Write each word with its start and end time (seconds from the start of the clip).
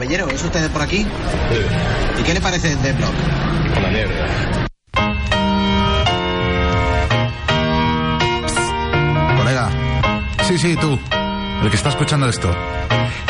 Caballero, 0.00 0.30
¿es 0.30 0.42
usted 0.42 0.70
por 0.70 0.80
aquí? 0.80 1.06
¿Y 2.18 2.22
qué 2.22 2.32
le 2.32 2.40
parece 2.40 2.74
de 2.74 2.92
blog? 2.94 3.10
Una 3.76 3.88
mierda. 3.88 4.66
Colega. 9.36 9.70
Sí, 10.44 10.56
sí, 10.56 10.74
tú. 10.76 10.98
El 11.62 11.68
que 11.68 11.76
está 11.76 11.90
escuchando 11.90 12.30
esto. 12.30 12.50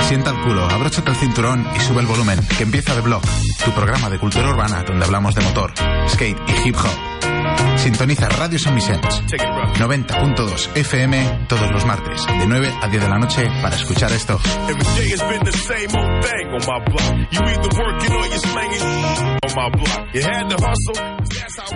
Sienta 0.02 0.30
el 0.30 0.41
culo, 0.43 0.65
abróchate 0.70 1.10
el 1.10 1.16
cinturón 1.16 1.66
y 1.77 1.80
sube 1.80 2.02
el 2.02 2.06
volumen, 2.06 2.38
que 2.56 2.62
empieza 2.62 2.95
de 2.95 3.01
blog, 3.01 3.23
tu 3.65 3.73
programa 3.73 4.09
de 4.09 4.21
cultura 4.21 4.48
urbana 4.48 4.84
donde 4.84 5.05
hablamos 5.05 5.34
de 5.34 5.43
motor, 5.43 5.73
skate 6.09 6.38
y 6.46 6.68
hip 6.68 6.77
hop. 6.77 7.70
Sintoniza 7.83 8.29
Radio 8.29 8.59
San 8.59 8.75
Vicente 8.75 9.09
90.2 9.09 10.77
FM 10.77 11.47
todos 11.48 11.71
los 11.71 11.87
martes 11.87 12.27
de 12.27 12.47
9 12.47 12.75
a 12.83 12.88
10 12.88 13.02
de 13.02 13.09
la 13.09 13.19
noche 13.19 13.43
para 13.62 13.75
escuchar 13.75 14.12
esto. 14.12 14.38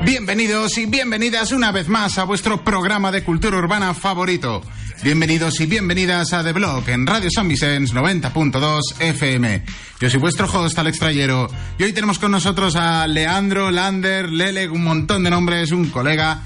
Bienvenidos 0.05 0.77
y 0.77 0.87
bienvenidas 0.87 1.53
una 1.53 1.73
vez 1.73 1.89
más 1.89 2.19
a 2.19 2.25
vuestro 2.25 2.63
programa 2.63 3.11
de 3.11 3.25
cultura 3.25 3.57
urbana 3.57 3.95
favorito. 3.95 4.61
Bienvenidos 5.03 5.61
y 5.61 5.67
bienvenidas 5.67 6.33
a 6.33 6.43
The 6.43 6.53
Block 6.53 6.89
en 6.89 7.07
Radio 7.07 7.29
San 7.35 7.49
Vicente 7.49 7.93
90.2 7.93 8.81
FM. 9.01 9.65
Yo 10.01 10.11
soy 10.11 10.21
vuestro 10.21 10.47
host, 10.47 10.79
Alex 10.79 10.99
Trayero, 10.99 11.49
y 11.79 11.83
hoy 11.83 11.93
tenemos 11.93 12.19
con 12.19 12.31
nosotros 12.31 12.75
a 12.77 13.07
Leandro, 13.07 13.71
Lander, 13.71 14.31
Lele, 14.31 14.69
un 14.69 14.83
montón 14.83 15.25
de 15.25 15.31
nombres, 15.31 15.73
un 15.73 15.91
colega, 15.95 16.43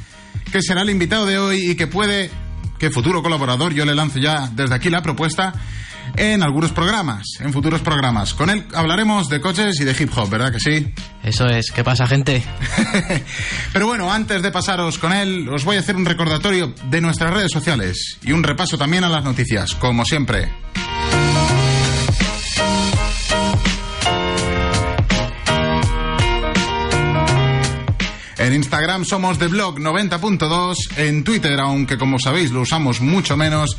que 0.52 0.62
será 0.62 0.82
el 0.82 0.90
invitado 0.90 1.26
de 1.26 1.38
hoy 1.38 1.72
y 1.72 1.74
que 1.74 1.88
puede, 1.88 2.30
que 2.78 2.90
futuro 2.90 3.22
colaborador, 3.22 3.74
yo 3.74 3.84
le 3.84 3.96
lanzo 3.96 4.20
ya 4.20 4.48
desde 4.52 4.76
aquí 4.76 4.90
la 4.90 5.02
propuesta, 5.02 5.54
en 6.16 6.42
algunos 6.42 6.72
programas, 6.72 7.24
en 7.40 7.52
futuros 7.52 7.80
programas. 7.80 8.34
Con 8.34 8.50
él 8.50 8.64
hablaremos 8.74 9.28
de 9.28 9.40
coches 9.40 9.80
y 9.80 9.84
de 9.84 9.96
hip 9.98 10.10
hop, 10.16 10.30
¿verdad 10.30 10.52
que 10.52 10.60
sí? 10.60 10.92
Eso 11.22 11.46
es, 11.46 11.70
¿qué 11.70 11.82
pasa, 11.82 12.06
gente? 12.06 12.42
Pero 13.72 13.86
bueno, 13.86 14.12
antes 14.12 14.42
de 14.42 14.50
pasaros 14.50 14.98
con 14.98 15.12
él, 15.12 15.48
os 15.48 15.64
voy 15.64 15.76
a 15.76 15.80
hacer 15.80 15.96
un 15.96 16.04
recordatorio 16.04 16.74
de 16.84 17.00
nuestras 17.00 17.32
redes 17.32 17.50
sociales 17.50 18.18
y 18.22 18.32
un 18.32 18.42
repaso 18.42 18.78
también 18.78 19.04
a 19.04 19.08
las 19.08 19.24
noticias, 19.24 19.74
como 19.74 20.04
siempre. 20.04 20.48
Instagram 28.58 29.04
somos 29.04 29.38
blog 29.38 29.78
90.2, 29.78 30.74
en 30.96 31.22
Twitter, 31.22 31.60
aunque 31.60 31.96
como 31.96 32.18
sabéis 32.18 32.50
lo 32.50 32.62
usamos 32.62 33.00
mucho 33.00 33.36
menos, 33.36 33.76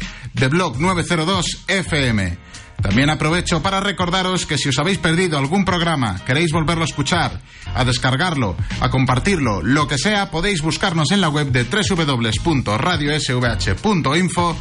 blog 0.50 0.80
902 0.80 1.66
FM. 1.68 2.38
También 2.82 3.10
aprovecho 3.10 3.62
para 3.62 3.82
recordaros 3.82 4.46
que 4.46 4.58
si 4.58 4.70
os 4.70 4.80
habéis 4.80 4.98
perdido 4.98 5.38
algún 5.38 5.66
programa, 5.66 6.22
queréis 6.26 6.54
volverlo 6.54 6.84
a 6.84 6.88
escuchar, 6.88 7.42
a 7.76 7.84
descargarlo, 7.84 8.56
a 8.80 8.90
compartirlo, 8.90 9.62
lo 9.62 9.86
que 9.88 9.98
sea, 9.98 10.32
podéis 10.32 10.62
buscarnos 10.62 11.12
en 11.12 11.20
la 11.20 11.28
web 11.28 11.52
de 11.52 11.66
www.radiosvh.info 11.66 14.56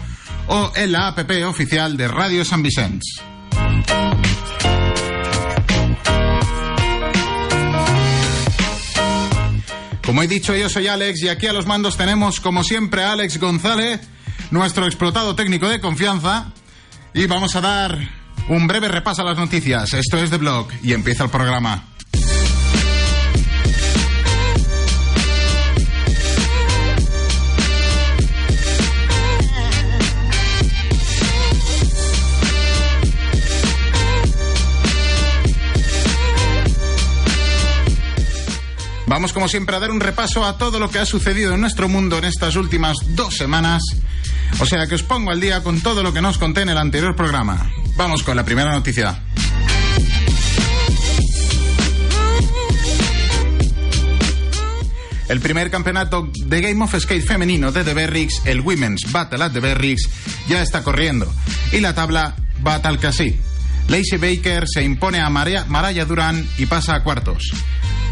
o 0.48 0.72
en 0.74 0.92
la 0.92 1.06
app 1.06 1.30
oficial 1.46 1.96
de 1.96 2.08
Radio 2.08 2.44
San 2.44 2.64
Vicens. 2.64 3.22
Como 10.08 10.22
he 10.22 10.26
dicho, 10.26 10.56
yo 10.56 10.70
soy 10.70 10.86
Alex 10.86 11.22
y 11.22 11.28
aquí 11.28 11.48
a 11.48 11.52
los 11.52 11.66
mandos 11.66 11.98
tenemos, 11.98 12.40
como 12.40 12.64
siempre, 12.64 13.02
a 13.02 13.12
Alex 13.12 13.38
González, 13.38 14.00
nuestro 14.50 14.86
explotado 14.86 15.34
técnico 15.34 15.68
de 15.68 15.82
confianza. 15.82 16.50
Y 17.12 17.26
vamos 17.26 17.54
a 17.56 17.60
dar 17.60 17.98
un 18.48 18.66
breve 18.66 18.88
repaso 18.88 19.20
a 19.20 19.26
las 19.26 19.36
noticias. 19.36 19.92
Esto 19.92 20.16
es 20.16 20.30
The 20.30 20.38
Blog 20.38 20.68
y 20.82 20.94
empieza 20.94 21.24
el 21.24 21.30
programa. 21.30 21.97
Vamos 39.08 39.32
como 39.32 39.48
siempre 39.48 39.74
a 39.74 39.80
dar 39.80 39.90
un 39.90 40.00
repaso 40.00 40.44
a 40.44 40.58
todo 40.58 40.78
lo 40.78 40.90
que 40.90 40.98
ha 40.98 41.06
sucedido 41.06 41.54
en 41.54 41.62
nuestro 41.62 41.88
mundo 41.88 42.18
en 42.18 42.24
estas 42.24 42.56
últimas 42.56 42.94
dos 43.16 43.34
semanas. 43.36 43.82
O 44.60 44.66
sea 44.66 44.86
que 44.86 44.96
os 44.96 45.02
pongo 45.02 45.30
al 45.30 45.40
día 45.40 45.62
con 45.62 45.80
todo 45.80 46.02
lo 46.02 46.12
que 46.12 46.20
nos 46.20 46.36
conté 46.36 46.60
en 46.60 46.68
el 46.68 46.76
anterior 46.76 47.16
programa. 47.16 47.72
Vamos 47.96 48.22
con 48.22 48.36
la 48.36 48.44
primera 48.44 48.70
noticia. 48.70 49.22
El 55.30 55.40
primer 55.40 55.70
campeonato 55.70 56.30
de 56.44 56.60
Game 56.60 56.84
of 56.84 56.94
Skate 56.98 57.24
femenino 57.24 57.72
de 57.72 57.84
The 57.84 57.94
Berrics, 57.94 58.42
el 58.44 58.60
Women's 58.60 59.10
Battle 59.10 59.42
at 59.42 59.52
The 59.52 59.60
Berrics, 59.60 60.08
ya 60.48 60.60
está 60.60 60.82
corriendo. 60.82 61.32
Y 61.72 61.80
la 61.80 61.94
tabla 61.94 62.36
va 62.66 62.82
tal 62.82 62.98
que 62.98 63.06
así. 63.06 63.40
Lacey 63.88 64.18
Baker 64.18 64.64
se 64.66 64.84
impone 64.84 65.20
a 65.20 65.30
Maraya 65.30 66.04
Durán 66.04 66.46
y 66.58 66.66
pasa 66.66 66.94
a 66.94 67.02
cuartos. 67.02 67.50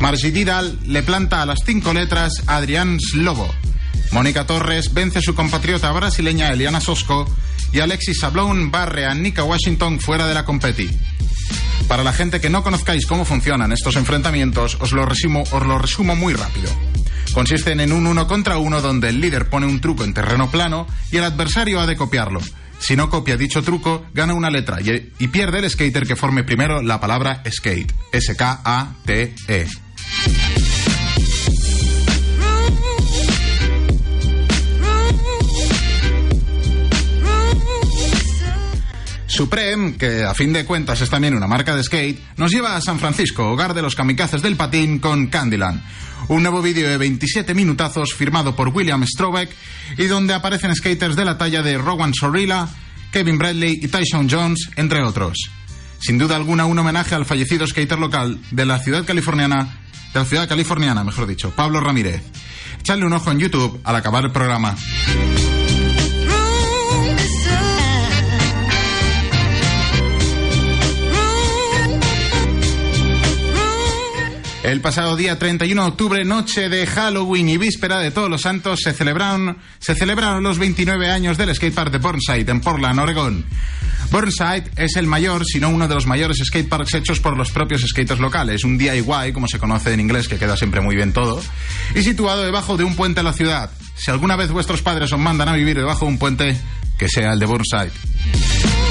Marci 0.01 0.31
Didal 0.31 0.79
le 0.87 1.03
planta 1.03 1.43
a 1.43 1.47
las 1.47 1.61
cinco 1.65 1.93
letras 1.93 2.43
a 2.47 2.57
Adrián 2.57 2.99
Slobo. 2.99 3.49
Mónica 4.11 4.47
Torres 4.47 4.93
vence 4.93 5.19
a 5.19 5.23
su 5.23 5.35
compatriota 5.35 5.93
brasileña 5.93 6.51
Eliana 6.51 6.81
Sosco 6.81 7.29
y 7.73 7.81
Alexis 7.81 8.21
Sablón 8.21 8.71
barre 8.71 9.07
a 9.07 9.15
Nika 9.15 9.45
Washington 9.45 10.01
fuera 10.01 10.27
de 10.27 10.35
la 10.35 10.45
competi. 10.45 10.89
Para 11.89 12.03
la 12.03 12.13
gente 12.13 12.41
que 12.41 12.51
no 12.51 12.63
conozcáis 12.63 13.07
cómo 13.07 13.25
funcionan 13.25 13.73
estos 13.73 13.97
enfrentamientos, 13.97 14.77
os 14.81 14.93
lo 14.93 15.05
resumo, 15.07 15.45
os 15.51 15.67
lo 15.67 15.79
resumo 15.79 16.17
muy 16.17 16.35
rápido. 16.35 16.71
Consisten 17.33 17.81
en 17.81 17.93
un 17.93 18.07
uno 18.07 18.27
contra 18.27 18.59
uno 18.59 18.81
donde 18.81 19.11
el 19.11 19.21
líder 19.21 19.49
pone 19.51 19.67
un 19.67 19.81
truco 19.81 20.05
en 20.05 20.15
terreno 20.15 20.51
plano 20.51 20.87
y 21.13 21.19
el 21.19 21.25
adversario 21.25 21.81
ha 21.81 21.87
de 21.87 21.97
copiarlo. 21.97 22.41
Si 22.79 22.97
no 22.97 23.11
copia 23.11 23.37
dicho 23.37 23.63
truco, 23.63 24.07
gana 24.13 24.35
una 24.35 24.51
letra 24.51 24.79
y, 24.81 25.29
pierde 25.29 25.59
el 25.59 25.71
skater 25.71 26.07
que 26.07 26.17
forme 26.17 26.45
primero 26.45 26.83
la 26.83 27.01
palabra 27.01 27.43
skate. 27.51 27.93
S-K-A-T-E. 28.13 29.67
Supreme, 39.27 39.97
que 39.97 40.25
a 40.25 40.35
fin 40.35 40.53
de 40.53 40.65
cuentas 40.65 41.01
es 41.01 41.11
también 41.11 41.35
una 41.35 41.47
marca 41.47 41.75
de 41.75 41.83
skate, 41.83 42.19
nos 42.37 42.51
lleva 42.51 42.77
a 42.77 42.81
San 42.81 42.99
Francisco, 42.99 43.51
hogar 43.51 43.75
de 43.75 43.83
los 43.83 43.95
kamikazes 43.95 44.43
del 44.43 44.57
patín, 44.57 44.99
con 44.99 45.27
Candyland. 45.27 45.83
Un 46.29 46.43
nuevo 46.43 46.63
vídeo 46.63 46.89
de 46.89 46.97
27 46.97 47.55
minutazos 47.55 48.15
firmado 48.15 48.57
por 48.57 48.69
William 48.69 49.05
Strobeck 49.07 49.51
y 49.99 50.05
donde 50.05 50.35
aparecen 50.35 50.75
skaters 50.75 51.17
de 51.17 51.25
la 51.25 51.39
talla 51.39 51.63
de 51.63 51.79
Rowan 51.79 52.15
Sorilla, 52.15 52.69
Kevin 53.13 53.39
Bradley 53.39 53.79
y 53.81 53.89
Tyson 53.89 54.29
Jones, 54.31 54.71
entre 54.77 55.03
otros. 55.03 55.51
Sin 55.99 56.19
duda 56.19 56.37
alguna, 56.37 56.67
un 56.67 56.79
homenaje 56.79 57.15
al 57.15 57.27
fallecido 57.27 57.67
skater 57.67 57.99
local 57.99 58.39
de 58.51 58.67
la 58.67 58.79
ciudad 58.79 59.05
californiana 59.05 59.81
de 60.17 60.21
la 60.21 60.25
ciudad 60.25 60.49
californiana, 60.49 61.05
mejor 61.05 61.27
dicho, 61.27 61.51
Pablo 61.51 61.81
Ramírez. 61.81 62.23
Echadle 62.81 63.05
un 63.05 63.13
ojo 63.13 63.31
en 63.31 63.39
YouTube 63.39 63.81
al 63.85 63.97
acabar 63.97 64.25
el 64.25 64.33
programa. 64.33 64.75
El 74.67 74.81
pasado 74.81 75.15
día 75.15 75.39
31 75.39 75.81
de 75.81 75.89
octubre, 75.89 76.25
noche 76.25 76.69
de 76.69 76.89
Halloween 76.89 77.49
y 77.51 77.57
víspera 77.57 78.01
de 78.01 78.11
Todos 78.11 78.29
los 78.29 78.41
Santos, 78.41 78.81
se 78.83 78.93
celebraron, 78.93 79.59
se 79.79 79.95
celebraron 79.95 80.43
los 80.43 80.59
29 80.59 81.09
años 81.09 81.39
del 81.39 81.55
skatepark 81.55 81.93
de 81.93 81.99
Burnside 81.99 82.51
en 82.51 82.61
Portland, 82.61 82.99
Oregón. 82.99 83.47
Burnside 84.11 84.65
es 84.77 84.97
el 84.97 85.07
mayor, 85.07 85.45
si 85.45 85.61
no 85.61 85.69
uno 85.69 85.87
de 85.87 85.95
los 85.95 86.09
mayores 86.09 86.39
skateparks 86.45 86.95
hechos 86.95 87.21
por 87.21 87.37
los 87.37 87.53
propios 87.53 87.83
skaters 87.83 88.19
locales, 88.19 88.65
un 88.65 88.77
DIY, 88.77 89.33
como 89.33 89.47
se 89.47 89.61
conoce 89.61 89.95
en 89.95 90.01
inglés, 90.01 90.27
que 90.27 90.37
queda 90.37 90.57
siempre 90.57 90.81
muy 90.81 90.97
bien 90.97 91.13
todo, 91.13 91.41
y 91.95 92.03
situado 92.03 92.43
debajo 92.43 92.77
de 92.77 92.83
un 92.83 92.97
puente 92.97 93.21
en 93.21 93.27
la 93.27 93.35
ciudad. 93.35 93.71
Si 93.95 94.11
alguna 94.11 94.35
vez 94.35 94.51
vuestros 94.51 94.83
padres 94.83 95.13
os 95.13 95.21
mandan 95.21 95.49
a 95.49 95.55
vivir 95.55 95.77
debajo 95.77 96.07
de 96.07 96.11
un 96.11 96.19
puente, 96.19 96.57
que 96.99 97.09
sea 97.09 97.35
el 97.35 97.39
de 97.39 97.47
Burnside. 97.47 98.86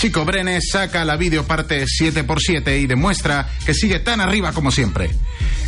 Chico 0.00 0.24
Brenes 0.24 0.70
saca 0.72 1.04
la 1.04 1.18
vídeo 1.18 1.44
parte 1.46 1.84
7x7 1.84 2.80
y 2.80 2.86
demuestra 2.86 3.46
que 3.66 3.74
sigue 3.74 3.98
tan 3.98 4.22
arriba 4.22 4.50
como 4.52 4.70
siempre. 4.70 5.10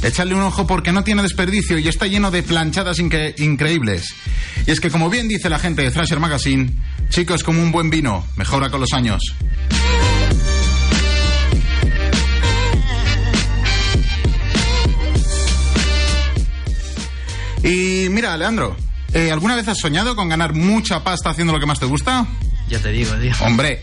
Échale 0.03 0.35
un 0.35 0.41
ojo 0.41 0.67
porque 0.67 0.91
no 0.91 1.05
tiene 1.05 1.21
desperdicio 1.21 1.79
y 1.79 1.87
está 1.87 2.07
lleno 2.07 2.31
de 2.31 2.43
planchadas 2.43 2.99
increíbles. 2.99 4.15
Y 4.67 4.71
es 4.71 4.81
que 4.81 4.89
como 4.89 5.11
bien 5.11 5.29
dice 5.29 5.51
la 5.51 5.59
gente 5.59 5.83
de 5.83 5.91
Thrasher 5.91 6.19
Magazine, 6.19 6.71
chicos 7.11 7.37
es 7.37 7.45
como 7.45 7.63
un 7.63 7.73
buen 7.73 7.91
vino, 7.91 8.25
mejora 8.37 8.71
con 8.71 8.81
los 8.81 8.95
años. 8.95 9.21
Y 17.63 18.09
mira, 18.09 18.35
Leandro, 18.39 18.79
eh, 19.13 19.31
¿alguna 19.31 19.57
vez 19.57 19.69
has 19.69 19.79
soñado 19.79 20.17
con 20.17 20.31
ganar 20.31 20.55
mucha 20.55 21.05
pasta 21.05 21.29
haciendo 21.29 21.53
lo 21.53 21.61
que 21.61 21.67
más 21.67 21.79
te 21.79 21.85
gusta? 21.85 22.27
Ya 22.73 22.79
te 22.79 22.91
digo, 22.91 23.13
tío. 23.17 23.33
Hombre, 23.43 23.83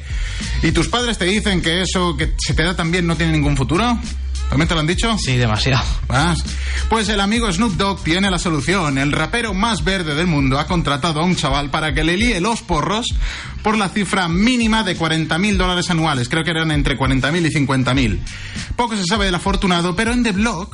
¿y 0.63 0.71
tus 0.71 0.87
padres 0.87 1.19
te 1.19 1.25
dicen 1.25 1.61
que 1.61 1.83
eso 1.83 2.17
que 2.17 2.33
se 2.39 2.55
te 2.55 2.63
da 2.63 2.75
tan 2.75 2.89
bien 2.89 3.05
no 3.05 3.15
tiene 3.15 3.33
ningún 3.33 3.55
futuro? 3.55 3.99
¿También 4.49 4.67
te 4.67 4.73
lo 4.73 4.79
han 4.79 4.87
dicho? 4.87 5.15
Sí, 5.19 5.37
demasiado. 5.37 5.83
Pues 6.89 7.07
el 7.09 7.19
amigo 7.19 7.53
Snoop 7.53 7.73
Dogg 7.73 8.03
tiene 8.03 8.31
la 8.31 8.39
solución. 8.39 8.97
El 8.97 9.11
rapero 9.11 9.53
más 9.53 9.83
verde 9.83 10.15
del 10.15 10.25
mundo 10.25 10.57
ha 10.57 10.65
contratado 10.65 11.21
a 11.21 11.23
un 11.23 11.35
chaval 11.35 11.69
para 11.69 11.93
que 11.93 12.03
le 12.03 12.17
líe 12.17 12.41
los 12.41 12.63
porros 12.63 13.05
por 13.61 13.77
la 13.77 13.89
cifra 13.89 14.27
mínima 14.27 14.83
de 14.83 14.97
40.000 14.97 15.55
dólares 15.55 15.91
anuales. 15.91 16.29
Creo 16.29 16.43
que 16.43 16.49
eran 16.49 16.71
entre 16.71 16.97
40.000 16.97 17.45
y 17.45 17.67
50.000. 17.67 18.19
Poco 18.75 18.95
se 18.95 19.05
sabe 19.05 19.25
del 19.25 19.35
afortunado, 19.35 19.95
pero 19.95 20.13
en 20.13 20.23
The 20.23 20.31
Blog, 20.31 20.71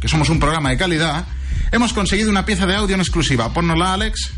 que 0.00 0.06
somos 0.06 0.28
un 0.28 0.38
programa 0.38 0.70
de 0.70 0.76
calidad, 0.76 1.26
hemos 1.72 1.92
conseguido 1.92 2.30
una 2.30 2.44
pieza 2.44 2.64
de 2.64 2.76
audio 2.76 2.94
en 2.94 3.00
exclusiva. 3.00 3.52
Pónnosla, 3.52 3.94
Alex. 3.94 4.30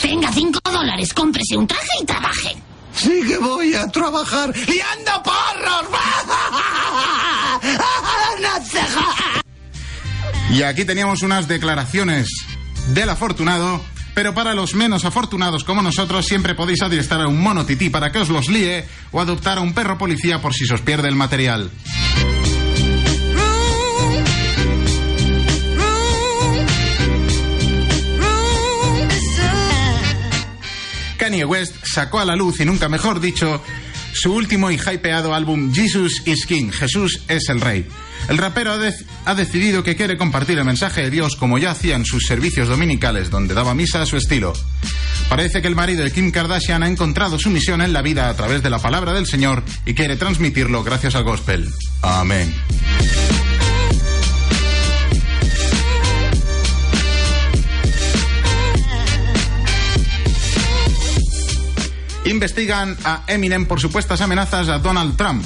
Tenga 0.00 0.32
5 0.32 0.60
dólares, 0.64 1.12
cómprese 1.14 1.56
un 1.56 1.66
traje 1.66 1.88
y 2.00 2.04
trabaje. 2.04 2.56
Sí 2.94 3.22
que 3.26 3.38
voy 3.38 3.74
a 3.74 3.86
trabajar 3.88 4.54
liando 4.56 5.22
porros. 5.22 5.86
Y 10.50 10.62
aquí 10.62 10.84
teníamos 10.84 11.22
unas 11.22 11.48
declaraciones 11.48 12.30
del 12.88 13.10
afortunado, 13.10 13.80
pero 14.14 14.32
para 14.32 14.54
los 14.54 14.74
menos 14.74 15.04
afortunados 15.04 15.64
como 15.64 15.82
nosotros 15.82 16.24
siempre 16.24 16.54
podéis 16.54 16.82
adiestrar 16.82 17.22
a 17.22 17.28
un 17.28 17.40
mono 17.40 17.66
tití 17.66 17.90
para 17.90 18.12
que 18.12 18.20
os 18.20 18.28
los 18.28 18.48
líe 18.48 18.86
o 19.10 19.20
adoptar 19.20 19.58
a 19.58 19.60
un 19.60 19.74
perro 19.74 19.98
policía 19.98 20.40
por 20.40 20.54
si 20.54 20.64
se 20.66 20.74
os 20.74 20.82
pierde 20.82 21.08
el 21.08 21.16
material. 21.16 21.70
West 31.44 31.74
sacó 31.84 32.20
a 32.20 32.24
la 32.24 32.36
luz, 32.36 32.60
y 32.60 32.64
nunca 32.64 32.88
mejor 32.88 33.20
dicho, 33.20 33.62
su 34.12 34.32
último 34.32 34.70
y 34.70 34.76
hypeado 34.76 35.34
álbum 35.34 35.72
Jesus 35.74 36.22
is 36.24 36.46
King, 36.46 36.70
Jesús 36.70 37.20
es 37.28 37.48
el 37.48 37.60
Rey. 37.60 37.86
El 38.28 38.38
rapero 38.38 38.72
ha, 39.24 39.34
decidido 39.34 39.84
que 39.84 39.94
quiere 39.94 40.16
compartir 40.16 40.58
el 40.58 40.64
mensaje 40.64 41.02
de 41.02 41.10
Dios 41.10 41.36
como 41.36 41.58
ya 41.58 41.70
hacía 41.70 41.94
en 41.94 42.04
sus 42.04 42.24
servicios 42.24 42.68
dominicales, 42.68 43.30
donde 43.30 43.54
daba 43.54 43.74
misa 43.74 44.02
a 44.02 44.06
su 44.06 44.16
estilo. 44.16 44.52
Parece 45.28 45.62
que 45.62 45.68
el 45.68 45.76
marido 45.76 46.02
de 46.02 46.10
Kim 46.10 46.32
Kardashian 46.32 46.82
ha 46.82 46.88
encontrado 46.88 47.38
su 47.38 47.50
misión 47.50 47.82
en 47.82 47.92
la 47.92 48.02
vida 48.02 48.28
a 48.28 48.34
través 48.34 48.62
de 48.62 48.70
la 48.70 48.78
palabra 48.78 49.12
del 49.12 49.26
Señor 49.26 49.62
y 49.84 49.94
quiere 49.94 50.16
transmitirlo 50.16 50.82
gracias 50.82 51.14
al 51.14 51.24
gospel. 51.24 51.68
Amén. 52.02 52.52
Investigan 62.26 62.96
a 63.04 63.22
Eminem 63.28 63.66
por 63.66 63.80
supuestas 63.80 64.20
amenazas 64.20 64.68
a 64.68 64.80
Donald 64.80 65.16
Trump. 65.16 65.44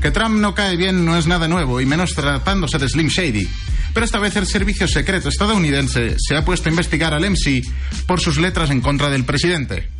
Que 0.00 0.12
Trump 0.12 0.36
no 0.36 0.54
cae 0.54 0.76
bien 0.76 1.04
no 1.04 1.18
es 1.18 1.26
nada 1.26 1.48
nuevo, 1.48 1.80
y 1.80 1.86
menos 1.86 2.14
tratándose 2.14 2.78
de 2.78 2.88
Slim 2.88 3.08
Shady. 3.08 3.48
Pero 3.92 4.06
esta 4.06 4.20
vez 4.20 4.36
el 4.36 4.46
servicio 4.46 4.86
secreto 4.86 5.28
estadounidense 5.28 6.14
se 6.18 6.36
ha 6.36 6.44
puesto 6.44 6.68
a 6.68 6.70
investigar 6.70 7.12
al 7.12 7.28
MC 7.28 7.62
por 8.06 8.20
sus 8.20 8.38
letras 8.38 8.70
en 8.70 8.80
contra 8.80 9.10
del 9.10 9.24
presidente. 9.24 9.90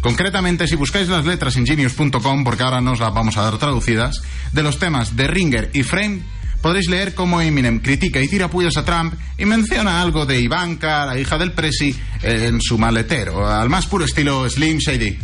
Concretamente, 0.00 0.68
si 0.68 0.76
buscáis 0.76 1.08
las 1.08 1.26
letras 1.26 1.56
en 1.56 1.66
genius.com, 1.66 2.44
porque 2.44 2.62
ahora 2.62 2.80
nos 2.80 3.00
las 3.00 3.12
vamos 3.12 3.36
a 3.36 3.42
dar 3.42 3.58
traducidas, 3.58 4.22
de 4.52 4.62
los 4.62 4.78
temas 4.78 5.16
de 5.16 5.26
Ringer 5.26 5.70
y 5.72 5.82
Frame, 5.82 6.20
podréis 6.64 6.88
leer 6.88 7.12
cómo 7.14 7.42
Eminem 7.42 7.78
critica 7.78 8.22
y 8.22 8.26
tira 8.26 8.48
puños 8.48 8.78
a 8.78 8.86
Trump 8.86 9.12
y 9.36 9.44
menciona 9.44 10.00
algo 10.00 10.24
de 10.24 10.40
Ivanka, 10.40 11.04
la 11.04 11.18
hija 11.18 11.36
del 11.36 11.52
presi, 11.52 11.94
en 12.22 12.58
su 12.62 12.78
maletero, 12.78 13.46
al 13.46 13.68
más 13.68 13.84
puro 13.84 14.06
estilo 14.06 14.48
Slim 14.48 14.78
Shady. 14.78 15.18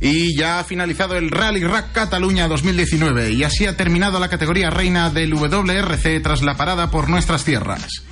Y 0.00 0.36
ya 0.36 0.58
ha 0.58 0.64
finalizado 0.64 1.16
el 1.16 1.30
Rally 1.30 1.62
Rack 1.62 1.92
Cataluña 1.92 2.48
2019 2.48 3.30
y 3.30 3.44
así 3.44 3.64
ha 3.66 3.76
terminado 3.76 4.18
la 4.18 4.28
categoría 4.28 4.70
reina 4.70 5.08
del 5.08 5.34
WRC 5.34 6.20
tras 6.20 6.42
la 6.42 6.56
parada 6.56 6.90
por 6.90 7.08
nuestras 7.08 7.44
tierras. 7.44 8.02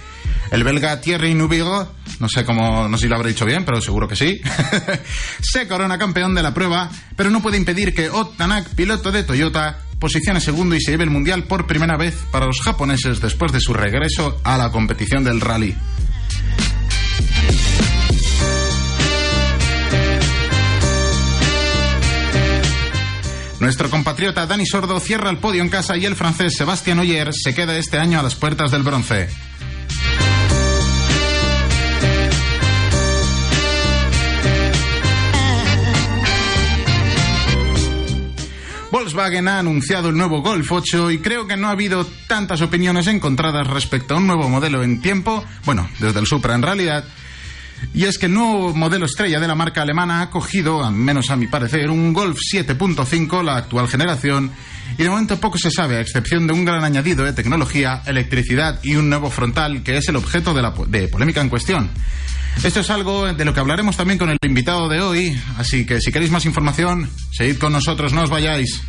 El 0.53 0.65
belga 0.65 1.01
Thierry 1.01 1.33
Nubigo, 1.33 1.91
no 2.21 2.29
sé 2.29 2.45
cómo, 2.45 2.87
no 2.87 2.99
sé 2.99 3.05
si 3.05 3.09
lo 3.09 3.17
habré 3.17 3.31
dicho 3.31 3.47
bien, 3.47 3.65
pero 3.65 3.81
seguro 3.81 4.07
que 4.07 4.17
sí, 4.17 4.39
se 5.41 5.67
corona 5.67 5.97
campeón 5.97 6.35
de 6.35 6.43
la 6.43 6.53
prueba, 6.53 6.91
pero 7.17 7.31
no 7.31 7.41
puede 7.41 7.57
impedir 7.57 7.95
que 7.95 8.11
Ott 8.11 8.37
Tanak, 8.37 8.69
piloto 8.75 9.11
de 9.11 9.23
Toyota, 9.23 9.79
posicione 9.99 10.43
segundo 10.43 10.77
y 10.77 10.81
se 10.83 10.91
lleve 10.91 11.05
el 11.05 11.11
mundial 11.11 11.45
por 11.45 11.67
primera 11.67 11.97
vez 11.97 12.15
para 12.31 12.45
los 12.45 12.61
japoneses 12.61 13.23
después 13.23 13.51
de 13.51 13.61
su 13.61 13.73
regreso 13.73 14.43
a 14.45 14.59
la 14.59 14.71
competición 14.71 15.25
del 15.25 15.41
rally. 15.41 15.75
Nuestro 23.59 23.89
compatriota 23.89 24.45
Dani 24.45 24.67
Sordo 24.67 25.01
cierra 25.01 25.31
el 25.31 25.39
podio 25.39 25.63
en 25.63 25.71
casa 25.71 25.97
y 25.97 26.05
el 26.05 26.15
francés 26.15 26.57
Sébastien 26.59 26.99
Oyer 26.99 27.31
se 27.33 27.55
queda 27.55 27.79
este 27.79 27.97
año 27.97 28.21
a 28.21 28.23
las 28.23 28.35
puertas 28.35 28.71
del 28.71 28.83
bronce. 28.83 29.31
Volkswagen 39.03 39.49
ha 39.49 39.59
anunciado 39.59 40.11
el 40.11 40.17
nuevo 40.17 40.43
Golf 40.43 40.71
8 40.71 41.11
y 41.11 41.19
creo 41.19 41.49
que 41.49 41.57
no 41.57 41.67
ha 41.67 41.73
habido 41.73 42.07
tantas 42.29 42.63
opiniones 42.63 43.09
encontradas 43.09 43.67
respecto 43.67 44.15
a 44.15 44.19
un 44.19 44.29
nuevo 44.29 44.49
modelo 44.49 44.85
en 44.85 45.03
tiempo, 45.03 45.45
bueno, 45.65 45.89
desde 45.99 46.21
el 46.21 46.27
Supra 46.29 46.55
en 46.55 46.63
realidad, 46.63 47.05
y 47.93 48.05
es 48.05 48.17
que 48.17 48.27
el 48.27 48.35
nuevo 48.35 48.73
modelo 48.73 49.07
estrella 49.07 49.41
de 49.41 49.49
la 49.49 49.57
marca 49.57 49.83
alemana 49.83 50.23
ha 50.23 50.31
cogido, 50.31 50.85
al 50.85 50.95
menos 50.95 51.31
a 51.31 51.37
mi 51.37 51.49
parecer, 51.49 51.91
un 51.91 52.13
Golf 52.13 52.39
7.5, 52.55 53.43
la 53.43 53.57
actual 53.57 53.89
generación, 53.89 54.53
y 54.99 55.03
de 55.03 55.09
momento 55.09 55.41
poco 55.41 55.59
se 55.59 55.71
sabe, 55.71 55.97
a 55.97 56.01
excepción 56.01 56.47
de 56.47 56.53
un 56.53 56.65
gran 56.65 56.85
añadido 56.85 57.25
de 57.25 57.33
tecnología, 57.33 58.03
electricidad 58.07 58.81
y 58.83 58.97
un 58.97 59.09
nuevo 59.09 59.31
frontal, 59.31 59.83
que 59.83 59.97
es 59.97 60.09
el 60.09 60.17
objeto 60.17 60.55
de 60.55 60.63
la 60.63 60.75
de 60.89 61.09
polémica 61.09 61.41
en 61.41 61.49
cuestión. 61.49 61.91
Esto 62.63 62.81
es 62.81 62.91
algo 62.91 63.33
de 63.33 63.45
lo 63.45 63.55
que 63.55 63.61
hablaremos 63.61 63.97
también 63.97 64.19
con 64.19 64.31
el 64.31 64.39
invitado 64.43 64.89
de 64.89 65.01
hoy, 65.01 65.41
así 65.59 65.85
que 65.85 66.01
si 66.01 66.13
queréis 66.13 66.31
más 66.31 66.45
información, 66.45 67.11
seguid 67.33 67.59
con 67.59 67.73
nosotros, 67.73 68.13
no 68.13 68.23
os 68.23 68.31
vayáis. 68.31 68.83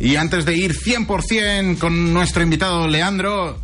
Y 0.00 0.14
antes 0.16 0.44
de 0.44 0.56
ir 0.56 0.74
100% 0.74 1.78
con 1.78 2.12
nuestro 2.14 2.42
invitado 2.42 2.86
Leandro, 2.86 3.60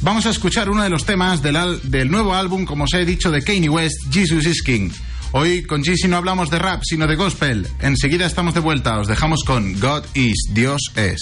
vamos 0.00 0.26
a 0.26 0.30
escuchar 0.30 0.70
uno 0.70 0.82
de 0.82 0.90
los 0.90 1.04
temas 1.04 1.42
del, 1.42 1.56
del 1.84 2.10
nuevo 2.10 2.34
álbum, 2.34 2.64
como 2.64 2.84
os 2.84 2.94
he 2.94 3.04
dicho, 3.04 3.30
de 3.30 3.42
Kanye 3.42 3.68
West, 3.68 3.96
Jesus 4.10 4.46
is 4.46 4.62
King. 4.62 4.90
Hoy 5.32 5.62
con 5.64 5.82
Jeezy 5.82 6.08
no 6.08 6.16
hablamos 6.16 6.50
de 6.50 6.58
rap, 6.58 6.82
sino 6.84 7.06
de 7.06 7.16
gospel. 7.16 7.66
Enseguida 7.80 8.26
estamos 8.26 8.54
de 8.54 8.60
vuelta, 8.60 8.98
os 8.98 9.08
dejamos 9.08 9.44
con 9.44 9.78
God 9.78 10.04
is, 10.14 10.36
Dios 10.52 10.80
es. 10.96 11.20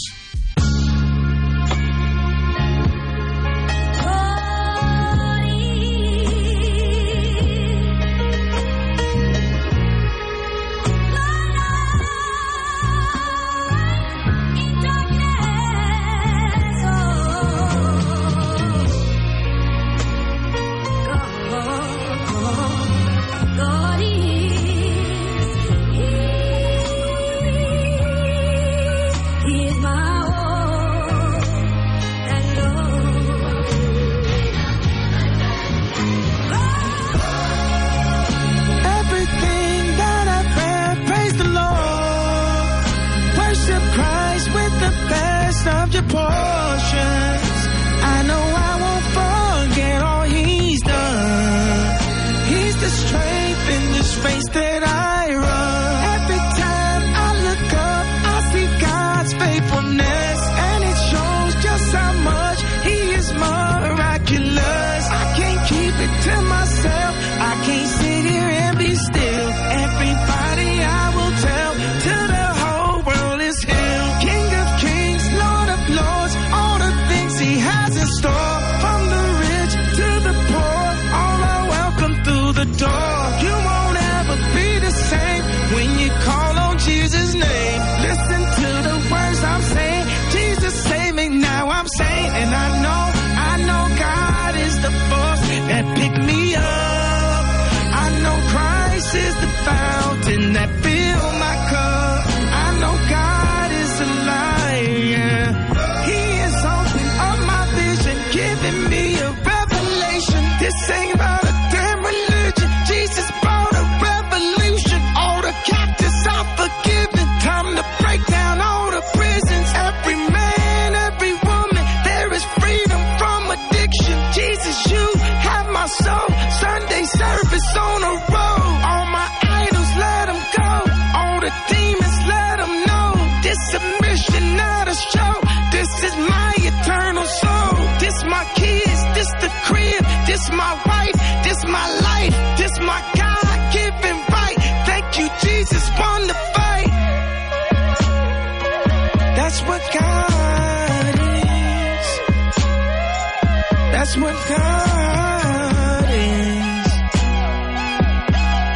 That's 154.16 154.24
what 154.24 154.48
God 154.48 156.04
is. 156.08 156.86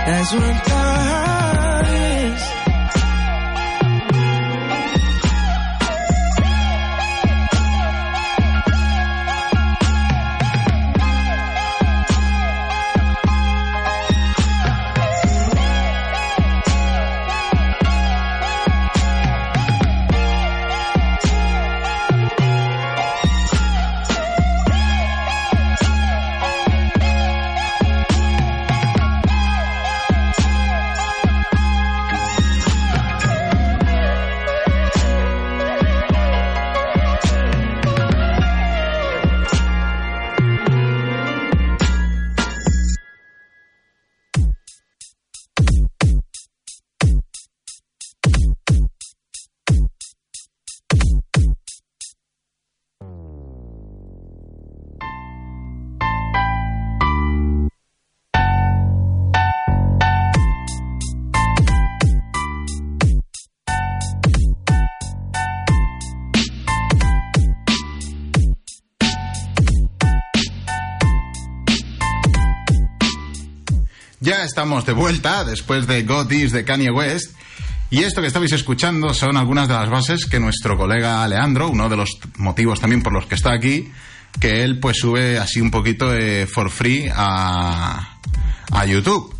That's 0.07 0.35
what 0.35 0.70
estamos 74.51 74.85
de 74.85 74.93
vuelta 74.93 75.45
después 75.45 75.87
de 75.87 76.03
God 76.03 76.29
Is 76.33 76.51
de 76.51 76.65
Kanye 76.65 76.91
West. 76.91 77.37
Y 77.89 78.01
esto 78.01 78.21
que 78.21 78.27
estabais 78.27 78.51
escuchando 78.51 79.15
son 79.15 79.37
algunas 79.37 79.69
de 79.69 79.75
las 79.75 79.89
bases 79.89 80.27
que 80.27 80.41
nuestro 80.41 80.77
colega 80.77 81.27
Leandro, 81.29 81.69
uno 81.69 81.89
de 81.89 81.97
los 81.97 82.19
motivos 82.37 82.81
también 82.81 83.01
por 83.01 83.13
los 83.13 83.27
que 83.27 83.37
está 83.37 83.53
aquí, 83.53 83.93
que 84.41 84.65
él 84.65 84.81
pues 84.81 84.97
sube 84.99 85.39
así 85.39 85.61
un 85.61 85.71
poquito 85.71 86.11
de 86.11 86.49
for 86.53 86.69
free 86.69 87.09
a, 87.15 88.19
a 88.73 88.87
YouTube. 88.87 89.33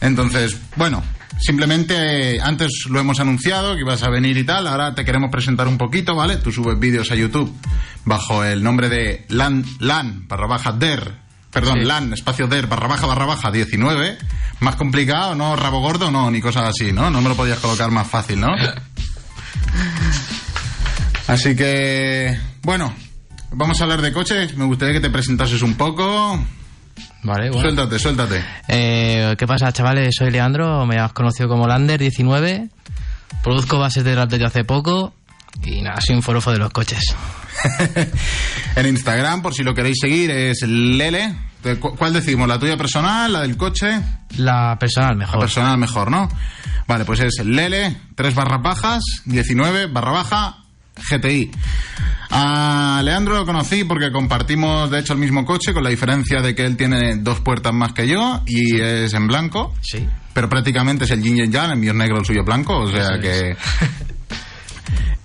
Entonces, 0.00 0.56
bueno, 0.76 1.02
simplemente 1.40 2.40
antes 2.40 2.86
lo 2.88 3.00
hemos 3.00 3.18
anunciado 3.18 3.74
que 3.74 3.80
ibas 3.80 4.04
a 4.04 4.10
venir 4.10 4.36
y 4.36 4.44
tal, 4.44 4.68
ahora 4.68 4.94
te 4.94 5.04
queremos 5.04 5.32
presentar 5.32 5.66
un 5.66 5.76
poquito, 5.76 6.14
¿vale? 6.14 6.36
Tú 6.36 6.52
subes 6.52 6.78
vídeos 6.78 7.10
a 7.10 7.16
YouTube 7.16 7.52
bajo 8.04 8.44
el 8.44 8.62
nombre 8.62 8.88
de 8.88 9.26
lan, 9.28 9.64
lan 9.80 10.28
barra 10.28 10.46
baja 10.46 10.70
der, 10.70 11.25
perdón, 11.60 11.78
Sí. 11.80 11.84
lan 11.86 12.12
espacio 12.12 12.46
der 12.46 12.66
barra 12.66 12.86
baja 12.86 13.06
barra 13.06 13.24
baja 13.26 13.50
19. 13.50 14.18
Más 14.60 14.76
complicado, 14.76 15.34
no 15.34 15.56
rabo 15.56 15.80
gordo, 15.80 16.10
no, 16.10 16.30
ni 16.30 16.40
cosas 16.40 16.64
así, 16.64 16.92
¿no? 16.92 17.10
No 17.10 17.20
me 17.20 17.28
lo 17.30 17.34
podías 17.34 17.58
colocar 17.58 17.90
más 17.90 18.06
fácil, 18.06 18.40
¿no? 18.40 18.48
Así 21.28 21.56
que, 21.56 22.38
bueno, 22.62 22.94
vamos 23.52 23.80
a 23.80 23.84
hablar 23.84 24.00
de 24.00 24.12
coches. 24.12 24.56
Me 24.56 24.64
gustaría 24.64 24.94
que 24.94 25.00
te 25.00 25.10
presentases 25.10 25.60
un 25.62 25.74
poco. 25.74 26.38
Vale, 27.24 27.50
bueno. 27.50 27.60
Suéltate, 27.62 27.98
suéltate. 27.98 28.44
Eh, 28.68 29.34
¿Qué 29.36 29.46
pasa, 29.46 29.72
chavales? 29.72 30.14
Soy 30.16 30.30
Leandro, 30.30 30.86
me 30.86 30.98
has 30.98 31.12
conocido 31.12 31.48
como 31.48 31.66
Lander19. 31.66 32.70
Produzco 33.42 33.78
bases 33.78 34.04
de 34.04 34.14
rap 34.14 34.30
desde 34.30 34.44
hace 34.46 34.64
poco. 34.64 35.14
Y 35.64 35.82
nada, 35.82 36.00
soy 36.00 36.16
un 36.16 36.22
forofo 36.22 36.52
de 36.52 36.58
los 36.58 36.70
coches. 36.70 37.14
en 38.76 38.86
Instagram, 38.86 39.42
por 39.42 39.54
si 39.54 39.62
lo 39.62 39.74
queréis 39.74 39.96
seguir, 40.00 40.30
es 40.30 40.62
Lele. 40.62 41.34
¿De 41.62 41.76
cu- 41.80 41.96
¿Cuál 41.96 42.12
decimos? 42.12 42.46
¿La 42.46 42.58
tuya 42.58 42.76
personal? 42.76 43.32
¿La 43.32 43.40
del 43.40 43.56
coche? 43.56 44.00
La 44.36 44.76
personal 44.78 45.12
La 45.12 45.16
mejor. 45.26 45.40
personal 45.40 45.78
mejor, 45.78 46.10
¿no? 46.10 46.28
Vale, 46.86 47.04
pues 47.04 47.20
es 47.20 47.44
Lele, 47.44 47.96
3 48.14 48.34
barra 48.34 48.58
bajas, 48.58 49.02
19 49.24 49.86
barra 49.86 50.12
baja, 50.12 50.58
GTI. 51.10 51.50
A 52.30 53.00
Leandro 53.04 53.34
lo 53.36 53.46
conocí 53.46 53.84
porque 53.84 54.12
compartimos, 54.12 54.90
de 54.90 55.00
hecho, 55.00 55.14
el 55.14 55.18
mismo 55.18 55.44
coche, 55.44 55.72
con 55.72 55.82
la 55.82 55.90
diferencia 55.90 56.40
de 56.42 56.54
que 56.54 56.64
él 56.64 56.76
tiene 56.76 57.16
dos 57.16 57.40
puertas 57.40 57.72
más 57.72 57.92
que 57.92 58.06
yo 58.06 58.42
y 58.46 58.80
es 58.80 59.12
en 59.14 59.26
blanco. 59.26 59.74
Sí. 59.82 60.06
Pero 60.32 60.48
prácticamente 60.48 61.04
es 61.04 61.10
el 61.10 61.22
yin 61.22 61.38
y 61.38 61.40
el 61.40 61.50
yang, 61.50 61.70
el 61.72 61.78
mío 61.78 61.90
es 61.92 61.96
negro, 61.96 62.18
el 62.18 62.24
suyo 62.26 62.44
blanco, 62.44 62.78
o 62.78 62.90
sea 62.90 63.14
Eso 63.14 63.20
que... 63.20 63.50
es. 63.52 63.56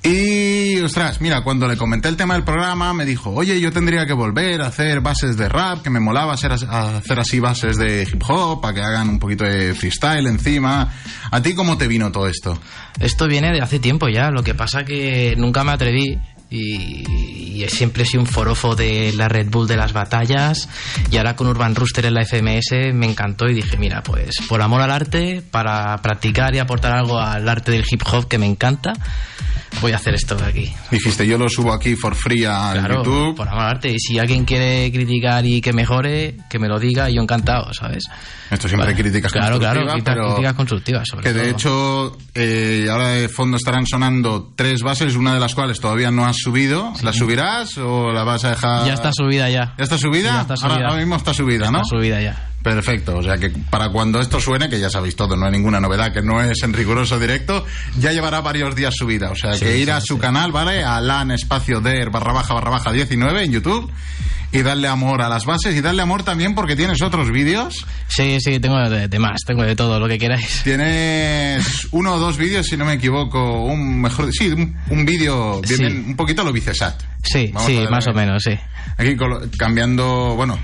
Y, 0.04 0.80
ostras, 0.80 1.22
mira, 1.22 1.44
cuando 1.44 1.68
le 1.68 1.78
comenté 1.78 2.10
el 2.10 2.18
tema 2.18 2.34
del 2.34 2.44
programa, 2.44 2.92
me 2.92 3.06
dijo, 3.06 3.30
oye, 3.32 3.60
yo 3.62 3.72
tendría 3.72 4.08
que 4.08 4.14
volver 4.14 4.62
a 4.62 4.68
hacer 4.68 5.00
bases 5.00 5.38
de 5.38 5.48
rap, 5.48 5.84
que 5.84 5.92
me 5.92 6.00
molaba 6.00 6.34
hacer, 6.34 6.52
hacer 6.52 7.20
así 7.20 7.40
bases 7.40 7.78
de 7.78 8.08
hip 8.12 8.24
hop, 8.28 8.62
para 8.62 8.74
que 8.74 8.82
hagan 8.82 9.10
un 9.10 9.20
poquito 9.20 9.44
de 9.44 9.76
freestyle 9.76 10.26
encima. 10.26 10.92
¿A 11.30 11.42
ti 11.42 11.54
cómo 11.54 11.78
te 11.78 11.88
vino 11.88 12.12
todo 12.12 12.28
esto? 12.28 12.60
Esto 13.00 13.28
viene 13.28 13.52
de 13.52 13.62
hace 13.62 13.78
tiempo 13.78 14.08
ya, 14.10 14.32
lo 14.32 14.44
que 14.44 14.56
pasa 14.56 14.84
que 14.84 15.36
nunca 15.38 15.64
me 15.64 15.72
atreví 15.72 16.20
y, 16.52 17.62
y 17.64 17.66
siempre 17.70 18.04
he 18.04 18.06
sido 18.06 18.22
un 18.22 18.28
forofo 18.28 18.76
de 18.76 19.14
la 19.16 19.28
Red 19.30 19.48
Bull 19.50 19.68
de 19.68 19.78
las 19.78 19.94
batallas 19.94 20.68
y 21.10 21.18
ahora 21.18 21.36
con 21.36 21.48
Urban 21.48 21.74
Rooster 21.76 22.06
en 22.06 22.14
la 22.14 22.26
FMS 22.26 22.94
me 22.94 23.06
encantó 23.08 23.48
y 23.48 23.54
dije, 23.54 23.78
mira, 23.78 24.04
pues 24.04 24.36
por 24.50 24.62
amor 24.62 24.82
al 24.82 24.92
arte, 24.92 25.42
para 25.50 25.98
practicar 26.02 26.54
y 26.54 26.60
aportar 26.60 26.92
algo 26.94 27.20
al 27.20 27.48
arte 27.48 27.72
del 27.72 27.86
hip 27.90 28.02
hop 28.12 28.28
que 28.28 28.38
me 28.38 28.46
encanta, 28.46 28.94
voy 29.82 29.94
a 29.94 29.96
hacer 29.96 30.14
esto 30.14 30.36
de 30.36 30.44
aquí. 30.46 30.74
Dijiste, 30.92 31.26
yo 31.26 31.38
lo 31.38 31.48
subo 31.48 31.72
aquí 31.74 31.96
for 31.96 32.14
free 32.16 32.44
a 32.44 32.72
Claro, 32.74 32.98
YouTube. 33.04 33.36
por 33.38 33.48
amor 33.48 33.62
al 33.64 33.70
arte. 33.70 33.90
Y 33.90 34.00
si 34.00 34.20
alguien 34.20 34.44
quiere 34.44 34.92
criticar 34.92 35.46
y 35.46 35.62
que 35.62 35.72
mejore, 35.72 36.36
que 36.50 36.60
me 36.60 36.68
lo 36.68 36.78
diga 36.78 37.10
yo 37.10 37.22
encantado, 37.22 37.74
¿sabes? 37.74 38.04
Esto 38.50 38.68
siempre 38.68 38.90
hay 38.90 38.96
críticas 38.96 39.32
claro, 39.32 39.58
claro, 39.60 39.80
constructivas, 39.86 39.94
críticas- 39.96 40.14
pero 40.16 40.28
críticas 40.36 40.54
constructivas, 40.56 41.08
sobre 41.08 41.24
que 41.24 41.34
de 41.34 41.40
todo. 41.40 41.52
hecho 41.52 42.18
eh, 42.36 42.88
ahora 42.92 43.10
de 43.12 43.30
fondo 43.30 43.56
estarán 43.56 43.86
sonando 43.88 44.52
tres 44.58 44.82
bases, 44.82 45.16
una 45.16 45.34
de 45.34 45.40
las 45.40 45.56
cuales 45.56 45.80
todavía 45.80 46.12
no 46.12 46.26
has 46.26 46.41
subido. 46.42 46.94
¿La 47.04 47.14
subirás 47.14 47.78
o 47.78 48.12
la 48.12 48.24
vas 48.24 48.44
a 48.46 48.50
dejar? 48.50 48.86
Ya 48.88 48.94
está 48.94 49.12
subida 49.14 49.50
ya. 49.50 49.74
¿Ya 49.78 49.84
está 49.84 49.98
subida? 49.98 50.34
Ya 50.34 50.42
está 50.42 50.58
subida. 50.58 50.74
Ahora, 50.74 50.88
ahora 50.90 51.00
mismo 51.00 51.16
está 51.16 51.34
subida, 51.34 51.72
¿no? 51.72 51.82
Está 51.82 51.96
subida 51.98 52.22
ya. 52.22 52.48
Perfecto, 52.64 53.18
o 53.18 53.24
sea 53.24 53.38
que 53.38 53.50
para 53.50 53.90
cuando 53.90 54.22
esto 54.22 54.40
suene, 54.40 54.70
que 54.70 54.80
ya 54.80 54.90
sabéis 54.90 55.16
todo, 55.16 55.36
no 55.36 55.46
hay 55.48 55.52
ninguna 55.52 55.80
novedad, 55.80 56.14
que 56.14 56.22
no 56.22 56.42
es 56.42 56.62
en 56.64 56.74
riguroso 56.74 57.20
directo, 57.20 57.66
ya 58.00 58.12
llevará 58.12 58.42
varios 58.42 58.76
días 58.76 58.94
subida. 58.96 59.32
O 59.32 59.36
sea 59.36 59.58
que 59.58 59.78
ir 59.78 59.92
a 59.92 60.00
su 60.02 60.20
canal, 60.20 60.52
¿vale? 60.52 60.84
A 60.84 61.02
LAN 61.02 61.32
espacio 61.32 61.82
der 61.82 62.10
barra 62.12 62.34
baja 62.34 62.54
barra 62.54 62.70
baja 62.70 62.92
19 62.92 63.44
en 63.46 63.52
YouTube 63.52 63.92
y 64.54 64.62
darle 64.64 64.90
amor 64.90 65.22
a 65.22 65.30
las 65.30 65.46
bases 65.46 65.74
y 65.76 65.82
darle 65.82 66.02
amor 66.02 66.24
también 66.24 66.54
porque 66.54 66.76
tienes 66.76 67.02
otros 67.02 67.32
vídeos. 67.32 67.86
Sí, 68.10 68.38
sí, 68.42 68.60
tengo 68.60 68.78
de, 68.90 69.08
de 69.08 69.18
más, 69.20 69.40
tengo 69.48 69.64
de 69.64 69.76
todo, 69.76 69.98
lo 70.00 70.08
que 70.08 70.20
queráis. 70.20 70.62
Tienes 70.64 71.88
uno 71.92 72.16
o 72.16 72.20
dos 72.20 72.38
vídeos, 72.38 72.68
si 72.68 72.78
no 72.78 72.86
me 72.86 72.94
equivoco, 72.94 73.64
un 73.64 74.02
mejor, 74.02 74.32
sí, 74.34 74.50
un, 74.50 74.76
un 74.90 75.06
vídeo, 75.06 75.62
Sí. 75.66 75.82
un 75.84 76.16
poquito 76.16 76.44
lo 76.44 76.52
vicesat. 76.52 77.02
Sí, 77.24 77.50
Vamos 77.54 77.68
sí, 77.68 77.80
más 77.90 78.06
o 78.08 78.14
menos, 78.14 78.44
sí. 78.44 78.52
Aquí 78.98 79.16
cambiando, 79.58 80.34
bueno, 80.36 80.60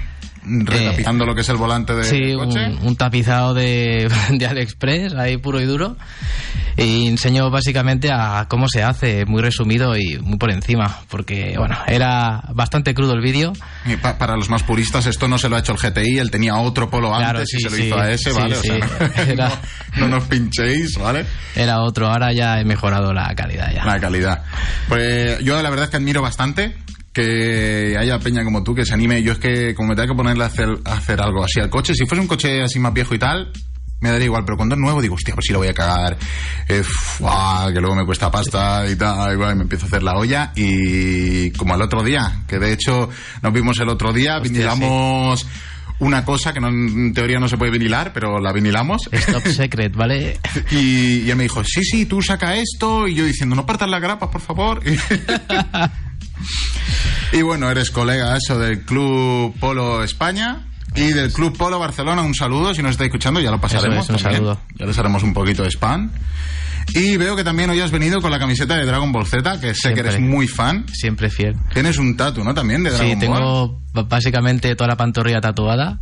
retapizando 0.47 1.25
lo 1.25 1.35
que 1.35 1.41
es 1.41 1.49
el 1.49 1.57
volante 1.57 1.93
Eh, 1.99 2.03
Sí, 2.03 2.33
coche. 2.35 2.65
un, 2.81 2.87
un 2.87 2.95
tapizado 2.95 3.53
de, 3.53 4.09
de 4.31 4.45
AliExpress, 4.47 5.13
ahí 5.15 5.37
puro 5.37 5.59
y 5.61 5.65
duro. 5.65 5.97
Y 6.79 7.07
enseño 7.07 7.49
básicamente 7.49 8.11
a 8.11 8.45
cómo 8.47 8.67
se 8.67 8.83
hace, 8.83 9.25
muy 9.25 9.41
resumido 9.41 9.97
y 9.97 10.19
muy 10.19 10.37
por 10.37 10.51
encima, 10.51 10.99
porque, 11.09 11.55
bueno, 11.57 11.75
era 11.87 12.43
bastante 12.53 12.93
crudo 12.93 13.13
el 13.13 13.21
vídeo. 13.21 13.51
Y 13.87 13.95
pa- 13.95 14.19
para 14.19 14.35
los 14.35 14.47
más 14.51 14.61
puristas, 14.61 15.07
esto 15.07 15.27
no 15.27 15.39
se 15.39 15.49
lo 15.49 15.55
ha 15.55 15.59
hecho 15.59 15.71
el 15.73 15.79
GTI, 15.79 16.19
él 16.19 16.29
tenía 16.29 16.55
otro 16.57 16.87
polo 16.87 17.09
Claro, 17.17 17.39
antes 17.39 17.51
y 17.55 17.57
sí, 17.57 17.63
se 17.63 17.69
lo 17.71 17.75
sí. 17.77 17.83
hizo 17.87 17.97
a 17.99 18.11
ese, 18.11 18.31
¿vale? 18.31 18.55
sí. 18.57 18.69
O 18.69 18.73
sea, 18.75 19.25
no, 19.25 19.31
Era- 19.33 19.49
no- 19.49 20.01
no 20.01 20.07
nos 20.07 20.25
pinchéis, 20.25 20.99
¿vale? 20.99 21.25
Era 21.55 21.81
otro, 21.81 22.09
ahora 22.11 22.31
ya 22.31 22.59
he 22.59 22.63
mejorado 22.65 23.11
la 23.11 23.33
calidad 23.33 23.71
ya. 23.73 23.83
La 23.83 23.99
calidad. 23.99 24.43
Pues 24.87 25.39
yo 25.39 25.59
la 25.59 25.69
verdad 25.71 25.85
es 25.85 25.89
que 25.89 25.97
admiro 25.97 26.21
bastante 26.21 26.75
que 27.21 27.97
haya 27.97 28.19
peña 28.19 28.43
como 28.43 28.63
tú 28.63 28.75
que 28.75 28.85
se 28.85 28.93
anime. 28.93 29.23
Yo 29.23 29.33
es 29.33 29.39
que 29.39 29.73
como 29.75 29.89
me 29.89 29.95
tenga 29.95 30.09
que 30.09 30.15
ponerle 30.15 30.43
a 30.43 30.47
hacer, 30.47 30.69
a 30.85 30.93
hacer 30.93 31.19
algo 31.21 31.43
así 31.43 31.59
al 31.59 31.69
coche, 31.69 31.93
si 31.95 32.05
fuese 32.05 32.21
un 32.21 32.27
coche 32.27 32.61
así 32.63 32.79
más 32.79 32.93
viejo 32.93 33.15
y 33.15 33.19
tal, 33.19 33.51
me 33.99 34.11
daría 34.11 34.25
igual, 34.25 34.43
pero 34.45 34.57
cuando 34.57 34.75
es 34.75 34.81
nuevo 34.81 35.01
digo, 35.01 35.15
hostia, 35.15 35.33
pues 35.33 35.45
si 35.47 35.53
lo 35.53 35.59
voy 35.59 35.69
a 35.69 35.73
cagar, 35.73 36.17
eh, 36.67 36.83
fuá, 36.83 37.67
que 37.73 37.79
luego 37.79 37.95
me 37.95 38.05
cuesta 38.05 38.29
pasta 38.29 38.85
y 38.89 38.95
tal, 38.95 39.33
igual, 39.33 39.53
y 39.53 39.55
me 39.55 39.63
empiezo 39.63 39.85
a 39.85 39.87
hacer 39.87 40.03
la 40.03 40.15
olla 40.15 40.51
y 40.55 41.49
como 41.51 41.73
el 41.75 41.81
otro 41.81 42.03
día, 42.03 42.43
que 42.47 42.59
de 42.59 42.73
hecho 42.73 43.09
nos 43.41 43.51
vimos 43.53 43.79
el 43.79 43.89
otro 43.89 44.13
día, 44.13 44.37
Hostia, 44.37 44.51
vinilamos 44.51 45.47
una 45.99 46.23
cosa 46.23 46.53
que 46.53 46.59
no- 46.59 46.67
en 46.67 47.11
teoría 47.11 47.39
no 47.39 47.49
se 47.49 47.57
puede 47.57 47.71
vinilar, 47.71 48.11
pero 48.13 48.39
la 48.39 48.53
vinilamos. 48.53 49.01
Top 49.31 49.47
Secret, 49.47 49.95
¿vale? 49.95 50.39
Y, 50.71 51.21
y 51.21 51.29
él 51.31 51.35
me 51.35 51.43
dijo, 51.43 51.63
sí, 51.63 51.83
sí, 51.83 52.05
tú 52.05 52.21
saca 52.21 52.55
esto. 52.55 53.07
Y 53.07 53.15
yo 53.15 53.25
diciendo, 53.25 53.55
no 53.55 53.65
partas 53.65 53.89
las 53.89 53.99
grapas, 53.99 54.29
por 54.29 54.41
favor. 54.41 54.79
y 57.33 57.41
bueno, 57.41 57.69
eres 57.69 57.91
colega 57.91 58.35
eso 58.37 58.57
del 58.59 58.81
Club 58.81 59.55
Polo 59.59 60.03
España. 60.03 60.63
Y 60.95 61.11
del 61.13 61.31
Club 61.31 61.55
Polo 61.55 61.77
Barcelona, 61.77 62.23
un 62.23 62.33
saludo. 62.33 62.73
Si 62.73 62.81
nos 62.81 62.91
estáis 62.91 63.09
escuchando, 63.09 63.39
ya 63.39 63.51
lo 63.51 63.61
pasaremos. 63.61 64.05
Es, 64.05 64.09
un 64.09 64.15
también. 64.17 64.35
saludo. 64.37 64.61
Ya 64.79 64.85
les 64.87 64.97
haremos 64.97 65.21
un 65.21 65.33
poquito 65.33 65.61
de 65.61 65.69
spam. 65.69 66.09
Y 66.95 67.17
veo 67.17 67.35
que 67.35 67.43
también 67.43 67.69
hoy 67.69 67.81
has 67.81 67.91
venido 67.91 68.19
con 68.21 68.31
la 68.31 68.39
camiseta 68.39 68.75
de 68.77 68.85
Dragon 68.85 69.11
Ball 69.11 69.25
Z, 69.27 69.59
que 69.59 69.67
sé 69.75 69.89
que 69.89 69.95
Siempre. 69.95 70.01
eres 70.09 70.19
muy 70.21 70.47
fan. 70.47 70.85
Siempre 70.91 71.29
fiel. 71.29 71.55
Tienes 71.73 71.97
un 71.97 72.15
tatu, 72.17 72.43
¿no? 72.43 72.53
También 72.53 72.81
de 72.83 72.89
Dragon 72.91 73.05
Sí, 73.07 73.13
Ball. 73.13 73.19
tengo 73.19 73.81
b- 73.93 74.03
básicamente 74.09 74.73
toda 74.75 74.87
la 74.87 74.95
pantorrilla 74.95 75.41
tatuada, 75.41 75.99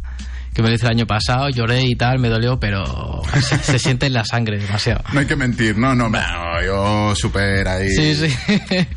que 0.54 0.62
me 0.62 0.70
lo 0.70 0.76
hice 0.76 0.86
el 0.86 0.92
año 0.92 1.08
pasado, 1.08 1.50
lloré 1.50 1.82
y 1.82 1.96
tal, 1.96 2.20
me 2.20 2.30
dolió, 2.30 2.60
pero 2.60 3.22
se, 3.42 3.58
se 3.58 3.80
siente 3.80 4.06
en 4.06 4.14
la 4.14 4.24
sangre 4.24 4.60
demasiado. 4.60 5.04
No 5.12 5.20
hay 5.20 5.26
que 5.26 5.36
mentir, 5.36 5.76
no, 5.78 5.94
no, 5.96 6.08
no, 6.08 6.20
yo 6.64 7.14
super 7.16 7.68
ahí. 7.68 7.90
Sí, 7.90 8.16
sí. 8.16 8.88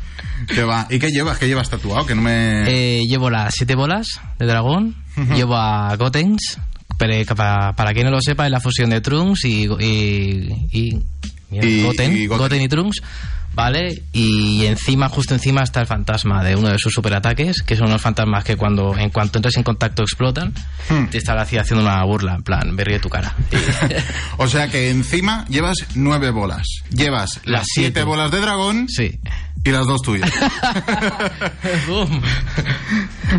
¿Qué 0.47 0.63
va? 0.63 0.87
¿Y 0.89 0.99
qué 0.99 1.09
llevas? 1.09 1.37
¿Qué 1.37 1.47
llevas 1.47 1.69
tatuado? 1.69 2.05
Que 2.05 2.15
no 2.15 2.21
me... 2.21 2.63
Eh, 2.99 3.03
llevo 3.07 3.29
las 3.29 3.53
siete 3.55 3.75
bolas 3.75 4.07
de 4.37 4.45
dragón, 4.45 4.95
llevo 5.35 5.55
a 5.55 5.95
Gotenks, 5.95 6.59
pero 6.97 7.13
que 7.25 7.35
para, 7.35 7.73
para 7.75 7.93
quien 7.93 8.05
no 8.05 8.11
lo 8.11 8.21
sepa 8.21 8.45
es 8.45 8.51
la 8.51 8.59
fusión 8.59 8.89
de 8.89 9.01
Trunks 9.01 9.45
y, 9.45 9.65
y, 9.79 10.67
y- 10.71 10.99
mira, 11.49 11.65
Y- 11.67 11.83
Goten, 11.83 12.15
y 12.17 12.25
Goten. 12.27 12.37
Goten 12.43 12.61
y 12.61 12.67
Trunks, 12.67 13.01
¿vale? 13.59 14.03
Y 14.13 14.65
encima, 14.65 15.09
justo 15.09 15.33
encima 15.33 15.63
está 15.63 15.81
el 15.81 15.87
fantasma 15.87 16.41
de 16.45 16.55
uno 16.55 16.69
de 16.69 16.79
sus 16.79 16.93
superataques, 16.93 17.61
que 17.61 17.75
son 17.75 17.87
unos 17.87 18.01
fantasmas 18.01 18.45
que 18.45 18.55
cuando 18.55 18.97
en 18.97 19.09
cuanto 19.09 19.37
entras 19.37 19.57
en 19.57 19.63
contacto 19.63 20.01
explotan, 20.03 20.53
Hmm. 20.89 21.07
te 21.07 21.17
está 21.17 21.33
haciendo 21.61 21.81
una 21.85 22.01
burla, 22.05 22.35
en 22.35 22.43
plan, 22.43 22.71
me 22.73 22.83
tu 22.99 23.09
cara. 23.09 23.35
O 24.37 24.47
sea 24.47 24.69
que 24.69 24.89
encima 24.89 25.45
llevas 25.49 25.77
nueve 25.95 26.31
bolas. 26.31 26.65
Llevas 26.89 27.35
las 27.43 27.45
Las 27.45 27.65
siete 27.73 27.87
siete. 27.99 28.03
bolas 28.03 28.31
de 28.31 28.39
dragón 28.39 28.87
Sí. 28.87 29.19
y 29.65 29.69
las 29.71 29.85
dos 29.85 30.01
tuyas. 30.01 30.31
Boom. 31.87 32.21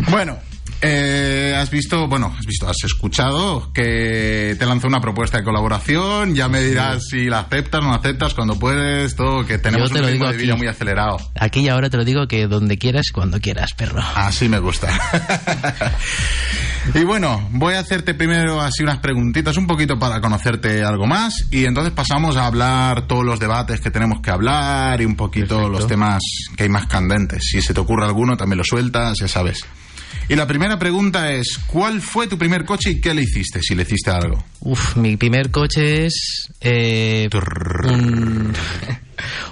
bueno, 0.09 0.37
eh, 0.81 1.55
has 1.57 1.69
visto, 1.69 2.07
bueno, 2.07 2.33
has 2.37 2.45
visto, 2.45 2.67
has 2.67 2.83
escuchado 2.83 3.71
que 3.73 4.55
te 4.57 4.65
lanzó 4.65 4.87
una 4.87 4.99
propuesta 4.99 5.37
de 5.37 5.43
colaboración. 5.43 6.35
Ya 6.35 6.47
me 6.47 6.61
dirás 6.61 7.05
si 7.09 7.25
la 7.25 7.39
aceptas 7.39 7.81
o 7.81 7.83
no 7.83 7.93
aceptas 7.93 8.33
cuando 8.33 8.57
puedes. 8.57 9.15
Todo 9.15 9.45
que 9.45 9.57
tenemos 9.57 9.91
te 9.91 9.99
un 9.99 10.07
ritmo 10.07 10.27
de 10.27 10.37
vida 10.37 10.55
muy 10.55 10.67
acelerado. 10.67 11.17
Aquí 11.39 11.61
y 11.61 11.69
ahora 11.69 11.89
te 11.89 11.97
lo 11.97 12.05
digo 12.05 12.27
que 12.27 12.47
donde 12.47 12.77
quieras, 12.77 13.11
cuando 13.13 13.39
quieras, 13.39 13.73
perro. 13.73 14.01
Así 14.15 14.49
me 14.49 14.59
gusta. 14.59 14.89
y 16.95 17.03
bueno, 17.03 17.47
voy 17.51 17.75
a 17.75 17.79
hacerte 17.79 18.13
primero 18.13 18.59
así 18.59 18.83
unas 18.83 18.97
preguntitas 18.97 19.57
un 19.57 19.67
poquito 19.67 19.99
para 19.99 20.19
conocerte 20.21 20.83
algo 20.83 21.05
más 21.05 21.47
y 21.51 21.65
entonces 21.65 21.93
pasamos 21.93 22.37
a 22.37 22.47
hablar 22.47 23.07
todos 23.07 23.23
los 23.23 23.39
debates 23.39 23.81
que 23.81 23.91
tenemos 23.91 24.21
que 24.21 24.31
hablar 24.31 24.99
y 25.01 25.05
un 25.05 25.15
poquito 25.15 25.57
Perfecto. 25.57 25.69
los 25.69 25.87
temas 25.87 26.23
que 26.55 26.63
hay 26.63 26.69
más 26.69 26.87
candentes. 26.87 27.43
Si 27.51 27.61
se 27.61 27.73
te 27.73 27.79
ocurre 27.79 28.05
alguno 28.05 28.35
también 28.37 28.57
lo 28.57 28.63
sueltas, 28.63 29.19
ya 29.19 29.27
sabes. 29.27 29.65
Y 30.29 30.35
la 30.35 30.47
primera 30.47 30.79
pregunta 30.79 31.31
es, 31.31 31.59
¿cuál 31.67 32.01
fue 32.01 32.27
tu 32.27 32.37
primer 32.37 32.65
coche 32.65 32.91
y 32.91 33.01
qué 33.01 33.13
le 33.13 33.23
hiciste, 33.23 33.61
si 33.61 33.75
le 33.75 33.83
hiciste 33.83 34.11
algo? 34.11 34.43
Uf, 34.61 34.95
mi 34.95 35.17
primer 35.17 35.51
coche 35.51 36.05
es 36.05 36.47
eh, 36.61 37.29
un, 37.89 38.53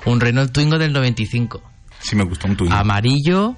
un 0.05 0.19
Renault 0.19 0.51
Twingo 0.51 0.77
del 0.77 0.93
95. 0.93 1.61
Si 2.01 2.15
me 2.15 2.23
gustó 2.23 2.47
un 2.47 2.55
tuyo. 2.55 2.73
Amarillo, 2.73 3.55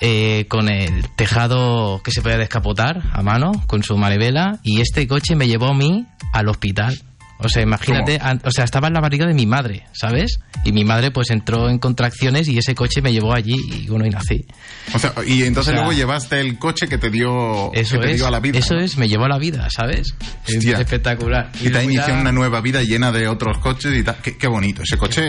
eh, 0.00 0.46
con 0.48 0.68
el 0.68 1.10
tejado 1.16 2.00
que 2.02 2.10
se 2.10 2.22
podía 2.22 2.38
descapotar 2.38 3.02
a 3.12 3.22
mano, 3.22 3.52
con 3.66 3.82
su 3.82 3.96
manivela. 3.96 4.60
Y 4.62 4.80
este 4.80 5.06
coche 5.06 5.34
me 5.34 5.46
llevó 5.46 5.68
a 5.68 5.74
mí 5.74 6.06
al 6.32 6.48
hospital. 6.48 7.02
O 7.42 7.48
sea, 7.48 7.62
imagínate, 7.62 8.18
o 8.44 8.50
sea, 8.50 8.64
estaba 8.64 8.88
en 8.88 8.94
la 8.94 9.00
barriga 9.00 9.26
de 9.26 9.34
mi 9.34 9.46
madre, 9.46 9.84
¿sabes? 9.92 10.40
Y 10.64 10.72
mi 10.72 10.84
madre 10.84 11.10
pues 11.10 11.30
entró 11.30 11.68
en 11.70 11.78
contracciones 11.78 12.48
y 12.48 12.58
ese 12.58 12.74
coche 12.74 13.00
me 13.00 13.12
llevó 13.12 13.32
allí 13.34 13.56
y 13.56 13.86
bueno, 13.88 14.06
y 14.06 14.10
nací. 14.10 14.44
O 14.94 14.98
sea, 14.98 15.12
y 15.26 15.42
entonces 15.44 15.72
O 15.72 15.76
sea, 15.76 15.84
luego 15.84 15.92
llevaste 15.92 16.40
el 16.40 16.58
coche 16.58 16.86
que 16.88 16.98
te 16.98 17.10
dio, 17.10 17.72
Eso 17.72 17.96
que 17.98 18.06
te 18.06 18.10
es, 18.12 18.16
dio 18.18 18.26
a 18.26 18.30
la 18.30 18.40
vida. 18.40 18.58
eso 18.58 18.74
¿no? 18.74 18.80
es, 18.80 18.96
me 18.98 19.08
llevó 19.08 19.24
a 19.24 19.28
la 19.28 19.38
vida, 19.38 19.68
¿sabes? 19.70 20.14
Es 20.46 20.64
espectacular. 20.64 21.50
Y 21.60 21.70
te 21.70 21.78
ha 21.78 21.82
ya- 21.84 22.14
una 22.20 22.32
nueva 22.32 22.60
vida 22.60 22.82
llena 22.82 23.10
de 23.12 23.26
otros 23.28 23.58
coches 23.58 23.94
y 23.96 24.02
tal. 24.02 24.16
Qué, 24.22 24.36
qué 24.36 24.46
bonito. 24.46 24.82
Ese 24.82 24.98
coche 24.98 25.22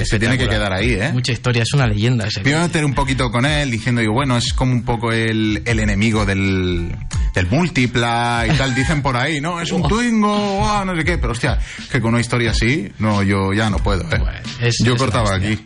eh, 0.00 0.04
se 0.04 0.18
tiene 0.18 0.36
que 0.36 0.48
quedar 0.48 0.72
ahí, 0.72 0.92
¿eh? 0.92 1.10
Mucha 1.12 1.32
historia, 1.32 1.62
es 1.62 1.72
una 1.72 1.86
leyenda 1.86 2.26
ese 2.26 2.42
iba 2.44 2.60
a 2.60 2.66
meter 2.66 2.84
un 2.84 2.94
poquito 2.94 3.30
con 3.30 3.46
él 3.46 3.70
diciendo, 3.70 4.02
yo, 4.02 4.12
bueno, 4.12 4.36
es 4.36 4.52
como 4.52 4.72
un 4.72 4.84
poco 4.84 5.12
el, 5.12 5.62
el 5.64 5.80
enemigo 5.80 6.26
del, 6.26 6.94
del 7.34 7.46
múltipla 7.46 8.44
y 8.52 8.56
tal. 8.56 8.74
Dicen 8.74 9.02
por 9.02 9.16
ahí, 9.16 9.40
¿no? 9.40 9.60
Es 9.60 9.72
un 9.72 9.86
Twingo, 9.88 10.68
ah, 10.68 10.84
no 10.84 10.94
sé 10.96 11.04
qué. 11.04 11.18
Pero 11.18 11.32
hostia, 11.32 11.53
que 11.90 12.00
con 12.00 12.12
una 12.12 12.20
historia 12.20 12.50
así, 12.52 12.90
no, 12.98 13.22
yo 13.22 13.52
ya 13.52 13.70
no 13.70 13.78
puedo, 13.78 14.02
¿eh? 14.02 14.18
Bueno, 14.18 14.38
es- 14.60 14.76
yo 14.84 14.94
es 14.94 14.98
cortaba 14.98 15.34
aquí. 15.34 15.58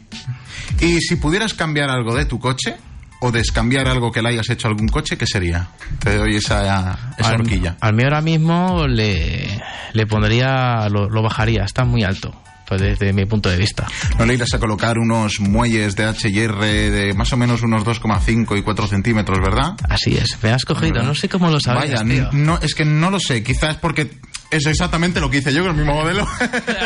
Y 0.80 1.00
si 1.00 1.16
pudieras 1.16 1.54
cambiar 1.54 1.90
algo 1.90 2.14
de 2.14 2.24
tu 2.24 2.38
coche 2.38 2.76
o 3.20 3.32
descambiar 3.32 3.88
algo 3.88 4.12
que 4.12 4.22
le 4.22 4.28
hayas 4.28 4.48
hecho 4.50 4.68
a 4.68 4.70
algún 4.70 4.88
coche, 4.88 5.16
¿qué 5.16 5.26
sería? 5.26 5.68
Te 5.98 6.16
doy 6.16 6.36
esa, 6.36 6.96
esa 7.18 7.30
al, 7.30 7.40
horquilla. 7.40 7.76
al 7.80 7.94
mío 7.94 8.06
ahora 8.06 8.20
mismo 8.20 8.86
le, 8.86 9.60
le 9.92 10.06
pondría, 10.06 10.88
lo, 10.88 11.08
lo 11.08 11.22
bajaría, 11.22 11.64
está 11.64 11.84
muy 11.84 12.04
alto, 12.04 12.32
pues 12.68 12.80
desde 12.80 13.12
mi 13.12 13.24
punto 13.24 13.48
de 13.48 13.56
vista. 13.56 13.88
¿No 14.20 14.24
le 14.26 14.34
irás 14.34 14.54
a 14.54 14.60
colocar 14.60 14.98
unos 14.98 15.40
muelles 15.40 15.96
de 15.96 16.04
H 16.04 16.28
y 16.28 16.38
R 16.38 16.64
de 16.90 17.12
más 17.14 17.32
o 17.32 17.36
menos 17.36 17.62
unos 17.62 17.82
2,5 17.84 18.56
y 18.56 18.62
4 18.62 18.86
centímetros, 18.86 19.38
verdad? 19.40 19.74
Así 19.88 20.16
es, 20.16 20.38
me 20.40 20.50
has 20.52 20.64
cogido, 20.64 21.02
no 21.02 21.14
sé 21.16 21.28
cómo 21.28 21.50
lo 21.50 21.58
sabes, 21.58 21.90
Vaya, 21.90 22.04
tío. 22.04 22.28
no, 22.32 22.58
es 22.62 22.74
que 22.76 22.84
no 22.84 23.10
lo 23.10 23.18
sé. 23.18 23.42
Quizás 23.42 23.76
porque 23.78 24.10
es 24.50 24.66
exactamente 24.66 25.20
lo 25.20 25.30
que 25.30 25.38
hice 25.38 25.52
yo 25.52 25.62
con 25.62 25.70
el 25.70 25.76
mismo 25.76 25.94
modelo. 25.94 26.26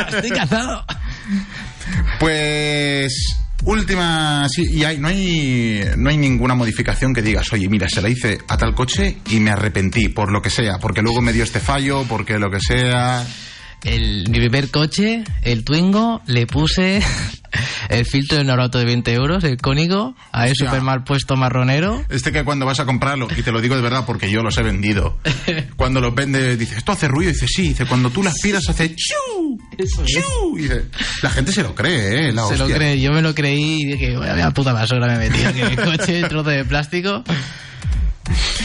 Estoy 0.08 0.30
cazado. 0.30 0.84
pues 2.18 3.36
última, 3.64 4.48
sí, 4.48 4.64
y 4.70 4.84
hay, 4.84 4.98
no 4.98 5.08
hay 5.08 5.84
no 5.96 6.10
hay 6.10 6.16
ninguna 6.16 6.54
modificación 6.54 7.14
que 7.14 7.22
digas, 7.22 7.52
oye, 7.52 7.68
mira, 7.68 7.88
se 7.88 8.02
la 8.02 8.08
hice 8.08 8.38
a 8.48 8.56
tal 8.56 8.74
coche 8.74 9.18
y 9.30 9.40
me 9.40 9.50
arrepentí 9.50 10.08
por 10.08 10.32
lo 10.32 10.42
que 10.42 10.50
sea, 10.50 10.78
porque 10.78 11.02
luego 11.02 11.20
me 11.20 11.32
dio 11.32 11.44
este 11.44 11.60
fallo, 11.60 12.04
porque 12.08 12.38
lo 12.38 12.50
que 12.50 12.60
sea. 12.60 13.24
El, 13.84 14.28
mi 14.30 14.38
primer 14.38 14.70
coche, 14.70 15.24
el 15.42 15.64
Twingo, 15.64 16.22
le 16.26 16.46
puse 16.46 17.02
el 17.88 18.06
filtro 18.06 18.38
de 18.38 18.44
Norauto 18.44 18.78
de 18.78 18.84
20 18.84 19.12
euros, 19.12 19.42
el 19.42 19.56
cónigo, 19.56 20.14
a 20.30 20.44
Hostia. 20.44 20.66
super 20.66 20.82
mal 20.82 21.02
puesto 21.02 21.34
marronero. 21.36 22.04
Este 22.08 22.30
que 22.30 22.44
cuando 22.44 22.64
vas 22.64 22.78
a 22.78 22.84
comprarlo, 22.84 23.26
y 23.36 23.42
te 23.42 23.50
lo 23.50 23.60
digo 23.60 23.74
de 23.74 23.82
verdad 23.82 24.04
porque 24.06 24.30
yo 24.30 24.42
los 24.42 24.56
he 24.56 24.62
vendido, 24.62 25.18
cuando 25.76 26.00
los 26.00 26.14
vende, 26.14 26.56
dice, 26.56 26.76
¿esto 26.76 26.92
hace 26.92 27.08
ruido? 27.08 27.30
Y 27.30 27.34
dice, 27.34 27.46
sí, 27.48 27.62
dice, 27.70 27.84
cuando 27.86 28.10
tú 28.10 28.22
las 28.22 28.34
aspiras 28.34 28.68
hace 28.68 28.94
chu, 28.94 29.58
Eso 29.76 30.04
es. 30.04 30.12
chu. 30.12 30.58
Y 30.58 30.62
dice, 30.62 30.84
la 31.22 31.30
gente 31.30 31.50
se 31.50 31.64
lo 31.64 31.74
cree, 31.74 32.28
¿eh? 32.28 32.32
La 32.32 32.46
Se 32.46 32.56
lo 32.56 32.68
cree, 32.68 33.00
yo 33.00 33.10
me 33.12 33.20
lo 33.20 33.34
creí 33.34 33.82
y 33.82 33.86
dije, 33.86 34.16
vaya 34.16 34.50
puta 34.52 34.72
basura 34.72 35.08
me 35.08 35.18
metí 35.18 35.42
aquí 35.42 35.60
en 35.60 35.66
el 35.66 35.76
coche, 35.98 36.22
trozo 36.28 36.50
de 36.50 36.64
plástico. 36.64 37.24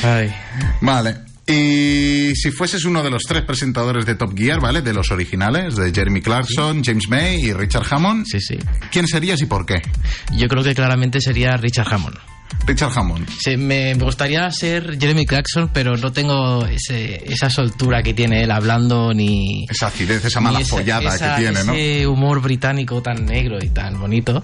Ay. 0.04 0.32
Vale. 0.82 1.27
Y 1.48 2.36
si 2.36 2.52
fueses 2.52 2.84
uno 2.84 3.02
de 3.04 3.10
los 3.10 3.24
tres 3.24 3.44
presentadores 3.44 4.06
de 4.06 4.16
Top 4.16 4.38
Gear, 4.38 4.60
¿vale? 4.60 4.82
De 4.82 4.94
los 4.94 5.12
originales, 5.12 5.76
de 5.78 5.94
Jeremy 5.94 6.22
Clarkson, 6.22 6.84
James 6.84 7.08
May 7.08 7.42
y 7.42 7.54
Richard 7.54 7.86
Hammond. 7.90 8.26
Sí, 8.26 8.42
sí. 8.42 8.58
¿Quién 8.92 9.08
serías 9.08 9.42
y 9.42 9.46
por 9.46 9.66
qué? 9.66 9.82
Yo 10.36 10.48
creo 10.48 10.64
que 10.64 10.76
claramente 10.76 11.22
sería 11.22 11.56
Richard 11.56 11.88
Hammond. 11.94 12.18
Richard 12.66 12.92
Hammond. 12.98 13.28
Sí, 13.30 13.56
me 13.56 13.94
gustaría 13.96 14.50
ser 14.52 14.98
Jeremy 15.00 15.26
Clarkson, 15.26 15.70
pero 15.74 15.96
no 15.96 16.12
tengo 16.12 16.66
ese, 16.66 17.24
esa 17.32 17.50
soltura 17.50 18.04
que 18.04 18.14
tiene 18.14 18.44
él 18.44 18.52
hablando 18.52 19.14
ni... 19.14 19.66
Esa 19.70 19.88
acidez, 19.88 20.26
esa 20.26 20.42
mala 20.42 20.60
esa- 20.60 20.76
follada 20.76 21.16
esa- 21.16 21.36
que 21.36 21.42
tiene, 21.44 21.64
¿no? 21.64 21.74
Ese 21.74 22.08
humor 22.08 22.42
británico 22.42 23.02
tan 23.02 23.26
negro 23.26 23.58
y 23.64 23.70
tan 23.70 24.00
bonito. 24.00 24.44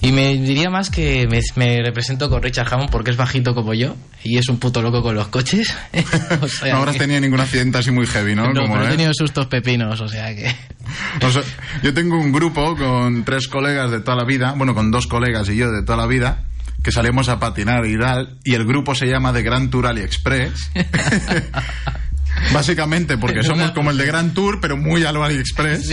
Y 0.00 0.10
me 0.12 0.36
diría 0.36 0.68
más 0.70 0.90
que 0.90 1.28
me, 1.28 1.40
me 1.54 1.80
represento 1.82 2.28
con 2.28 2.42
Richard 2.42 2.72
Hammond 2.72 2.90
porque 2.90 3.10
es 3.12 3.16
bajito 3.16 3.54
como 3.54 3.72
yo 3.74 3.94
y 4.24 4.38
es 4.38 4.48
un 4.48 4.58
puto 4.58 4.82
loco 4.82 5.02
con 5.02 5.14
los 5.14 5.28
coches. 5.28 5.72
O 6.42 6.48
sea 6.48 6.72
no 6.74 6.78
habrás 6.80 6.94
que- 6.94 7.00
tenido 7.00 7.20
ningún 7.20 7.40
accidente 7.40 7.78
así 7.78 7.90
muy 7.90 8.06
heavy, 8.06 8.34
¿no? 8.34 8.52
No, 8.52 8.62
Como, 8.62 8.74
pero 8.74 8.84
he 8.86 8.88
¿eh? 8.88 8.90
tenido 8.92 9.12
sustos 9.14 9.46
pepinos, 9.46 10.00
o 10.00 10.08
sea 10.08 10.34
que... 10.34 10.52
O 11.24 11.30
sea, 11.30 11.42
yo 11.84 11.94
tengo 11.94 12.18
un 12.18 12.32
grupo 12.32 12.74
con 12.76 13.24
tres 13.24 13.46
colegas 13.46 13.90
de 13.92 14.00
toda 14.00 14.16
la 14.16 14.24
vida, 14.24 14.54
bueno, 14.56 14.74
con 14.74 14.90
dos 14.90 15.06
colegas 15.06 15.48
y 15.48 15.56
yo 15.56 15.70
de 15.70 15.82
toda 15.84 15.96
la 15.98 16.06
vida, 16.06 16.44
que 16.82 16.92
salimos 16.92 17.28
a 17.28 17.38
patinar 17.38 17.86
y 17.86 17.98
tal, 17.98 18.38
y 18.44 18.54
el 18.54 18.64
grupo 18.64 18.94
se 18.94 19.06
llama 19.06 19.32
The 19.32 19.42
Grand 19.42 19.70
Tour 19.70 19.86
AliExpress. 19.86 20.72
Básicamente 22.52 23.18
porque 23.18 23.42
somos 23.42 23.72
como 23.72 23.90
el 23.90 23.98
de 23.98 24.06
Grand 24.06 24.34
Tour, 24.34 24.60
pero 24.60 24.76
muy 24.76 25.04
a 25.04 25.12
lo 25.12 25.24
AliExpress. 25.24 25.90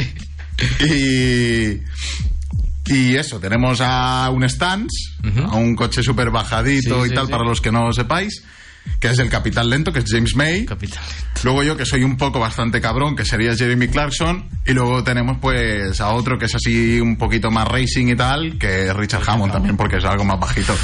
Y. 0.80 1.82
Y 2.90 3.18
eso, 3.18 3.38
tenemos 3.40 3.82
a 3.82 4.30
un 4.30 4.48
Stance, 4.48 5.18
a 5.44 5.56
un 5.58 5.76
coche 5.76 6.02
súper 6.02 6.32
bajadito 6.32 7.04
Sí, 7.04 7.08
y 7.08 7.10
sí, 7.10 7.16
tal, 7.16 7.28
para 7.28 7.44
los 7.44 7.60
que 7.60 7.70
no 7.70 7.86
lo 7.86 7.92
sepáis, 7.92 8.44
que 9.00 9.10
es 9.10 9.20
el 9.20 9.30
Capitán 9.30 9.70
Lento, 9.70 9.92
que 9.92 10.00
es 10.00 10.06
James 10.08 10.36
May. 10.36 10.66
Capitán. 10.66 11.04
Luego 11.44 11.64
yo, 11.64 11.78
que 11.78 11.86
soy 11.86 12.04
un 12.04 12.18
poco 12.18 12.40
bastante 12.40 12.82
cabrón, 12.82 13.16
que 13.16 13.26
sería 13.26 13.56
Jeremy 13.56 13.88
Clarkson. 13.88 14.48
Y 14.66 14.74
luego 14.74 15.04
tenemos 15.04 15.38
pues 15.40 16.02
a 16.02 16.10
otro 16.10 16.38
que 16.38 16.46
es 16.46 16.56
así 16.56 17.00
un 17.00 17.18
poquito 17.18 17.52
más 17.52 17.68
racing 17.68 18.08
y 18.08 18.16
tal, 18.16 18.58
que 18.58 18.88
es 18.88 18.96
Richard 18.96 19.24
Hammond 19.28 19.54
también, 19.54 19.78
porque 19.78 19.98
es 19.98 20.06
algo 20.06 20.26
más 20.26 20.40
bajito. 20.40 20.76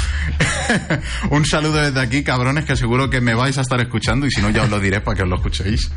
un 1.30 1.44
saludo 1.44 1.82
desde 1.82 2.00
aquí, 2.00 2.22
cabrones, 2.22 2.64
que 2.64 2.76
seguro 2.76 3.10
que 3.10 3.20
me 3.20 3.34
vais 3.34 3.58
a 3.58 3.62
estar 3.62 3.80
escuchando 3.80 4.26
y 4.26 4.30
si 4.30 4.40
no 4.40 4.50
ya 4.50 4.62
os 4.62 4.70
lo 4.70 4.80
diré 4.80 5.00
para 5.00 5.16
que 5.16 5.22
os 5.24 5.28
lo 5.28 5.36
escuchéis. 5.36 5.90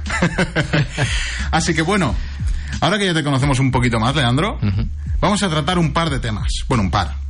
así 1.51 1.73
que 1.73 1.81
bueno, 1.81 2.15
ahora 2.81 2.97
que 2.97 3.05
ya 3.05 3.13
te 3.13 3.23
conocemos 3.23 3.59
un 3.59 3.71
poquito 3.71 3.99
más, 3.99 4.15
Leandro, 4.15 4.59
vamos 5.19 5.43
a 5.43 5.49
tratar 5.49 5.77
un 5.77 5.93
par 5.93 6.09
de 6.09 6.19
temas. 6.19 6.47
Bueno, 6.67 6.83
un 6.83 6.91
par. 6.91 7.26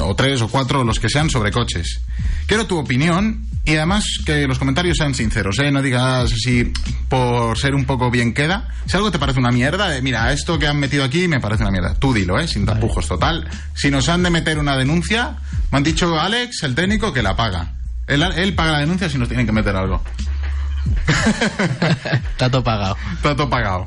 O 0.00 0.14
tres 0.14 0.42
o 0.42 0.48
cuatro, 0.48 0.84
los 0.84 1.00
que 1.00 1.08
sean 1.08 1.30
sobre 1.30 1.50
coches. 1.50 2.02
Quiero 2.46 2.66
tu 2.66 2.78
opinión 2.78 3.46
y 3.64 3.76
además 3.76 4.04
que 4.24 4.46
los 4.46 4.58
comentarios 4.58 4.96
sean 4.96 5.14
sinceros, 5.14 5.58
¿eh? 5.58 5.70
No 5.70 5.82
digas 5.82 6.32
así 6.32 6.72
por 7.08 7.56
ser 7.58 7.74
un 7.74 7.84
poco 7.84 8.10
bien 8.10 8.34
queda. 8.34 8.68
Si 8.86 8.96
algo 8.96 9.10
te 9.10 9.18
parece 9.18 9.38
una 9.38 9.50
mierda, 9.50 9.96
eh, 9.96 10.02
mira, 10.02 10.32
esto 10.32 10.58
que 10.58 10.66
han 10.66 10.78
metido 10.78 11.04
aquí 11.04 11.28
me 11.28 11.40
parece 11.40 11.62
una 11.62 11.70
mierda. 11.70 11.94
Tú 11.94 12.12
dilo, 12.12 12.38
¿eh? 12.38 12.48
Sin 12.48 12.66
tapujos, 12.66 13.06
total. 13.06 13.48
Si 13.74 13.90
nos 13.90 14.08
han 14.08 14.22
de 14.22 14.30
meter 14.30 14.58
una 14.58 14.76
denuncia, 14.76 15.36
me 15.70 15.78
han 15.78 15.84
dicho 15.84 16.18
Alex, 16.18 16.62
el 16.62 16.74
técnico, 16.74 17.12
que 17.12 17.22
la 17.22 17.36
paga. 17.36 17.74
Él, 18.06 18.22
él 18.22 18.54
paga 18.54 18.72
la 18.72 18.80
denuncia 18.80 19.08
si 19.08 19.18
nos 19.18 19.28
tienen 19.28 19.46
que 19.46 19.52
meter 19.52 19.76
algo. 19.76 20.02
Todo 22.36 22.64
pagado. 22.64 22.96
Todo 23.22 23.48
pagado. 23.48 23.86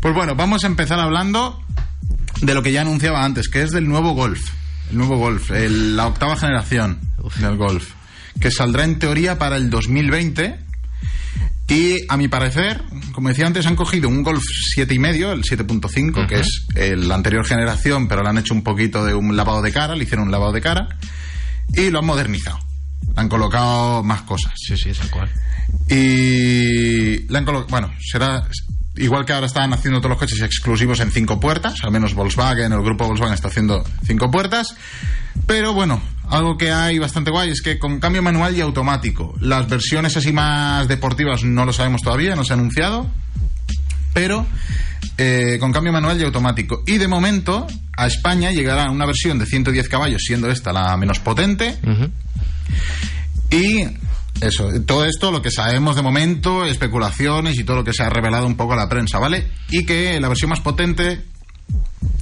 Pues 0.00 0.14
bueno, 0.14 0.34
vamos 0.34 0.64
a 0.64 0.66
empezar 0.66 0.98
hablando 0.98 1.62
de 2.40 2.54
lo 2.54 2.62
que 2.62 2.72
ya 2.72 2.80
anunciaba 2.80 3.24
antes, 3.24 3.48
que 3.48 3.62
es 3.62 3.70
del 3.70 3.86
nuevo 3.86 4.12
Golf. 4.12 4.40
El 4.90 4.98
nuevo 4.98 5.16
Golf, 5.18 5.50
el- 5.52 5.96
la 5.96 6.06
octava 6.06 6.36
generación 6.36 6.98
del 7.40 7.56
Golf, 7.56 7.92
que 8.40 8.50
saldrá 8.50 8.84
en 8.84 8.98
teoría 8.98 9.38
para 9.38 9.56
el 9.56 9.70
2020. 9.70 10.58
Y 11.68 11.98
a 12.08 12.16
mi 12.16 12.26
parecer, 12.26 12.82
como 13.12 13.28
decía 13.28 13.46
antes, 13.46 13.64
han 13.66 13.76
cogido 13.76 14.08
un 14.08 14.24
Golf 14.24 14.42
7,5, 14.74 15.30
el 15.32 15.44
7.5, 15.44 16.26
que 16.26 16.40
es 16.40 16.66
la 17.06 17.14
anterior 17.14 17.46
generación, 17.46 18.08
pero 18.08 18.22
le 18.24 18.28
han 18.30 18.38
hecho 18.38 18.54
un 18.54 18.64
poquito 18.64 19.04
de 19.04 19.14
un 19.14 19.36
lavado 19.36 19.62
de 19.62 19.70
cara, 19.70 19.94
le 19.94 20.02
hicieron 20.02 20.26
un 20.26 20.32
lavado 20.32 20.50
de 20.50 20.60
cara, 20.60 20.88
y 21.72 21.90
lo 21.90 22.00
han 22.00 22.06
modernizado. 22.06 22.58
Le 23.14 23.20
han 23.20 23.28
colocado 23.28 24.02
más 24.02 24.22
cosas. 24.22 24.52
Sí, 24.56 24.76
sí, 24.76 24.90
tal 24.98 25.10
cual. 25.10 25.30
Y 25.88 27.26
le 27.30 27.38
han 27.38 27.44
colo- 27.46 27.66
bueno, 27.68 27.92
será 28.00 28.42
igual 28.96 29.24
que 29.24 29.32
ahora 29.32 29.46
están 29.46 29.72
haciendo 29.72 30.00
todos 30.00 30.10
los 30.10 30.18
coches 30.18 30.40
exclusivos 30.42 31.00
en 31.00 31.10
cinco 31.10 31.40
puertas, 31.40 31.74
al 31.82 31.90
menos 31.90 32.14
Volkswagen, 32.14 32.72
el 32.72 32.82
grupo 32.82 33.06
Volkswagen 33.06 33.34
está 33.34 33.48
haciendo 33.48 33.84
cinco 34.04 34.30
puertas, 34.30 34.74
pero 35.46 35.72
bueno, 35.72 36.00
algo 36.28 36.56
que 36.56 36.70
hay 36.70 36.98
bastante 36.98 37.30
guay 37.30 37.50
es 37.50 37.62
que 37.62 37.78
con 37.78 37.98
cambio 37.98 38.22
manual 38.22 38.56
y 38.56 38.60
automático. 38.60 39.34
Las 39.40 39.68
versiones 39.68 40.16
así 40.16 40.32
más 40.32 40.86
deportivas 40.88 41.42
no 41.44 41.64
lo 41.64 41.72
sabemos 41.72 42.02
todavía, 42.02 42.36
no 42.36 42.44
se 42.44 42.52
ha 42.52 42.56
anunciado, 42.56 43.10
pero 44.12 44.46
eh, 45.18 45.58
con 45.60 45.72
cambio 45.72 45.92
manual 45.92 46.20
y 46.20 46.24
automático. 46.24 46.82
Y 46.86 46.98
de 46.98 47.08
momento 47.08 47.66
a 47.96 48.06
España 48.06 48.52
llegará 48.52 48.90
una 48.90 49.06
versión 49.06 49.38
de 49.38 49.46
110 49.46 49.88
caballos, 49.88 50.22
siendo 50.24 50.50
esta 50.50 50.72
la 50.72 50.96
menos 50.96 51.18
potente, 51.18 51.78
y 53.50 53.84
eso, 54.40 54.68
todo 54.86 55.04
esto, 55.04 55.30
lo 55.30 55.42
que 55.42 55.50
sabemos 55.50 55.96
de 55.96 56.02
momento, 56.02 56.64
especulaciones 56.64 57.58
y 57.58 57.64
todo 57.64 57.76
lo 57.76 57.84
que 57.84 57.92
se 57.92 58.02
ha 58.02 58.10
revelado 58.10 58.46
un 58.46 58.56
poco 58.56 58.72
a 58.72 58.76
la 58.76 58.88
prensa, 58.88 59.18
¿vale? 59.18 59.48
Y 59.70 59.84
que 59.84 60.18
la 60.20 60.28
versión 60.28 60.50
más 60.50 60.60
potente 60.60 61.22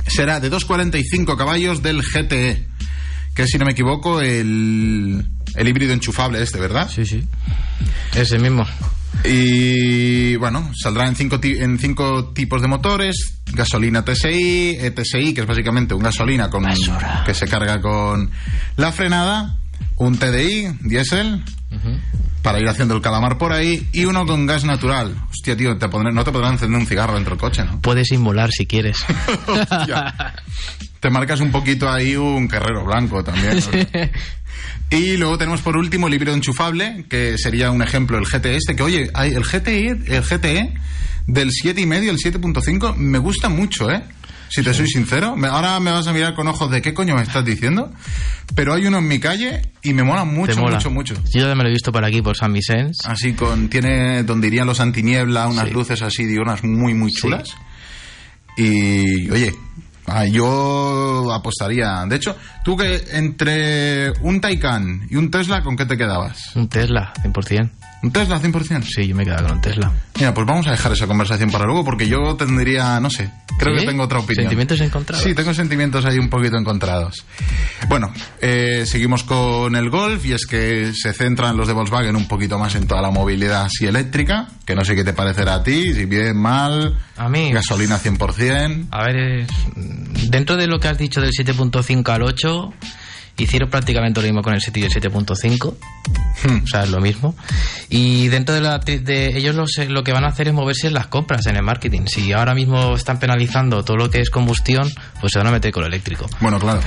será 0.07 0.41
de 0.41 0.49
245 0.49 1.37
caballos 1.37 1.83
del 1.83 2.03
GTE, 2.03 2.67
que 3.35 3.47
si 3.47 3.59
no 3.59 3.65
me 3.65 3.73
equivoco, 3.73 4.21
el, 4.21 5.25
el 5.55 5.69
híbrido 5.69 5.93
enchufable 5.93 6.43
este, 6.43 6.59
¿verdad? 6.59 6.91
Sí, 6.91 7.05
sí. 7.05 7.25
Ese 8.15 8.39
mismo. 8.39 8.67
Y 9.25 10.37
bueno, 10.37 10.71
saldrá 10.81 11.09
en 11.09 11.17
cinco, 11.17 11.41
en 11.43 11.79
cinco 11.79 12.33
tipos 12.33 12.63
de 12.63 12.69
motores, 12.69 13.41
gasolina 13.53 14.05
TSI, 14.05 14.77
ETSI, 14.81 15.35
que 15.35 15.41
es 15.41 15.47
básicamente 15.47 15.95
un 15.95 16.03
gasolina 16.03 16.49
con, 16.49 16.63
Basura. 16.63 17.23
que 17.27 17.35
se 17.35 17.47
carga 17.47 17.81
con 17.81 18.31
la 18.77 18.93
frenada, 18.93 19.59
un 19.99 20.19
TDI, 20.19 20.69
diésel, 20.81 21.45
para 22.43 22.61
ir 22.61 22.69
haciendo 22.69 22.95
el 22.95 23.03
calamar 23.03 23.37
por 23.39 23.53
ahí, 23.53 23.89
y 23.93 24.05
uno 24.05 24.27
con 24.27 24.47
gas 24.47 24.65
natural. 24.65 25.15
Hostia, 25.31 25.57
tío, 25.57 25.77
te 25.77 25.87
pondré- 25.89 26.13
no 26.15 26.25
te 26.25 26.33
podrán 26.33 26.53
encender 26.55 26.81
un 26.81 26.87
cigarro 26.87 27.15
dentro 27.15 27.33
del 27.35 27.41
coche, 27.41 27.65
¿no? 27.65 27.81
Puedes 27.81 28.11
inmolar 28.13 28.51
si 28.53 28.67
quieres. 28.67 28.99
Te 31.01 31.11
marcas 31.11 31.41
un 31.41 31.53
poquito 31.53 31.89
ahí 31.89 32.17
un 32.17 32.49
carrero 32.49 32.85
blanco 32.85 33.23
también. 33.23 33.61
Y 34.91 35.17
luego 35.17 35.39
tenemos 35.39 35.61
por 35.61 35.77
último 35.77 36.09
el 36.09 36.15
híbrido 36.15 36.35
enchufable, 36.35 37.05
que 37.09 37.37
sería 37.39 37.71
un 37.71 37.83
ejemplo 37.83 38.19
el 38.19 38.25
GTE 38.25 38.57
este, 38.57 38.75
que 38.75 38.83
oye, 38.83 39.11
hay 39.15 39.33
el 39.33 39.45
GTE, 39.45 40.17
el 40.17 40.23
GTE 40.23 40.75
del 41.27 41.51
7,5 41.51 42.09
el 42.09 42.17
7.5 42.17 42.97
me 42.97 43.19
gusta 43.19 43.49
mucho, 43.49 43.91
¿eh? 43.91 44.03
Si 44.49 44.63
te 44.63 44.73
soy 44.75 44.89
sincero, 44.89 45.37
Me- 45.37 45.49
ahora 45.49 45.79
me 45.81 45.91
vas 45.91 46.07
a 46.07 46.13
mirar 46.13 46.35
con 46.35 46.49
ojos 46.49 46.71
de 46.71 46.81
qué 46.83 46.95
coño 46.95 47.15
me 47.15 47.23
estás 47.23 47.45
diciendo, 47.45 47.93
pero 48.55 48.73
hay 48.75 48.87
uno 48.87 48.99
en 48.99 49.09
mi 49.09 49.19
calle 49.21 49.63
y 49.83 49.93
me 49.93 50.03
mola 50.03 50.25
mucho, 50.25 50.57
mola. 50.59 50.77
mucho, 50.77 50.91
mucho. 50.91 51.15
Yo 51.35 51.47
ya 51.47 51.55
me 51.55 51.63
lo 51.63 51.69
he 51.69 51.73
visto 51.73 51.93
por 51.93 52.05
aquí, 52.05 52.23
por 52.23 52.37
San 52.37 52.53
Vicente. 52.53 52.93
Así 53.05 53.35
con, 53.35 53.69
tiene 53.69 54.23
donde 54.23 54.47
irían 54.49 54.67
los 54.67 54.81
antiniebla, 54.81 55.47
unas 55.49 55.69
Sí. 55.69 55.75
luces 55.75 56.03
así 56.03 56.25
diurnas 56.25 56.65
muy, 56.65 56.95
muy 56.95 57.13
chulas. 57.13 57.51
Y, 58.57 59.31
oye, 59.31 59.53
ah, 60.07 60.25
yo 60.27 61.33
apostaría. 61.33 62.05
De 62.07 62.17
hecho, 62.17 62.37
tú 62.65 62.77
que 62.77 63.05
entre 63.13 64.11
un 64.23 64.41
Taycan 64.41 65.07
y 65.11 65.17
un 65.17 65.31
Tesla, 65.31 65.63
¿con 65.63 65.77
qué 65.77 65.87
te 65.87 65.97
quedabas? 65.97 66.57
Un 66.57 66.69
Tesla, 66.69 67.13
100%. 67.23 67.71
¿Un 68.03 68.13
Tesla 68.13 68.41
100%? 68.41 68.85
Sí, 68.85 69.09
yo 69.09 69.15
me 69.17 69.23
he 69.23 69.27
quedado 69.27 69.49
con 69.49 69.57
un 69.57 69.61
Tesla. 69.61 69.93
Mira, 70.17 70.33
pues 70.33 70.47
vamos 70.47 70.67
a 70.69 70.71
dejar 70.71 70.93
esa 70.93 71.07
conversación 71.09 71.51
para 71.51 71.65
luego 71.65 71.85
porque 71.85 72.07
yo 72.09 72.37
tendría, 72.37 73.01
no 73.01 73.11
sé, 73.11 73.31
creo 73.59 73.75
¿Sí? 73.75 73.81
que 73.81 73.87
tengo 73.91 74.05
otra 74.05 74.21
opinión. 74.21 74.45
¿Sentimientos 74.45 74.81
encontrados? 74.81 75.25
Sí, 75.25 75.35
tengo 75.35 75.53
sentimientos 75.53 76.05
ahí 76.05 76.17
un 76.19 76.29
poquito 76.31 76.57
encontrados. 76.57 77.25
Bueno, 77.89 78.13
eh, 78.41 78.85
seguimos 78.87 79.25
con 79.25 79.75
el 79.75 79.91
Golf 79.91 80.25
y 80.27 80.33
es 80.33 80.47
que 80.47 80.93
se 80.95 81.13
centran 81.13 81.57
los 81.57 81.67
de 81.67 81.73
Volkswagen 81.75 82.15
un 82.15 82.29
poquito 82.29 82.57
más 82.59 82.75
en 82.77 82.87
toda 82.87 83.03
la 83.03 83.11
movilidad 83.11 83.63
así 83.63 83.87
eléctrica, 83.87 84.47
que 84.65 84.77
no 84.77 84.85
sé 84.85 84.95
qué 84.95 85.03
te 85.03 85.13
parecerá 85.13 85.55
a 85.55 85.63
ti, 85.65 85.93
si 85.93 86.05
bien, 86.05 86.37
mal, 86.37 86.97
A 87.17 87.29
mí- 87.29 87.53
gasolina 87.53 87.99
100%. 87.99 88.87
A 88.93 89.03
ver, 89.05 89.47
dentro 90.31 90.57
de 90.57 90.67
lo 90.69 90.79
que 90.79 90.87
has 90.89 90.99
dicho 90.99 91.21
del 91.21 91.33
7.5 91.33 92.09
al 92.13 92.23
8, 92.23 92.73
hicieron 93.38 93.70
prácticamente 93.70 94.20
lo 94.20 94.27
mismo 94.27 94.42
con 94.42 94.55
el 94.55 94.61
7 94.61 94.81
y 94.81 94.83
el 94.85 94.90
7.5. 94.90 95.74
Hmm. 96.44 96.64
O 96.64 96.66
sea, 96.66 96.85
es 96.85 96.90
lo 96.90 97.01
mismo. 97.01 97.35
Y 97.88 98.29
dentro 98.29 98.55
de, 98.55 98.61
la, 98.61 98.79
de 98.79 99.37
ellos 99.37 99.57
lo 99.88 100.05
que 100.05 100.12
van 100.12 100.24
a 100.24 100.29
hacer 100.29 100.48
es 100.48 100.55
moverse 100.55 100.88
en 100.88 100.94
las 100.94 101.07
compras, 101.07 101.46
en 101.46 101.57
el 101.57 101.62
marketing. 101.62 102.07
Si 102.07 102.33
ahora 102.33 102.55
mismo 102.55 102.94
están 102.94 103.18
penalizando 103.18 103.85
todo 103.85 103.96
lo 103.96 104.11
que 104.11 104.20
es 104.20 104.31
combustión, 104.31 104.90
pues 105.20 105.33
se 105.33 105.38
van 105.38 105.48
a 105.48 105.51
meter 105.51 105.72
con 105.72 105.83
lo 105.83 105.88
eléctrico. 105.88 106.27
Bueno, 106.40 106.59
claro. 106.59 106.81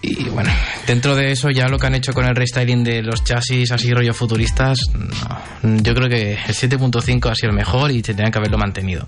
Y 0.00 0.24
bueno, 0.24 0.50
dentro 0.86 1.16
de 1.16 1.32
eso 1.32 1.50
ya 1.50 1.66
lo 1.66 1.78
que 1.78 1.86
han 1.86 1.94
hecho 1.94 2.12
con 2.12 2.24
el 2.24 2.36
restyling 2.36 2.84
de 2.84 3.02
los 3.02 3.24
chasis 3.24 3.72
así 3.72 3.92
rollo 3.92 4.14
futuristas, 4.14 4.78
no. 4.94 5.82
yo 5.82 5.94
creo 5.94 6.08
que 6.08 6.32
el 6.34 6.54
7.5 6.54 7.30
ha 7.30 7.34
sido 7.34 7.50
el 7.50 7.56
mejor 7.56 7.90
y 7.90 8.00
tendrían 8.00 8.30
que 8.30 8.38
haberlo 8.38 8.58
mantenido. 8.58 9.06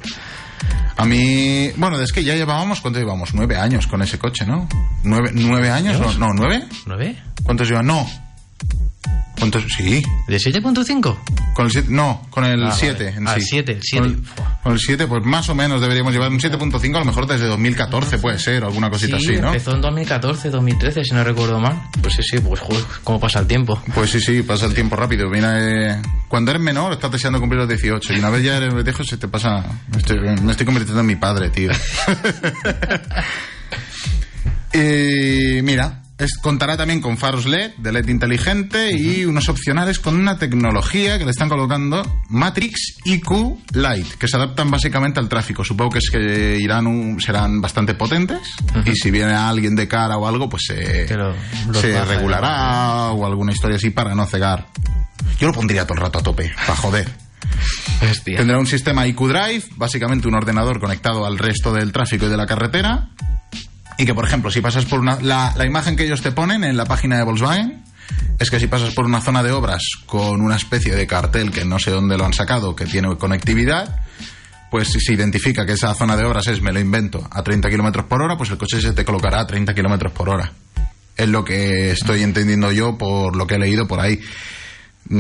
A 0.96 1.04
mí, 1.04 1.70
bueno, 1.76 2.00
es 2.00 2.12
que 2.12 2.22
ya 2.22 2.34
llevábamos, 2.34 2.80
¿cuánto 2.80 2.98
llevamos? 2.98 3.32
Nueve 3.34 3.56
años 3.56 3.86
con 3.86 4.02
ese 4.02 4.18
coche, 4.18 4.44
¿no? 4.46 4.68
¿Nueve, 5.02 5.30
nueve 5.32 5.70
años? 5.70 5.98
No, 5.98 6.28
no, 6.28 6.34
¿nueve? 6.34 6.64
¿Lo 6.86 6.96
ve? 6.96 7.16
¿Cuántos 7.42 7.68
llevan? 7.68 7.86
No. 7.86 8.06
¿Cuántos? 9.38 9.64
Sí. 9.74 10.02
¿De 10.28 10.36
7.5? 10.36 11.16
Con 11.54 11.64
el 11.64 11.70
7, 11.72 11.88
no, 11.90 12.26
con 12.28 12.44
el 12.44 12.62
Ah, 12.62 12.72
7 12.72 13.04
vale. 13.04 13.16
en 13.16 13.26
Ah, 13.28 13.32
sí. 13.34 13.38
el 13.40 13.44
7, 13.46 13.72
el 13.72 13.82
7. 13.82 14.02
Con 14.02 14.10
el, 14.14 14.22
con 14.62 14.72
el 14.74 14.78
7, 14.78 15.06
pues 15.06 15.24
más 15.24 15.48
o 15.48 15.54
menos 15.54 15.80
deberíamos 15.80 16.12
llevar 16.12 16.30
un 16.30 16.38
7.5, 16.38 16.96
a 16.96 16.98
lo 16.98 17.04
mejor 17.06 17.26
desde 17.26 17.46
2014 17.46 18.18
puede 18.18 18.38
ser, 18.38 18.64
alguna 18.64 18.90
cosita 18.90 19.18
sí, 19.18 19.30
así, 19.32 19.40
¿no? 19.40 19.46
empezó 19.48 19.74
en 19.74 19.80
2014, 19.80 20.50
2013, 20.50 21.04
si 21.04 21.14
no 21.14 21.24
recuerdo 21.24 21.58
mal. 21.58 21.80
Pues 22.02 22.16
sí, 22.16 22.22
sí, 22.22 22.38
pues 22.38 22.60
joder, 22.60 22.84
cómo 23.02 23.18
pasa 23.18 23.38
el 23.40 23.46
tiempo. 23.46 23.82
Pues 23.94 24.10
sí, 24.10 24.20
sí, 24.20 24.42
pasa 24.42 24.66
el 24.66 24.74
tiempo 24.74 24.94
rápido. 24.96 25.30
Mira, 25.30 25.54
eh, 25.58 26.02
cuando 26.28 26.50
eres 26.50 26.62
menor 26.62 26.92
estás 26.92 27.10
deseando 27.10 27.40
cumplir 27.40 27.60
los 27.60 27.68
18 27.68 28.12
y 28.12 28.18
una 28.18 28.28
vez 28.28 28.44
ya 28.44 28.58
eres 28.58 28.74
viejo 28.84 29.02
se 29.04 29.16
te 29.16 29.26
pasa... 29.26 29.64
Estoy, 29.96 30.18
me 30.42 30.50
estoy 30.52 30.66
convirtiendo 30.66 31.00
en 31.00 31.06
mi 31.06 31.16
padre, 31.16 31.48
tío. 31.48 31.70
y 34.74 35.62
mira, 35.62 36.02
es- 36.20 36.38
contará 36.38 36.76
también 36.76 37.00
con 37.00 37.16
faros 37.16 37.46
LED, 37.46 37.72
de 37.78 37.92
LED 37.92 38.09
inteligente 38.09 38.90
y 38.96 39.24
unos 39.24 39.48
opcionales 39.48 39.98
con 39.98 40.16
una 40.16 40.38
tecnología 40.38 41.18
que 41.18 41.24
le 41.24 41.30
están 41.30 41.48
colocando 41.48 42.20
Matrix 42.28 42.96
IQ 43.04 43.59
Light, 43.72 44.06
que 44.14 44.28
se 44.28 44.37
adaptan 44.37 44.70
básicamente 44.70 45.18
al 45.20 45.28
tráfico. 45.28 45.64
Supongo 45.64 45.92
que 45.92 45.98
es 45.98 46.11
que 46.11 46.59
irán 46.61 46.87
un- 46.87 47.20
serán 47.20 47.61
bastante 47.61 47.94
potentes 47.94 48.40
y 48.87 48.94
si 48.94 49.11
viene 49.11 49.33
alguien 49.33 49.74
de 49.74 49.88
cara 49.88 50.16
o 50.18 50.26
algo, 50.28 50.48
pues 50.48 50.64
se, 50.66 51.06
se 51.80 51.88
regulará 52.04 53.11
o 53.12 53.26
alguna 53.26 53.52
historia 53.52 53.76
así 53.76 53.90
para 53.90 54.14
no 54.14 54.26
cegar. 54.26 54.66
Yo 55.38 55.46
lo 55.48 55.52
pondría 55.54 55.85
todo 55.85 55.94
el 55.94 56.00
rato 56.02 56.18
a 56.18 56.22
tope, 56.22 56.52
para 56.54 56.76
joder. 56.76 57.09
Hostia. 58.11 58.38
Tendrá 58.38 58.59
un 58.59 58.66
sistema 58.66 59.06
IQ 59.06 59.28
Drive, 59.28 59.64
básicamente 59.76 60.28
un 60.28 60.35
ordenador 60.35 60.80
conectado 60.80 61.26
al 61.26 61.38
resto 61.38 61.72
del 61.72 61.92
tráfico 61.92 62.26
y 62.26 62.28
de 62.28 62.37
la 62.37 62.46
carretera. 62.46 63.09
Y 64.00 64.06
que, 64.06 64.14
por 64.14 64.24
ejemplo, 64.24 64.50
si 64.50 64.62
pasas 64.62 64.86
por 64.86 64.98
una. 64.98 65.20
La, 65.20 65.52
la 65.56 65.66
imagen 65.66 65.94
que 65.94 66.04
ellos 66.04 66.22
te 66.22 66.32
ponen 66.32 66.64
en 66.64 66.74
la 66.78 66.86
página 66.86 67.18
de 67.18 67.22
Volkswagen 67.22 67.84
es 68.38 68.50
que 68.50 68.58
si 68.58 68.66
pasas 68.66 68.94
por 68.94 69.04
una 69.04 69.20
zona 69.20 69.42
de 69.42 69.52
obras 69.52 69.82
con 70.06 70.40
una 70.40 70.56
especie 70.56 70.94
de 70.94 71.06
cartel 71.06 71.50
que 71.50 71.66
no 71.66 71.78
sé 71.78 71.90
dónde 71.90 72.16
lo 72.16 72.24
han 72.24 72.32
sacado, 72.32 72.74
que 72.74 72.86
tiene 72.86 73.14
conectividad, 73.18 74.00
pues 74.70 74.88
si 74.88 75.00
se 75.00 75.12
identifica 75.12 75.66
que 75.66 75.72
esa 75.72 75.94
zona 75.94 76.16
de 76.16 76.24
obras 76.24 76.46
es, 76.46 76.62
me 76.62 76.72
lo 76.72 76.80
invento, 76.80 77.28
a 77.30 77.42
30 77.42 77.68
kilómetros 77.68 78.06
por 78.06 78.22
hora, 78.22 78.38
pues 78.38 78.48
el 78.48 78.56
coche 78.56 78.80
se 78.80 78.94
te 78.94 79.04
colocará 79.04 79.40
a 79.40 79.46
30 79.46 79.74
kilómetros 79.74 80.12
por 80.12 80.30
hora. 80.30 80.50
Es 81.14 81.28
lo 81.28 81.44
que 81.44 81.90
estoy 81.90 82.22
entendiendo 82.22 82.72
yo 82.72 82.96
por 82.96 83.36
lo 83.36 83.46
que 83.46 83.56
he 83.56 83.58
leído 83.58 83.86
por 83.86 84.00
ahí. 84.00 84.18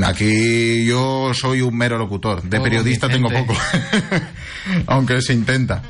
Aquí 0.06 0.86
yo 0.86 1.34
soy 1.34 1.60
un 1.60 1.76
mero 1.76 1.98
locutor. 1.98 2.42
De 2.42 2.60
periodista 2.60 3.10
tengo 3.10 3.28
poco. 3.28 3.54
Aunque 4.86 5.20
se 5.20 5.34
intenta. 5.34 5.82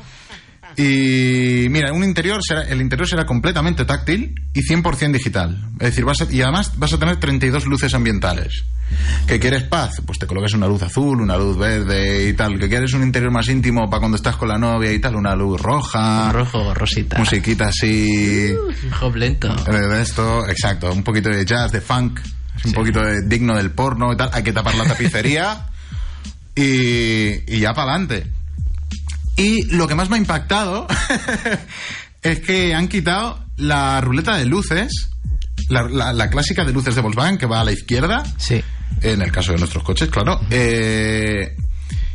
Y 0.77 1.67
mira, 1.69 1.91
un 1.93 2.03
interior 2.03 2.41
será, 2.43 2.63
el 2.63 2.81
interior 2.81 3.07
será 3.07 3.25
completamente 3.25 3.85
táctil 3.85 4.35
y 4.53 4.61
100% 4.61 5.11
digital. 5.11 5.57
Es 5.79 5.87
decir, 5.89 6.05
vas 6.05 6.21
a- 6.21 6.31
y 6.31 6.41
además 6.41 6.71
vas 6.77 6.93
a 6.93 6.99
tener 6.99 7.17
32 7.17 7.65
luces 7.65 7.93
ambientales. 7.93 8.63
¿Que 9.25 9.39
quieres 9.39 9.63
paz? 9.63 10.01
Pues 10.05 10.19
te 10.19 10.27
colocas 10.27 10.53
una 10.53 10.67
luz 10.67 10.83
azul, 10.83 11.21
una 11.21 11.37
luz 11.37 11.57
verde 11.57 12.27
y 12.27 12.33
tal. 12.33 12.59
¿Que 12.59 12.67
quieres 12.67 12.93
un 12.93 13.03
interior 13.03 13.31
más 13.31 13.47
íntimo 13.47 13.89
para 13.89 13.99
cuando 14.01 14.17
estás 14.17 14.35
con 14.35 14.49
la 14.49 14.57
novia 14.57 14.91
y 14.91 14.99
tal? 14.99 15.15
Una 15.15 15.33
luz 15.35 15.61
roja. 15.61 16.31
Rojo, 16.33 16.73
rosita. 16.73 17.17
Musiquita 17.17 17.67
así. 17.67 18.53
Hop 19.01 19.15
lento. 19.15 19.47
Eh, 19.67 19.71
de 19.77 20.01
esto, 20.01 20.45
exacto, 20.47 20.91
un 20.91 21.03
poquito 21.03 21.29
de 21.29 21.45
jazz, 21.45 21.71
de 21.71 21.79
funk, 21.79 22.19
es 22.57 22.65
un 22.65 22.73
poquito 22.73 23.01
de, 23.01 23.21
digno 23.27 23.55
del 23.55 23.71
porno 23.71 24.11
y 24.11 24.17
tal. 24.17 24.29
Hay 24.33 24.43
que 24.43 24.51
tapar 24.51 24.75
la 24.75 24.83
tapicería 24.83 25.67
y, 26.55 27.55
y 27.55 27.59
ya 27.59 27.73
para 27.73 27.91
adelante. 27.93 28.27
Y 29.37 29.63
lo 29.75 29.87
que 29.87 29.95
más 29.95 30.09
me 30.09 30.15
ha 30.17 30.19
impactado 30.19 30.87
es 32.21 32.39
que 32.39 32.75
han 32.75 32.87
quitado 32.87 33.43
la 33.57 34.01
ruleta 34.01 34.37
de 34.37 34.45
luces, 34.45 35.09
la, 35.69 35.83
la- 35.83 36.13
la 36.13 36.29
clásica 36.29 36.65
de 36.65 36.73
luces 36.73 36.95
de 36.95 37.01
Volkswagen 37.01 37.37
que 37.37 37.45
va 37.45 37.61
a 37.61 37.63
la 37.63 37.71
izquierda, 37.71 38.23
Sí. 38.37 38.61
en 39.01 39.21
el 39.21 39.31
caso 39.31 39.53
de 39.53 39.59
nuestros 39.59 39.83
coches, 39.83 40.09
claro. 40.09 40.39
eh, 40.49 41.55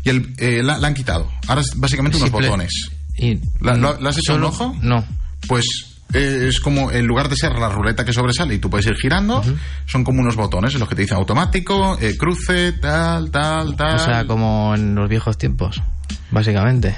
y 0.05 0.09
el, 0.09 0.35
eh, 0.39 0.63
la, 0.63 0.79
la 0.79 0.87
han 0.89 0.95
quitado. 0.95 1.31
Ahora 1.49 1.63
es 1.63 1.73
básicamente 1.77 2.19
unos 2.19 2.31
botones. 2.31 2.71
Y, 3.17 3.39
¿La- 3.61 3.75
lo- 3.75 3.99
¿Le 4.01 4.09
has 4.09 4.19
hecho 4.19 4.35
solo- 4.35 4.49
un 4.49 4.53
ojo? 4.55 4.77
No. 4.83 5.05
Pues 5.49 5.65
es 6.13 6.61
como, 6.61 6.91
en 6.91 7.07
lugar 7.07 7.29
de 7.29 7.37
ser 7.37 7.53
la 7.59 7.69
ruleta 7.69 8.05
que 8.05 8.13
sobresale 8.13 8.55
y 8.55 8.59
tú 8.59 8.71
puedes 8.71 8.87
ir 8.87 8.95
girando, 8.97 9.43
son 9.87 10.05
como 10.05 10.21
unos 10.21 10.37
botones 10.37 10.73
en 10.75 10.81
los 10.81 10.89
que 10.89 10.95
te 10.95 11.03
dicen 11.03 11.17
automático, 11.19 11.99
eh, 12.01 12.17
cruce, 12.17 12.73
tal, 12.73 13.31
tal, 13.31 13.75
tal. 13.77 13.95
O 13.97 13.99
sea, 13.99 14.25
como 14.27 14.75
en 14.75 14.95
los 14.95 15.09
viejos 15.09 15.37
tiempos, 15.37 15.83
básicamente. 16.31 16.97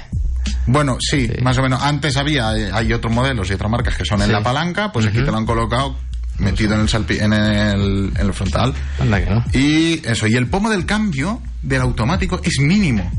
Bueno, 0.67 0.97
sí, 0.99 1.27
Sí. 1.27 1.41
más 1.41 1.57
o 1.57 1.61
menos. 1.63 1.81
Antes 1.81 2.15
había, 2.17 2.55
eh, 2.55 2.69
hay 2.71 2.93
otros 2.93 3.13
modelos 3.13 3.49
y 3.49 3.53
otras 3.53 3.69
marcas 3.71 3.97
que 3.97 4.05
son 4.05 4.21
en 4.21 4.31
la 4.31 4.41
palanca, 4.41 4.91
pues 4.91 5.05
aquí 5.07 5.17
te 5.17 5.31
lo 5.31 5.37
han 5.37 5.45
colocado 5.45 5.95
metido 6.37 6.75
en 6.75 6.81
el, 6.81 6.87
salpi- 6.87 7.19
en 7.21 7.33
el, 7.33 8.11
en 8.15 8.25
el 8.27 8.33
frontal. 8.33 8.73
Anda 8.99 9.23
que 9.23 9.29
no. 9.29 9.43
Y 9.53 10.01
eso, 10.07 10.27
y 10.27 10.35
el 10.35 10.47
pomo 10.47 10.69
del 10.69 10.85
cambio 10.85 11.41
del 11.63 11.81
automático 11.81 12.39
es 12.43 12.59
mínimo. 12.61 13.11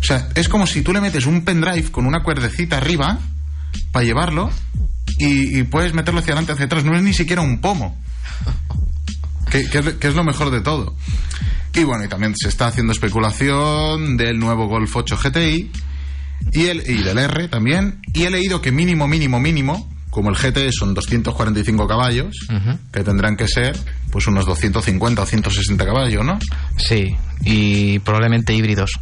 O 0.00 0.02
sea, 0.06 0.28
es 0.34 0.48
como 0.48 0.66
si 0.66 0.82
tú 0.82 0.92
le 0.92 1.00
metes 1.00 1.26
un 1.26 1.44
pendrive 1.44 1.90
con 1.92 2.06
una 2.06 2.22
cuerdecita 2.22 2.78
arriba 2.78 3.18
para 3.92 4.04
llevarlo 4.04 4.50
y, 5.18 5.58
y 5.58 5.62
puedes 5.64 5.94
meterlo 5.94 6.20
hacia 6.20 6.32
adelante, 6.32 6.52
hacia 6.52 6.66
atrás. 6.66 6.84
No 6.84 6.96
es 6.96 7.02
ni 7.02 7.12
siquiera 7.14 7.42
un 7.42 7.60
pomo. 7.60 7.96
Que, 9.50 9.68
que 9.68 9.78
es, 9.78 9.88
que 9.94 10.08
es 10.08 10.14
lo 10.14 10.24
mejor 10.24 10.50
de 10.50 10.60
todo. 10.60 10.96
Y 11.74 11.84
bueno, 11.84 12.04
y 12.04 12.08
también 12.08 12.34
se 12.36 12.48
está 12.48 12.68
haciendo 12.68 12.92
especulación 12.92 14.16
del 14.16 14.38
nuevo 14.38 14.66
Golf 14.68 14.94
8 14.94 15.16
GTI 15.22 15.70
y, 16.52 16.66
el, 16.66 16.88
y 16.88 17.02
del 17.02 17.18
R 17.18 17.48
también. 17.48 18.00
Y 18.12 18.24
he 18.24 18.30
leído 18.30 18.60
que 18.60 18.70
mínimo, 18.72 19.08
mínimo, 19.08 19.40
mínimo, 19.40 19.92
como 20.10 20.30
el 20.30 20.36
GT 20.36 20.70
son 20.72 20.94
245 20.94 21.88
caballos, 21.88 22.36
que 22.92 23.02
tendrán 23.02 23.36
que 23.36 23.48
ser 23.48 23.76
pues 24.10 24.26
unos 24.28 24.46
250 24.46 25.22
o 25.22 25.26
160 25.26 25.84
caballos, 25.84 26.24
¿no? 26.24 26.38
Sí. 26.76 27.16
Y 27.44 27.98
probablemente 28.00 28.54
híbridos. 28.54 28.92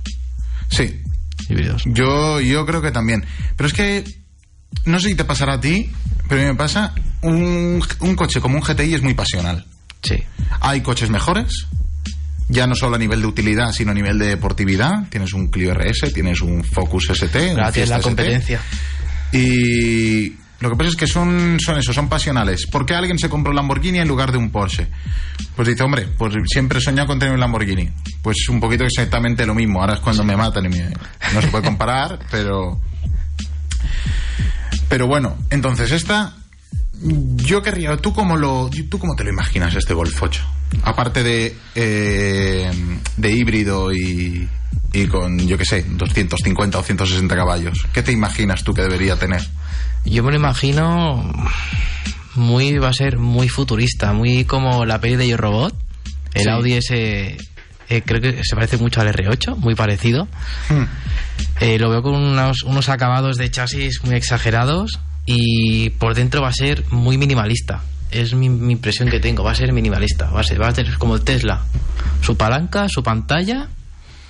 Sí, 0.71 1.03
Híbridos. 1.51 1.83
yo, 1.85 2.41
yo 2.41 2.65
creo 2.65 2.81
que 2.81 2.91
también. 2.91 3.25
Pero 3.57 3.67
es 3.67 3.75
que, 3.75 4.05
no 4.85 4.99
sé 5.01 5.09
si 5.09 5.15
te 5.15 5.25
pasará 5.25 5.55
a 5.55 5.61
ti, 5.61 5.91
pero 6.29 6.41
a 6.41 6.45
mí 6.45 6.51
me 6.51 6.57
pasa, 6.57 6.95
un, 7.23 7.83
un 8.01 8.15
coche 8.17 8.41
como 8.41 8.57
un 8.57 8.63
GTI 8.63 8.95
es 8.95 9.03
muy 9.03 9.15
pasional. 9.15 9.65
Sí. 10.03 10.17
Hay 10.61 10.81
coches 10.81 11.11
mejores, 11.11 11.67
ya 12.49 12.67
no 12.67 12.75
solo 12.75 12.97
a 12.97 12.99
nivel 12.99 13.21
de 13.21 13.27
utilidad, 13.29 13.73
sino 13.73 13.93
a 13.93 13.95
nivel 13.95 14.19
de 14.19 14.27
deportividad. 14.29 15.09
Tienes 15.11 15.33
un 15.33 15.49
Clio 15.49 15.73
RS, 15.75 16.13
tienes 16.13 16.41
un 16.41 16.65
Focus 16.65 17.11
ST, 17.11 17.39
Fiesta 17.39 17.71
la 17.71 17.71
ST. 17.71 18.03
competencia. 18.03 18.61
Y 19.33 20.31
lo 20.61 20.71
que 20.71 20.77
pasa 20.77 20.91
es 20.91 20.97
que 20.97 21.07
son, 21.07 21.59
son 21.65 21.79
eso, 21.79 21.93
son 21.93 22.09
pasionales. 22.09 22.67
¿Por 22.67 22.85
qué 22.85 22.95
alguien 22.95 23.19
se 23.19 23.29
compra 23.29 23.51
un 23.51 23.57
Lamborghini 23.57 23.99
en 24.01 24.09
lugar 24.09 24.31
de 24.33 24.39
un 24.39 24.51
Porsche? 24.51 24.89
Pues 25.57 25.69
dice, 25.69 25.83
hombre, 25.83 26.07
pues 26.19 26.35
siempre 26.47 26.79
he 26.79 26.83
soñado 26.83 27.09
con 27.09 27.19
tener 27.19 27.35
un 27.35 27.41
Lamborghini. 27.41 27.89
Pues 28.23 28.49
un 28.49 28.61
poquito 28.61 28.85
exactamente 28.85 29.47
lo 29.47 29.55
mismo. 29.55 29.81
Ahora 29.81 29.95
es 29.95 30.01
cuando 30.01 30.23
me 30.25 30.37
matan 30.37 30.67
y 30.67 30.69
me- 30.69 30.91
no 31.35 31.41
se 31.41 31.49
puede 31.49 31.65
comparar, 31.65 32.19
pero... 32.31 32.81
Pero 34.89 35.07
bueno, 35.07 35.37
entonces 35.51 35.91
esta... 35.93 36.35
Yo 37.37 37.63
querría... 37.63 37.97
¿Tú 37.97 38.13
cómo, 38.13 38.37
lo, 38.37 38.71
¿Tú 38.89 38.99
cómo 38.99 39.15
te 39.17 39.25
lo 39.25 39.31
imaginas 39.31 39.75
este 39.75 39.93
Golf 39.95 40.23
8? 40.23 40.43
Aparte 40.85 41.23
de, 41.23 41.57
eh, 41.75 42.71
de 43.17 43.33
híbrido 43.33 43.93
y, 43.93 44.49
y 44.93 45.07
con, 45.07 45.39
yo 45.47 45.59
qué 45.59 45.65
sé, 45.65 45.85
250 45.89 46.79
o 46.79 46.83
160 46.83 47.35
caballos. 47.35 47.79
¿Qué 47.93 48.03
te 48.03 48.13
imaginas 48.13 48.63
tú 48.63 48.73
que 48.73 48.83
debería 48.83 49.17
tener? 49.17 49.43
Yo 50.05 50.23
me 50.23 50.31
lo 50.31 50.37
imagino 50.37 51.33
muy 52.35 52.79
va 52.79 52.89
a 52.89 52.93
ser 52.95 53.19
muy 53.19 53.49
futurista, 53.49 54.13
muy 54.13 54.45
como 54.45 54.85
la 54.85 55.01
peli 55.01 55.17
de 55.17 55.29
Yo 55.29 55.37
Robot. 55.37 55.75
El 56.35 56.45
Sí. 56.45 56.49
Audi 56.49 56.73
ese 56.75 57.37
eh, 57.97 58.03
creo 58.05 58.21
que 58.21 58.43
se 58.45 58.55
parece 58.55 58.77
mucho 58.79 59.01
al 59.01 59.09
R8, 59.09 59.57
muy 59.57 59.75
parecido. 59.75 60.27
Hmm. 60.69 60.85
Eh, 61.61 61.79
lo 61.79 61.91
veo 61.91 62.03
con 62.03 62.15
unos, 62.15 62.63
unos 62.65 62.89
acabados 62.89 63.37
de 63.37 63.51
chasis 63.51 64.03
muy 64.05 64.15
exagerados 64.15 65.01
y 65.27 65.91
por 65.91 66.15
dentro 66.15 66.43
va 66.43 66.49
a 66.49 66.53
ser 66.53 66.85
muy 66.91 67.19
minimalista. 67.19 67.83
Es 68.11 68.35
mi, 68.35 68.49
mi 68.49 68.73
impresión 68.75 69.09
que 69.09 69.21
tengo, 69.21 69.43
va 69.43 69.53
a 69.53 69.55
ser 69.55 69.73
minimalista, 69.73 70.31
va 70.31 70.41
a 70.41 70.45
ser, 70.45 70.61
va 70.61 70.69
a 70.69 70.75
ser 70.75 70.99
como 70.99 71.15
el 71.17 71.23
Tesla. 71.23 71.63
Su 72.21 72.37
palanca, 72.37 72.87
su 72.89 73.03
pantalla, 73.03 73.69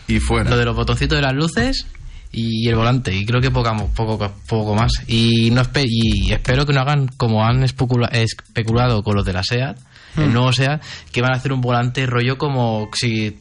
Y 0.07 0.21
fuera. 0.21 0.51
lo 0.51 0.57
de 0.57 0.65
los 0.65 0.77
botoncitos 0.77 1.17
de 1.17 1.23
las 1.23 1.33
luces 1.35 1.87
y 2.35 2.67
el 2.69 2.77
volante 2.77 3.15
y 3.15 3.27
creo 3.27 3.41
que 3.43 3.51
poca, 3.51 3.75
poco 3.95 4.33
poco 4.49 4.75
más 4.75 4.91
y 5.07 5.51
no 5.51 5.61
y 5.85 6.33
espero 6.33 6.65
que 6.65 6.73
no 6.73 6.81
hagan 6.81 7.09
como 7.19 7.45
han 7.45 7.63
especula- 7.63 8.09
especulado 8.11 9.03
con 9.03 9.17
los 9.17 9.27
de 9.27 9.35
la 9.35 9.43
SEAT 9.43 9.77
el 10.17 10.29
Hmm. 10.29 10.33
nuevo 10.33 10.53
SEAT 10.53 10.83
que 11.11 11.23
van 11.23 11.33
a 11.33 11.37
hacer 11.37 11.53
un 11.53 11.61
volante 11.61 12.05
rollo 12.07 12.37
como 12.39 12.89
si 12.93 13.39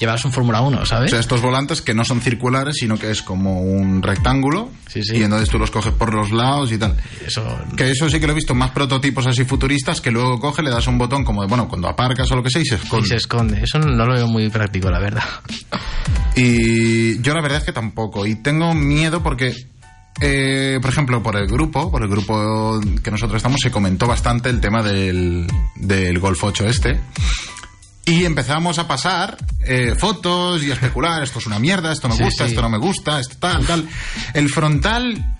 llevaras 0.00 0.24
un 0.24 0.32
Fórmula 0.32 0.60
1 0.60 0.80
O 0.82 0.86
¿sabes? 0.86 1.10
sea, 1.10 1.20
estos 1.20 1.42
volantes 1.42 1.82
que 1.82 1.92
no 1.94 2.04
son 2.04 2.20
circulares, 2.20 2.76
sino 2.78 2.96
que 2.98 3.10
es 3.10 3.22
como 3.22 3.60
un 3.62 4.02
rectángulo. 4.02 4.70
Sí, 4.88 5.02
sí. 5.02 5.16
Y 5.16 5.22
entonces 5.22 5.48
tú 5.50 5.58
los 5.58 5.70
coges 5.70 5.92
por 5.92 6.14
los 6.14 6.30
lados 6.30 6.70
y 6.72 6.78
tal. 6.78 6.96
eso 7.26 7.44
Que 7.76 7.90
eso 7.90 8.08
sí 8.08 8.18
que 8.20 8.26
lo 8.26 8.32
he 8.32 8.36
visto 8.36 8.52
en 8.54 8.60
más 8.60 8.70
prototipos 8.70 9.26
así 9.26 9.44
futuristas, 9.44 10.00
que 10.00 10.10
luego 10.10 10.38
coge, 10.40 10.62
le 10.62 10.70
das 10.70 10.86
un 10.86 10.96
botón 10.98 11.24
como 11.24 11.42
de, 11.42 11.48
bueno, 11.48 11.68
cuando 11.68 11.88
aparcas 11.88 12.30
o 12.30 12.36
lo 12.36 12.42
que 12.42 12.50
sea 12.50 12.62
y 12.62 12.64
se 12.64 12.76
y 12.76 12.78
esconde. 12.78 13.08
se 13.08 13.16
esconde 13.16 13.60
eso 13.62 13.78
no 13.78 14.06
lo 14.06 14.14
veo 14.14 14.26
muy 14.28 14.48
práctico 14.48 14.90
la 14.90 14.98
verdad 15.00 15.24
Y 16.34 17.20
yo 17.22 17.34
la 17.34 17.40
verdad 17.40 17.58
es 17.58 17.64
que 17.64 17.72
tampoco. 17.72 18.26
Y 18.26 18.36
tengo 18.36 18.74
miedo 18.74 19.22
porque, 19.22 19.54
eh, 20.20 20.78
por 20.80 20.90
ejemplo, 20.90 21.22
por 21.22 21.36
el 21.36 21.46
grupo, 21.46 21.90
por 21.90 22.02
el 22.02 22.08
grupo 22.08 22.80
que 23.02 23.10
nosotros 23.10 23.36
estamos, 23.38 23.58
se 23.62 23.70
comentó 23.70 24.06
bastante 24.06 24.48
el 24.50 24.60
tema 24.60 24.82
del, 24.82 25.46
del 25.76 26.18
Golf 26.18 26.42
8 26.44 26.66
este. 26.68 27.00
Y 28.04 28.24
empezamos 28.24 28.78
a 28.78 28.86
pasar 28.86 29.36
eh, 29.66 29.94
fotos 29.98 30.62
y 30.62 30.70
a 30.70 30.74
especular, 30.74 31.22
esto 31.24 31.40
es 31.40 31.46
una 31.46 31.58
mierda, 31.58 31.92
esto 31.92 32.08
me 32.08 32.16
Sí, 32.16 32.22
gusta, 32.22 32.44
sí. 32.44 32.50
esto 32.50 32.62
no 32.62 32.70
me 32.70 32.78
gusta, 32.78 33.18
esto 33.18 33.36
tal, 33.40 33.66
tal. 33.66 33.88
El 34.32 34.48
frontal, 34.48 35.38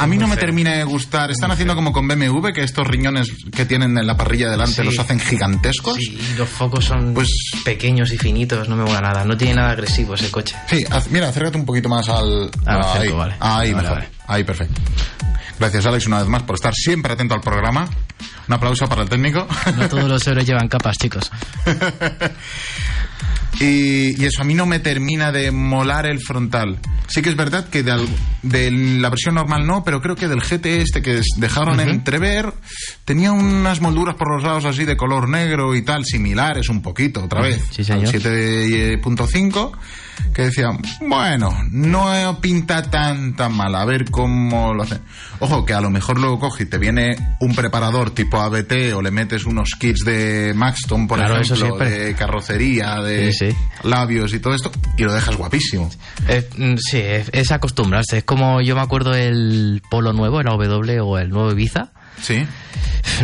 a 0.00 0.06
mí 0.06 0.18
no 0.18 0.26
me 0.26 0.36
termina 0.36 0.72
de 0.72 0.84
gustar. 0.84 1.30
Están 1.30 1.50
haciendo 1.50 1.74
como 1.74 1.92
con 1.92 2.06
BMW, 2.08 2.48
que 2.52 2.62
estos 2.62 2.86
riñones 2.86 3.28
que 3.54 3.64
tienen 3.64 3.96
en 3.98 4.06
la 4.06 4.16
parrilla 4.16 4.50
delante 4.50 4.76
Sí. 4.76 4.82
los 4.82 4.98
hacen 4.98 5.20
gigantescos. 5.20 5.96
Sí, 5.96 6.18
los 6.36 6.48
focos 6.48 6.84
son 6.84 7.14
Pues- 7.14 7.28
pequeños 7.64 8.12
y 8.12 8.18
finitos, 8.18 8.68
no 8.68 8.76
me 8.76 8.84
mola 8.84 9.00
nada. 9.00 9.24
No 9.24 9.36
tiene 9.36 9.54
nada 9.54 9.70
agresivo 9.70 10.14
ese 10.14 10.30
coche. 10.30 10.56
Sí, 10.68 10.84
mira, 11.10 11.28
acércate 11.28 11.56
un 11.58 11.64
poquito 11.64 11.88
más 11.88 12.08
al... 12.08 12.50
Ah, 12.66 12.74
ahí, 12.74 12.80
acerco, 12.98 13.16
vale. 13.16 13.34
ahí, 13.40 13.72
Vale, 13.72 13.82
mejor. 13.82 13.98
vale. 13.98 14.08
Ahí, 14.26 14.44
perfecto. 14.44 14.80
Gracias, 15.60 15.86
Alex, 15.86 16.06
una 16.06 16.18
vez 16.20 16.28
más, 16.28 16.42
por 16.42 16.54
estar 16.56 16.74
siempre 16.74 17.12
atento 17.12 17.34
al 17.34 17.40
programa. 17.42 17.88
Un 18.48 18.54
aplauso 18.54 18.88
para 18.88 19.02
el 19.02 19.08
técnico. 19.08 19.46
No 19.76 19.88
todos 19.88 20.08
los 20.08 20.26
héroes 20.26 20.46
llevan 20.46 20.66
capas, 20.68 20.96
chicos. 20.96 21.30
Y, 23.60 24.18
y 24.22 24.24
eso 24.26 24.42
a 24.42 24.44
mí 24.44 24.54
no 24.54 24.64
me 24.64 24.78
termina 24.78 25.32
de 25.32 25.50
molar 25.50 26.06
el 26.06 26.20
frontal. 26.20 26.78
Sí 27.08 27.20
que 27.20 27.30
es 27.30 27.36
verdad 27.36 27.68
que 27.68 27.82
de, 27.82 28.06
de 28.42 28.70
la 28.70 29.10
versión 29.10 29.34
normal 29.34 29.66
no, 29.66 29.82
pero 29.84 30.00
creo 30.00 30.14
que 30.14 30.28
del 30.28 30.40
GT 30.40 30.66
este 30.80 31.02
que 31.02 31.20
dejaron 31.36 31.80
entrever 31.80 32.54
tenía 33.04 33.32
unas 33.32 33.80
molduras 33.80 34.14
por 34.14 34.32
los 34.32 34.44
lados 34.44 34.64
así 34.66 34.84
de 34.84 34.96
color 34.96 35.28
negro 35.28 35.74
y 35.74 35.82
tal, 35.82 36.04
similares 36.04 36.68
un 36.68 36.80
poquito 36.80 37.24
otra 37.24 37.42
vez 37.42 37.60
Sí, 37.72 37.82
señor. 37.82 38.06
al 38.06 38.12
7.5 38.22 39.72
que 40.34 40.42
decía, 40.42 40.68
bueno, 41.00 41.50
no 41.70 42.40
pinta 42.40 42.82
tan 42.90 43.34
tan 43.36 43.54
mal, 43.56 43.74
a 43.74 43.84
ver 43.84 44.10
cómo 44.10 44.72
lo 44.74 44.82
hacen. 44.82 45.00
Ojo, 45.40 45.64
que 45.64 45.72
a 45.72 45.80
lo 45.80 45.90
mejor 45.90 46.18
luego 46.20 46.38
coge 46.38 46.64
y 46.64 46.66
te 46.66 46.78
viene 46.78 47.16
un 47.40 47.54
preparador 47.54 48.10
tipo 48.10 48.38
ABT 48.40 48.92
o 48.94 49.02
le 49.02 49.10
metes 49.10 49.44
unos 49.46 49.70
kits 49.78 50.04
de 50.04 50.52
Maxton, 50.54 51.06
por 51.08 51.18
Claro, 51.18 51.36
ejemplo, 51.40 51.56
siempre. 51.56 51.90
de 51.90 52.14
carrocería, 52.14 52.96
de 53.02 53.32
Sí, 53.32 53.50
sí. 53.50 53.56
labios 53.82 54.34
y 54.34 54.40
todo 54.40 54.54
esto, 54.54 54.70
y 54.96 55.02
lo 55.04 55.12
dejas 55.12 55.36
guapísimo. 55.36 55.90
Eh, 56.28 56.48
mm, 56.56 56.76
sí, 56.76 56.98
es, 56.98 57.30
es 57.32 57.50
acostumbrarse. 57.52 58.18
Es 58.18 58.24
como 58.24 58.60
yo 58.60 58.74
me 58.74 58.82
acuerdo 58.82 59.14
el 59.14 59.82
Polo 59.90 60.12
nuevo, 60.12 60.40
el 60.40 60.48
AW 60.48 61.04
o 61.06 61.18
el 61.18 61.30
nuevo 61.30 61.50
Ibiza. 61.52 61.92
Sí. 62.22 62.46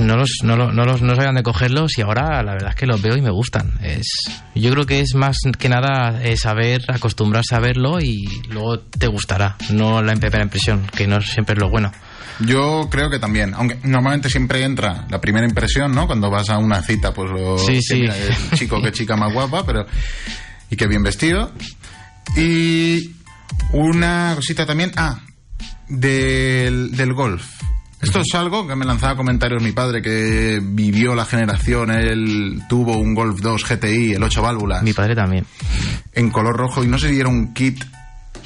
No 0.01 0.17
los, 0.17 0.31
no, 0.43 0.57
lo- 0.57 0.73
no 0.73 0.85
los 0.85 1.03
no 1.03 1.15
sabían 1.15 1.35
de 1.37 1.43
cogerlos 1.43 1.97
y 1.99 2.03
ahora 2.03 2.43
la 2.43 2.53
verdad 2.53 2.71
es 2.71 2.77
que 2.77 2.87
los 2.87 3.01
veo 3.01 3.17
y 3.17 3.23
me 3.23 3.31
gustan. 3.31 3.73
Es, 3.83 4.07
yo 4.55 4.71
creo 4.73 4.87
que 4.87 5.01
es 5.01 5.15
más 5.15 5.39
que 5.59 5.69
nada 5.69 6.23
eh, 6.23 6.37
saber 6.37 6.83
acostumbrarse 6.89 7.55
a 7.55 7.61
verlo 7.61 8.01
y 8.01 8.25
luego 8.51 8.81
te 8.81 9.07
gustará, 9.07 9.57
no 9.71 10.03
la 10.03 10.15
primera 10.15 10.43
impresión, 10.43 10.87
que 10.97 11.07
no 11.07 11.21
siempre 11.21 11.55
es 11.55 11.61
lo 11.61 11.71
bueno. 11.71 11.93
Yo 12.41 12.89
creo 12.91 13.09
que 13.09 13.19
también, 13.19 13.55
aunque 13.55 13.79
normalmente 13.85 14.29
siempre 14.29 14.63
entra 14.63 15.07
la 15.09 15.21
primera 15.21 15.47
impresión, 15.47 15.93
¿no? 15.95 16.07
Cuando 16.07 16.31
vas 16.31 16.51
a 16.51 16.59
una 16.59 16.83
cita, 16.83 17.15
pues 17.15 17.31
lo, 17.31 17.57
Sí, 17.59 17.75
que 17.75 17.81
sí. 17.83 17.95
mira, 18.01 18.15
el 18.17 18.59
chico, 18.59 18.83
qué 18.83 18.93
chica 18.93 19.17
más 19.17 19.33
guapa, 19.33 19.65
pero 19.65 19.87
y 20.71 20.77
qué 20.77 20.87
bien 20.87 21.03
vestido. 21.03 21.53
Y 22.37 23.13
una 23.73 24.33
cosita 24.37 24.67
también, 24.67 24.93
ah, 24.97 25.19
del, 25.89 26.91
del 26.95 27.13
golf. 27.15 27.47
Esto 28.01 28.21
es 28.21 28.35
algo 28.35 28.67
que 28.69 28.77
me 28.77 28.85
lanzaba 28.85 29.17
comentarios 29.17 29.63
mi 29.63 29.73
padre, 29.73 30.03
que 30.03 30.61
vivió 30.63 31.15
la 31.15 31.25
generación, 31.25 31.91
él 31.91 32.63
tuvo 32.69 32.97
un 32.99 33.15
Golf 33.15 33.41
2 33.41 33.65
GTI, 33.65 34.13
el 34.15 34.23
8 34.23 34.43
válvulas. 34.43 34.83
Mi 34.83 34.93
padre 34.93 35.15
también. 35.15 35.47
en 36.13 36.31
color 36.31 36.57
rojo 36.57 36.83
y 36.85 36.87
no 36.89 36.99
sé 36.99 37.11
si 37.11 37.21
era 37.21 37.29
un 37.29 37.53
kit 37.53 37.83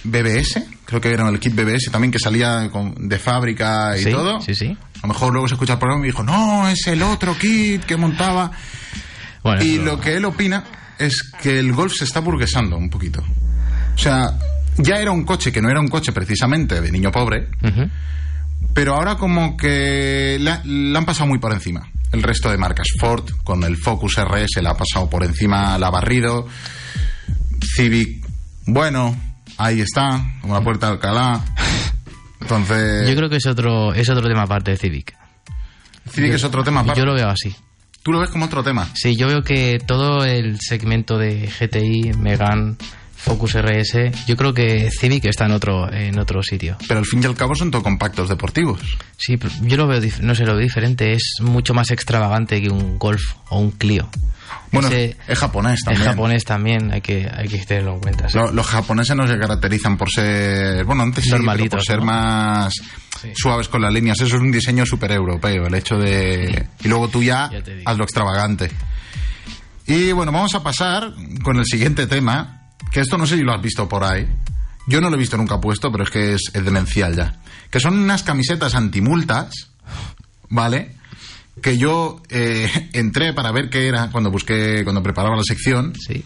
BBS, 0.05 0.65
creo 0.85 1.01
que 1.01 1.13
era 1.13 1.29
el 1.29 1.39
kit 1.39 1.55
BBS 1.55 1.91
también 1.91 2.11
que 2.11 2.19
salía 2.19 2.69
con- 2.71 3.09
de 3.09 3.19
fábrica 3.19 3.97
y 3.99 4.05
Sí, 4.05 4.11
todo. 4.11 4.41
sí, 4.41 4.55
sí. 4.55 4.77
A 5.03 5.07
lo 5.07 5.09
mejor 5.13 5.33
luego 5.33 5.47
se 5.49 5.55
escucha 5.55 5.75
el 5.75 5.79
programa 5.79 6.05
y 6.05 6.09
dijo, 6.09 6.23
no, 6.23 6.69
es 6.69 6.87
el 6.89 7.03
otro 7.03 7.37
kit 7.39 7.85
que 7.85 7.97
montaba. 7.97 8.51
Bueno, 9.43 9.63
Y 9.63 9.79
lo 9.79 10.01
que 10.01 10.17
él 10.17 10.25
opina 10.25 10.65
es 10.99 11.23
que 11.43 11.59
el 11.59 11.73
Golf 11.73 11.95
se 11.95 12.05
está 12.05 12.21
burguesando 12.21 12.77
un 12.77 12.91
poquito. 12.91 13.23
O 13.95 13.99
sea, 13.99 14.39
ya 14.79 14.97
era 14.97 15.11
un 15.13 15.25
coche 15.25 15.51
que 15.53 15.61
no 15.63 15.71
era 15.71 15.81
un 15.81 15.89
coche 15.89 16.13
precisamente 16.13 16.81
de 16.81 16.91
niño 16.93 17.11
pobre. 17.11 17.49
Pero 18.75 18.95
ahora 18.95 19.17
como 19.17 19.57
que 19.57 20.39
la, 20.41 20.63
la 20.65 20.99
han 20.99 21.05
pasado 21.05 21.29
muy 21.29 21.39
por 21.39 21.53
encima. 21.53 21.91
El 22.13 22.23
resto 22.23 22.51
de 22.51 22.59
marcas 22.59 22.89
Ford, 22.99 23.25
con 23.45 23.63
el 23.65 23.77
Focus 23.77 24.17
RS, 24.19 24.63
la 24.63 24.71
ha 24.71 24.77
pasado 24.77 25.09
por 25.09 25.25
encima, 25.25 25.79
la 25.79 25.89
ha 25.89 25.91
barrido. 25.91 26.47
Civic, 27.77 28.25
bueno, 28.67 29.17
ahí 29.59 29.81
está, 29.81 30.35
como 30.41 30.55
la 30.55 30.61
puerta 30.63 30.87
de 30.87 30.93
Alcalá. 30.95 31.45
Entonces, 32.41 33.09
Yo 33.09 33.15
creo 33.15 33.29
que 33.29 33.37
es 33.37 33.47
otro, 33.47 33.93
es 33.95 34.09
otro 34.09 34.27
tema 34.29 34.43
aparte 34.43 34.73
de 34.73 34.77
Civic. 34.77 35.15
Civic 36.11 36.33
es 36.33 36.45
otro 36.45 36.65
tema. 36.65 36.81
aparte. 36.81 36.99
Yo 37.01 37.07
lo 37.07 37.15
veo 37.15 37.29
así. 37.29 37.55
Tú 38.03 38.13
lo 38.13 38.19
ves 38.21 38.31
como 38.31 38.47
otro 38.47 38.65
tema. 38.65 38.89
Sí, 38.95 39.15
yo 39.15 39.27
veo 39.29 39.43
que 39.43 39.79
todo 39.87 40.25
el 40.25 40.59
segmento 40.61 41.19
de 41.19 41.49
GTI, 41.49 42.15
Megan, 42.19 42.79
Focus 43.23 43.55
RS, 43.55 44.11
yo 44.27 44.37
creo 44.37 44.55
que 44.55 44.91
Civic 44.91 45.27
está 45.27 45.45
en 45.47 45.53
otro, 45.53 45.93
en 45.93 46.19
otro 46.19 46.43
sitio. 46.43 46.77
Pero 46.89 47.01
al 47.01 47.07
fin 47.07 47.23
y 47.23 47.27
al 47.27 47.35
cabo 47.37 47.55
son 47.55 47.71
todo 47.71 47.83
compactos 47.83 48.29
deportivos. 48.29 48.81
Sí, 49.19 49.37
pero 49.37 49.53
yo 49.63 49.77
lo 49.77 49.87
veo, 49.87 50.01
no 50.23 50.35
sé, 50.35 50.45
lo 50.47 50.53
veo 50.55 50.63
diferente. 50.63 51.13
Es 51.13 51.35
mucho 51.41 51.75
más 51.75 51.91
extravagante 51.91 52.61
que 52.63 52.71
un 52.71 52.99
Golf 52.99 53.21
o 53.51 53.59
un 53.59 53.73
Clio. 53.73 54.09
Bueno, 54.73 54.89
Ese- 54.89 55.17
es 55.29 55.39
japonés 55.39 55.75
Es 55.81 55.85
también. 55.85 56.05
japonés 56.07 56.45
también, 56.45 56.93
hay 56.93 57.01
que, 57.01 57.29
hay 57.33 57.47
que 57.49 57.59
tenerlo 57.59 57.95
en 57.95 58.01
cuenta. 58.01 58.29
sí. 58.29 58.39
Lo- 58.39 58.53
los 58.53 58.67
japoneses 58.67 59.15
no 59.17 59.27
se 59.27 59.37
caracterizan 59.39 59.97
por 59.99 60.11
ser, 60.11 60.85
bueno, 60.85 61.03
antes 61.03 61.25
sí, 61.25 61.31
por 61.69 61.83
ser 61.85 61.99
¿no? 61.99 62.05
más 62.07 62.73
Sí. 63.21 63.33
suaves 63.35 63.69
con 63.69 63.83
las 63.83 63.93
líneas. 63.93 64.17
Eso 64.21 64.37
es 64.37 64.43
un 64.43 64.51
diseño 64.51 64.87
súper 64.87 65.13
europeo, 65.13 65.67
el 65.67 65.75
hecho 65.75 65.97
de... 65.99 66.67
Y 66.83 66.89
luego 66.89 67.09
tú 67.09 67.23
ya, 67.23 67.51
Ya 67.53 67.63
te 67.63 67.77
digo. 67.77 67.91
haz 67.91 67.99
lo 67.99 68.05
extravagante. 68.05 68.71
Y 69.87 70.13
bueno, 70.13 70.31
vamos 70.33 70.55
a 70.55 70.63
pasar 70.63 71.13
con 71.43 71.59
el 71.59 71.65
siguiente 71.67 72.07
tema, 72.07 72.60
que 72.91 73.01
esto 73.01 73.17
no 73.19 73.27
sé 73.27 73.37
si 73.37 73.43
lo 73.43 73.53
has 73.55 73.63
visto 73.63 73.89
por 73.89 74.05
ahí. 74.05 74.27
Yo 74.87 75.01
no 75.01 75.09
lo 75.11 75.17
he 75.17 75.19
visto 75.19 75.37
nunca 75.37 75.61
puesto, 75.61 75.93
pero 75.93 76.05
es 76.05 76.11
que 76.11 76.35
es, 76.35 76.43
es 76.53 76.65
demencial 76.65 77.15
ya. 77.15 77.41
Que 77.71 77.79
son 77.81 77.99
unas 77.99 78.23
camisetas 78.23 78.75
antimultas, 78.75 79.71
¿vale? 80.49 80.97
Que 81.63 81.79
yo 81.79 82.23
eh, 82.29 82.89
entré 82.93 83.33
para 83.33 83.53
ver 83.53 83.71
qué 83.71 83.87
era 83.87 84.11
cuando 84.11 84.31
busqué, 84.31 84.83
cuando 84.85 85.03
preparaba 85.03 85.37
la 85.37 85.45
sección. 85.45 85.93
Sí. 85.95 86.25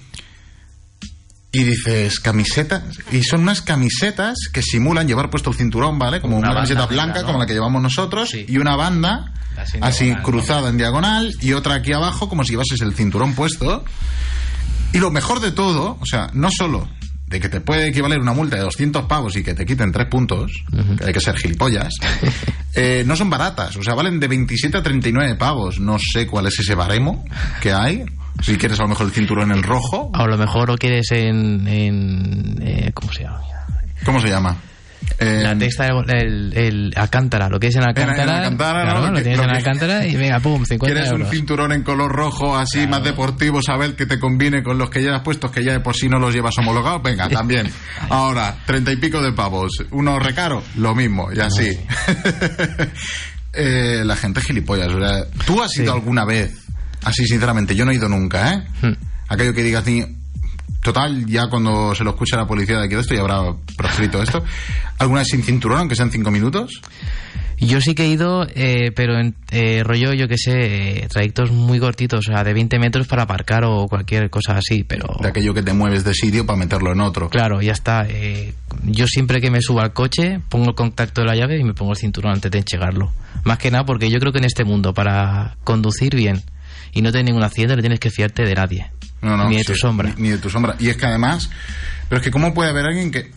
Y 1.52 1.62
dices, 1.62 2.18
camisetas. 2.18 2.82
Y 3.12 3.22
son 3.22 3.42
unas 3.42 3.60
camisetas 3.62 4.36
que 4.52 4.60
simulan 4.62 5.06
llevar 5.06 5.30
puesto 5.30 5.50
el 5.50 5.56
cinturón, 5.56 5.98
¿vale? 6.00 6.20
Como 6.20 6.36
Una 6.36 6.52
camiseta 6.52 6.86
blanca, 6.86 7.20
¿no? 7.20 7.26
como 7.26 7.38
la 7.38 7.46
que 7.46 7.52
llevamos 7.52 7.80
nosotros, 7.80 8.30
Sí. 8.30 8.44
y 8.48 8.58
una 8.58 8.74
banda 8.74 9.32
Así 9.56 9.76
en 9.76 9.84
así 9.84 10.04
diagonal, 10.06 10.22
¿no? 10.24 10.30
cruzada 10.30 10.68
en 10.70 10.76
diagonal, 10.78 11.32
y 11.40 11.52
otra 11.52 11.74
aquí 11.74 11.92
abajo, 11.92 12.28
como 12.28 12.42
si 12.42 12.52
llevases 12.52 12.80
el 12.80 12.92
cinturón 12.94 13.34
puesto. 13.34 13.84
Y 14.94 14.98
lo 14.98 15.10
mejor 15.10 15.40
de 15.40 15.50
todo, 15.50 15.98
o 16.00 16.06
sea, 16.06 16.30
no 16.32 16.48
solo 16.50 16.88
de 17.26 17.40
que 17.40 17.48
te 17.48 17.60
puede 17.60 17.88
equivaler 17.88 18.20
una 18.20 18.32
multa 18.32 18.56
de 18.56 18.62
200 18.62 19.06
pavos 19.06 19.36
y 19.36 19.42
que 19.42 19.54
te 19.54 19.66
quiten 19.66 19.90
tres 19.90 20.06
puntos, 20.06 20.52
que 20.98 21.04
hay 21.04 21.12
que 21.12 21.20
ser 21.20 21.36
gilipollas, 21.36 21.92
eh, 22.74 23.02
no 23.04 23.16
son 23.16 23.28
baratas, 23.28 23.76
o 23.76 23.82
sea, 23.82 23.94
valen 23.94 24.20
de 24.20 24.28
27 24.28 24.78
a 24.78 24.82
39 24.84 25.34
pavos. 25.34 25.80
No 25.80 25.98
sé 25.98 26.28
cuál 26.28 26.46
es 26.46 26.60
ese 26.60 26.76
baremo 26.76 27.24
que 27.60 27.72
hay. 27.72 28.04
Si 28.40 28.56
quieres 28.56 28.78
a 28.78 28.84
lo 28.84 28.90
mejor 28.90 29.06
el 29.06 29.12
cinturón 29.12 29.50
en 29.50 29.64
rojo, 29.64 30.10
A 30.14 30.26
lo 30.26 30.38
mejor 30.38 30.68
lo 30.68 30.76
quieres 30.76 31.10
en. 31.10 31.66
en 31.66 32.58
eh, 32.62 32.90
¿Cómo 32.94 33.12
se 33.12 33.24
llama? 33.24 33.40
¿cómo 34.04 34.20
se 34.20 34.28
llama? 34.28 34.56
La 35.20 35.52
En- 35.52 35.58
texta, 35.58 35.86
el, 35.86 36.10
el, 36.10 36.52
el 36.58 36.92
Alcántara, 36.96 37.48
lo 37.48 37.58
que 37.60 37.68
es 37.68 37.76
en 37.76 37.82
Alcántara. 37.82 38.22
en 38.24 38.30
Alcántara, 38.30 38.82
claro, 38.82 39.00
¿no? 39.00 39.06
lo 39.06 39.10
Lo 39.12 39.16
que- 39.16 39.22
tienes 39.22 39.38
lo 39.38 39.44
en 39.44 39.50
Alcántara 39.50 40.06
y 40.06 40.16
venga, 40.16 40.40
pum, 40.40 40.64
50 40.64 40.86
¿Quieres 40.86 41.10
euros. 41.10 41.28
un 41.28 41.34
cinturón 41.34 41.72
en 41.72 41.82
color 41.82 42.10
rojo 42.12 42.56
así 42.56 42.86
más 42.86 43.02
deportivo, 43.04 43.62
saber 43.62 43.94
que 43.96 44.06
te 44.06 44.18
conviene 44.18 44.62
con 44.62 44.76
los 44.78 44.90
que 44.90 45.00
llevas 45.00 45.22
puestos, 45.22 45.50
que 45.50 45.62
ya 45.64 45.72
de 45.72 45.80
por 45.80 45.94
sí 45.94 46.08
no 46.08 46.18
los 46.18 46.34
llevas 46.34 46.56
homologados? 46.58 47.02
Venga, 47.02 47.28
también. 47.28 47.70
Ahora, 48.10 48.56
treinta 48.66 48.90
y 48.92 48.96
pico 48.96 49.22
de 49.22 49.32
pavos. 49.32 49.70
Uno 49.92 50.18
recaro, 50.18 50.62
lo 50.76 50.94
mismo, 50.94 51.28
y 51.32 51.40
así. 51.40 51.68
Eh, 53.56 54.02
la 54.04 54.16
gente 54.16 54.40
es 54.40 54.46
gilipollas. 54.46 54.88
o 54.88 54.98
sea, 54.98 55.24
¿Tú 55.46 55.62
has 55.62 55.76
ido 55.76 55.92
Sí. 55.92 55.98
alguna 56.00 56.24
vez? 56.24 56.52
Así, 57.04 57.24
sinceramente, 57.24 57.76
yo 57.76 57.84
no 57.84 57.92
he 57.92 57.94
ido 57.94 58.08
nunca, 58.08 58.52
¿eh? 58.52 58.64
Hmm. 58.82 58.94
Aquello 59.28 59.54
que 59.54 59.62
digas 59.62 59.86
ni... 59.86 60.04
Total, 60.84 61.24
ya 61.24 61.48
cuando 61.48 61.94
se 61.94 62.04
lo 62.04 62.10
escuche 62.10 62.36
la 62.36 62.46
policía 62.46 62.76
de 62.76 62.84
aquí 62.84 62.94
de 62.94 63.00
esto 63.00 63.14
ya 63.14 63.22
habrá 63.22 63.40
proscrito 63.74 64.22
esto. 64.22 64.44
¿Alguna 64.98 65.20
vez 65.20 65.28
sin 65.28 65.42
cinturón, 65.42 65.78
aunque 65.78 65.96
sean 65.96 66.10
cinco 66.10 66.30
minutos? 66.30 66.82
Yo 67.58 67.80
sí 67.80 67.94
que 67.94 68.04
he 68.04 68.08
ido, 68.08 68.46
eh, 68.54 68.92
pero 68.94 69.18
en 69.18 69.34
eh, 69.50 69.82
rollo, 69.82 70.12
yo 70.12 70.28
que 70.28 70.36
sé, 70.36 70.52
eh, 71.04 71.08
trayectos 71.08 71.52
muy 71.52 71.78
cortitos, 71.80 72.28
o 72.28 72.32
sea, 72.32 72.44
de 72.44 72.52
20 72.52 72.78
metros 72.78 73.06
para 73.06 73.22
aparcar 73.22 73.64
o 73.64 73.86
cualquier 73.88 74.28
cosa 74.28 74.58
así, 74.58 74.84
pero... 74.84 75.06
De 75.22 75.28
aquello 75.28 75.54
que 75.54 75.62
te 75.62 75.72
mueves 75.72 76.04
de 76.04 76.12
sitio 76.12 76.44
para 76.44 76.58
meterlo 76.58 76.92
en 76.92 77.00
otro. 77.00 77.30
Claro, 77.30 77.62
ya 77.62 77.72
está. 77.72 78.04
eh, 78.06 78.52
yo 78.82 79.06
siempre 79.06 79.40
que 79.40 79.50
me 79.50 79.62
subo 79.62 79.80
al 79.80 79.94
coche 79.94 80.40
pongo 80.50 80.68
el 80.68 80.74
contacto 80.74 81.22
de 81.22 81.28
la 81.28 81.34
llave 81.34 81.58
y 81.58 81.64
me 81.64 81.72
pongo 81.72 81.92
el 81.92 81.96
cinturón 81.96 82.32
antes 82.32 82.50
de 82.50 82.58
enchegarlo. 82.58 83.10
Más 83.44 83.56
que 83.56 83.70
nada 83.70 83.86
porque 83.86 84.10
yo 84.10 84.18
creo 84.18 84.32
que 84.32 84.38
en 84.38 84.44
este 84.44 84.64
mundo 84.64 84.92
para 84.92 85.56
conducir 85.64 86.14
bien 86.14 86.42
y 86.92 87.00
no 87.00 87.10
tener 87.10 87.24
ningún 87.24 87.42
accidente 87.42 87.76
no 87.76 87.80
tienes 87.80 88.00
que 88.00 88.10
fiarte 88.10 88.44
de 88.44 88.54
nadie. 88.54 88.90
No, 89.24 89.36
no, 89.36 89.48
ni 89.48 89.56
de 89.56 89.62
sí, 89.64 89.72
tu 89.72 89.78
sombra. 89.78 90.14
Ni, 90.16 90.22
ni 90.24 90.28
de 90.30 90.38
tu 90.38 90.50
sombra. 90.50 90.76
Y 90.78 90.88
es 90.90 90.96
que 90.96 91.06
además, 91.06 91.50
pero 92.08 92.20
es 92.20 92.24
que 92.24 92.30
¿cómo 92.30 92.52
puede 92.54 92.70
haber 92.70 92.86
alguien 92.86 93.10
que... 93.10 93.30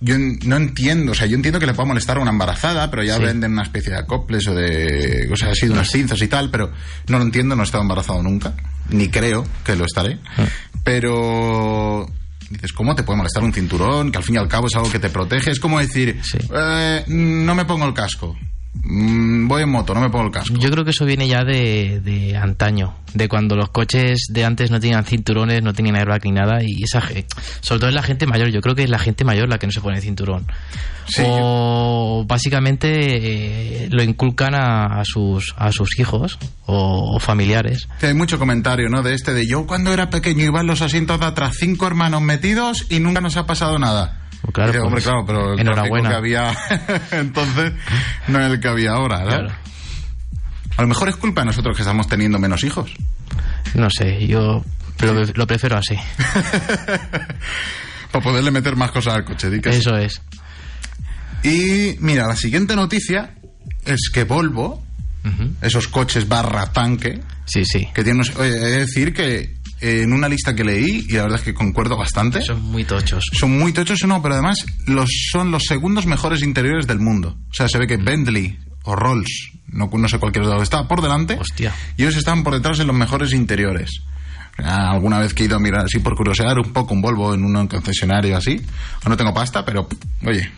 yo 0.00 0.16
no 0.18 0.56
entiendo, 0.56 1.12
o 1.12 1.14
sea, 1.14 1.26
yo 1.26 1.36
entiendo 1.36 1.60
que 1.60 1.66
le 1.66 1.74
pueda 1.74 1.86
molestar 1.86 2.16
a 2.18 2.20
una 2.20 2.30
embarazada, 2.30 2.90
pero 2.90 3.02
ya 3.04 3.16
Sí. 3.16 3.22
venden 3.22 3.52
una 3.52 3.62
especie 3.62 3.92
de 3.92 3.98
acoples 3.98 4.46
o 4.48 4.54
de 4.54 5.26
cosas 5.28 5.50
así, 5.50 5.66
de 5.66 5.72
unas 5.72 5.88
cinzas 5.90 6.20
y 6.22 6.28
tal, 6.28 6.50
pero 6.50 6.72
no 7.08 7.18
lo 7.18 7.24
entiendo, 7.24 7.54
no 7.54 7.62
he 7.62 7.64
estado 7.66 7.82
embarazado 7.82 8.22
nunca, 8.22 8.54
ni 8.88 9.08
creo 9.08 9.46
que 9.64 9.76
lo 9.76 9.84
estaré. 9.84 10.18
Ah. 10.38 10.44
Pero 10.82 12.06
dices, 12.50 12.72
¿cómo 12.72 12.94
te 12.94 13.02
puede 13.02 13.18
molestar 13.18 13.44
un 13.44 13.52
cinturón? 13.52 14.10
Que 14.10 14.18
al 14.18 14.24
fin 14.24 14.34
y 14.34 14.38
al 14.38 14.48
cabo 14.48 14.66
es 14.66 14.74
algo 14.74 14.90
que 14.90 14.98
te 14.98 15.10
protege. 15.10 15.50
Es 15.50 15.60
como 15.60 15.78
decir, 15.78 16.18
Sí. 16.22 16.38
eh, 16.54 17.04
no 17.08 17.54
me 17.54 17.64
pongo 17.64 17.84
el 17.86 17.94
casco. 17.94 18.36
Mm, 18.72 19.48
voy 19.48 19.64
en 19.64 19.70
moto, 19.70 19.94
no 19.94 20.00
me 20.00 20.10
pongo 20.10 20.26
el 20.26 20.30
casco. 20.30 20.54
Yo 20.56 20.70
creo 20.70 20.84
que 20.84 20.90
eso 20.90 21.04
viene 21.04 21.26
ya 21.26 21.42
de, 21.44 22.00
de 22.00 22.36
antaño, 22.36 22.94
de 23.14 23.28
cuando 23.28 23.56
los 23.56 23.70
coches 23.70 24.26
de 24.30 24.44
antes 24.44 24.70
no 24.70 24.78
tenían 24.78 25.04
cinturones, 25.04 25.62
no 25.62 25.74
tenían 25.74 25.96
airbag 25.96 26.24
ni 26.24 26.32
nada, 26.32 26.58
y 26.62 26.84
esa 26.84 27.00
sobre 27.60 27.80
todo 27.80 27.88
es 27.88 27.94
la 27.94 28.02
gente 28.02 28.26
mayor, 28.26 28.48
yo 28.50 28.60
creo 28.60 28.76
que 28.76 28.84
es 28.84 28.90
la 28.90 29.00
gente 29.00 29.24
mayor 29.24 29.48
la 29.48 29.58
que 29.58 29.66
no 29.66 29.72
se 29.72 29.80
pone 29.80 30.00
cinturón. 30.00 30.46
Sí, 31.06 31.22
o 31.26 32.24
básicamente 32.28 32.88
eh, 33.84 33.88
lo 33.90 34.04
inculcan 34.04 34.54
a, 34.54 35.00
a 35.00 35.04
sus, 35.04 35.52
a 35.56 35.72
sus 35.72 35.98
hijos 35.98 36.38
o, 36.66 37.16
o 37.16 37.18
familiares. 37.18 37.88
Hay 38.00 38.14
mucho 38.14 38.38
comentario, 38.38 38.88
¿no? 38.88 39.02
De 39.02 39.14
este 39.14 39.34
de 39.34 39.48
yo 39.48 39.66
cuando 39.66 39.92
era 39.92 40.10
pequeño 40.10 40.44
iba 40.44 40.60
en 40.60 40.68
los 40.68 40.80
asientos 40.80 41.18
de 41.18 41.26
atrás, 41.26 41.56
cinco 41.58 41.88
hermanos 41.88 42.22
metidos 42.22 42.86
y 42.88 43.00
nunca 43.00 43.20
nos 43.20 43.36
ha 43.36 43.46
pasado 43.46 43.80
nada. 43.80 44.19
Pues 44.42 44.54
claro, 44.54 44.72
Dice, 44.72 44.80
hombre, 44.80 44.92
pues, 44.94 45.04
claro, 45.04 45.24
pero 45.26 45.52
el 45.54 45.60
enhorabuena. 45.60 46.08
que 46.10 46.14
había 46.16 46.56
entonces 47.12 47.72
no 48.28 48.40
es 48.40 48.52
el 48.52 48.60
que 48.60 48.68
había 48.68 48.92
ahora. 48.92 49.22
Claro. 49.22 49.48
A 50.76 50.82
lo 50.82 50.88
mejor 50.88 51.08
es 51.10 51.16
culpa 51.16 51.42
de 51.42 51.46
nosotros 51.46 51.76
que 51.76 51.82
estamos 51.82 52.06
teniendo 52.08 52.38
menos 52.38 52.64
hijos. 52.64 52.90
No 53.74 53.88
sé, 53.90 54.26
yo 54.26 54.64
lo, 55.00 55.24
lo 55.34 55.46
prefiero 55.46 55.76
así. 55.76 55.94
Para 58.10 58.24
poderle 58.24 58.50
meter 58.50 58.76
más 58.76 58.90
cosas 58.90 59.14
al 59.14 59.24
coche. 59.24 59.50
di 59.50 59.60
que 59.60 59.72
sí. 59.72 59.78
Eso 59.78 59.96
es. 59.96 60.20
Y 61.42 61.96
mira, 62.00 62.26
la 62.26 62.36
siguiente 62.36 62.74
noticia 62.76 63.34
es 63.84 64.10
que 64.12 64.24
Volvo, 64.24 64.82
esos 65.62 65.86
coches 65.88 66.26
barra 66.28 66.72
tanque, 66.72 67.20
Sí, 67.44 67.64
sí. 67.64 67.88
que 67.94 68.02
tienen... 68.04 68.22
Oye, 68.38 68.48
he 68.48 68.58
de 68.58 68.78
decir 68.80 69.12
que 69.12 69.56
en 69.80 70.12
una 70.12 70.28
lista 70.28 70.54
que 70.54 70.64
leí, 70.64 71.06
y 71.08 71.12
la 71.14 71.22
verdad 71.22 71.38
es 71.38 71.44
que 71.44 71.54
concuerdo 71.54 71.96
bastante, 71.96 72.42
Son 72.42 72.60
muy 72.62 72.84
tochos. 72.84 73.24
son 73.32 73.58
muy 73.58 73.72
tochos, 73.72 74.02
no, 74.06 74.20
pero 74.22 74.34
además 74.34 74.64
los, 74.86 75.08
son 75.32 75.50
los 75.50 75.64
segundos 75.64 76.06
mejores 76.06 76.42
interiores 76.42 76.86
del 76.86 77.00
mundo. 77.00 77.36
O 77.50 77.54
sea, 77.54 77.68
se 77.68 77.78
ve 77.78 77.86
que 77.86 77.96
Bentley 77.96 78.58
o 78.84 78.94
Rolls, 78.96 79.52
no, 79.68 79.90
no 79.92 80.08
sé 80.08 80.18
cualquiera 80.18 80.48
de 80.48 80.54
los 80.54 80.62
está 80.62 80.86
por 80.88 81.00
delante, 81.02 81.36
Hostia. 81.40 81.72
y 81.96 82.02
ellos 82.02 82.16
están 82.16 82.42
por 82.42 82.54
detrás 82.54 82.78
en 82.80 82.86
los 82.86 82.96
mejores 82.96 83.32
interiores. 83.32 83.90
Ah, 84.58 84.90
Alguna 84.92 85.18
vez 85.18 85.32
que 85.32 85.42
he 85.42 85.46
ido 85.46 85.56
a 85.56 85.60
mirar 85.60 85.84
así 85.86 86.00
por 86.00 86.14
curiosear 86.16 86.58
un 86.58 86.72
poco 86.72 86.92
un 86.92 87.00
Volvo 87.00 87.32
en 87.34 87.44
un 87.44 87.66
concesionario 87.66 88.36
así, 88.36 88.60
no 89.08 89.16
tengo 89.16 89.32
pasta, 89.32 89.64
pero 89.64 89.88
oye, 90.26 90.50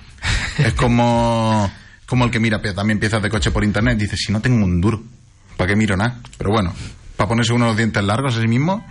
es 0.59 0.73
como, 0.75 1.71
como 2.07 2.25
el 2.25 2.31
que 2.31 2.41
mira 2.41 2.61
también 2.75 2.99
piezas 2.99 3.23
de 3.23 3.29
coche 3.29 3.51
por 3.53 3.63
internet, 3.65 3.99
dice, 3.99 4.17
si 4.17 4.33
no 4.33 4.41
tengo 4.41 4.65
un 4.65 4.81
duro, 4.81 5.03
¿para 5.57 5.69
qué 5.69 5.77
miro 5.77 5.97
nada? 5.97 6.19
Pero 6.39 6.51
bueno, 6.51 6.73
para 7.17 7.29
ponerse 7.29 7.53
unos 7.53 7.77
dientes 7.77 8.03
largos 8.03 8.37
a 8.37 8.41
sí 8.41 8.49
mismo. 8.49 8.87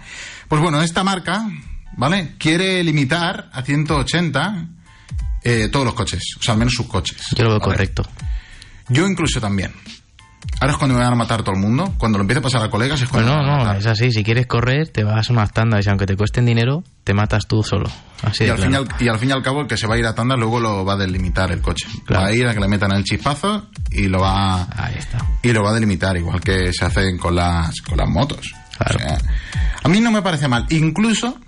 Pues 0.48 0.62
bueno, 0.62 0.82
esta 0.82 1.04
marca, 1.04 1.50
¿vale? 1.98 2.36
Quiere 2.38 2.84
limitar 2.84 3.50
a 3.54 3.62
180 3.62 4.68
eh, 5.44 5.70
todos 5.72 5.86
los 5.86 5.94
coches, 5.96 6.24
o 6.40 6.44
sea, 6.44 6.54
al 6.54 6.60
menos 6.60 6.74
sus 6.74 6.88
coches. 6.88 7.18
Yo 7.36 7.44
lo 7.44 7.52
veo 7.52 7.60
¿vale? 7.60 7.72
correcto. 7.72 8.04
Yo 8.90 9.08
incluso 9.08 9.40
también. 9.40 9.72
Ahora 10.60 10.74
es 10.74 10.78
cuando 10.78 10.96
me 10.96 11.04
van 11.04 11.14
a 11.14 11.16
matar 11.16 11.42
todo 11.44 11.56
el 11.56 11.62
mundo. 11.62 11.94
Cuando 11.98 12.18
lo 12.18 12.24
empiece 12.24 12.40
a 12.40 12.42
pasar 12.44 12.64
a 12.64 12.70
colegas 12.70 13.02
es 13.02 13.10
Pues 13.10 13.24
cuando 13.24 13.32
no, 13.32 13.38
me 13.42 13.48
van 13.48 13.50
a 13.50 13.58
no, 13.58 13.66
matar. 13.66 13.82
es 13.82 13.86
así. 13.88 14.12
Si 14.12 14.24
quieres 14.24 14.46
correr, 14.48 14.90
te 14.90 15.04
vas 15.04 15.30
a 15.30 15.34
unas 15.34 15.52
tandas 15.52 15.86
y 15.86 15.90
aunque 15.90 16.06
te 16.06 16.16
cuesten 16.16 16.46
dinero, 16.46 16.84
te 17.04 17.14
matas 17.14 17.48
tú 17.48 17.64
solo. 17.64 17.90
Así 18.24 18.44
y, 18.44 18.46
de 18.48 18.52
al 18.52 18.58
fin 18.60 18.68
y, 18.68 18.70
claro. 18.70 18.88
al, 18.98 19.04
y 19.04 19.10
al 19.10 19.20
fin 19.20 19.30
y 19.30 19.32
al 19.32 19.42
cabo 19.42 19.62
el 19.62 19.68
que 19.68 19.78
se 19.78 19.88
va 19.88 19.96
a 19.96 19.98
ir 19.98 20.06
a 20.06 20.14
tanda 20.14 20.36
luego 20.36 20.60
lo 20.60 20.86
va 20.86 20.94
a 20.94 20.98
delimitar 20.98 21.52
el 21.52 21.62
coche. 21.62 21.88
Claro. 22.06 22.24
Va 22.24 22.30
a 22.30 22.34
ir 22.34 22.48
a 22.48 22.54
que 22.54 22.60
le 22.60 22.68
metan 22.68 22.92
el 22.92 23.04
chispazo 23.04 23.70
y 23.90 24.08
lo 24.08 24.20
va 24.20 24.68
Ahí 24.76 24.96
está. 25.00 25.18
y 25.42 25.52
lo 25.52 25.64
va 25.64 25.72
a 25.72 25.74
delimitar 25.74 26.16
igual 26.18 26.40
que 26.42 26.72
se 26.74 26.86
hacen 26.86 27.18
con 27.18 27.36
las 27.36 27.82
con 27.82 27.98
las 27.98 28.08
motos. 28.10 28.54
Claro. 28.78 28.96
O 28.96 29.00
sea, 29.00 29.18
a 29.84 29.88
mí 29.90 30.00
no 30.00 30.12
me 30.12 30.22
parece 30.22 30.48
mal. 30.48 30.66
Incluso 30.70 31.40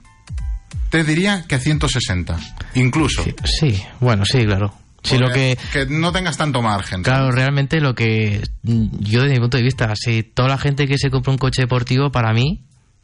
te 0.89 1.03
diría 1.03 1.43
que 1.47 1.55
a 1.55 1.59
160. 1.59 2.37
Incluso. 2.75 3.23
Sí, 3.23 3.35
sí, 3.45 3.83
bueno, 3.99 4.25
sí, 4.25 4.43
claro. 4.45 4.73
Si 5.03 5.17
lo 5.17 5.29
que... 5.31 5.57
que 5.71 5.85
no 5.87 6.11
tengas 6.11 6.37
tanto 6.37 6.61
margen. 6.61 7.03
Claro, 7.03 7.31
realmente 7.31 7.81
lo 7.81 7.93
que 7.95 8.41
yo 8.63 9.21
desde 9.21 9.33
mi 9.35 9.39
punto 9.39 9.57
de 9.57 9.63
vista, 9.63 9.93
si 9.95 10.23
toda 10.23 10.47
la 10.49 10.57
gente 10.57 10.87
que 10.87 10.97
se 10.97 11.09
compra 11.09 11.31
un 11.31 11.37
coche 11.37 11.63
deportivo, 11.63 12.11
para 12.11 12.31
mí, 12.33 12.61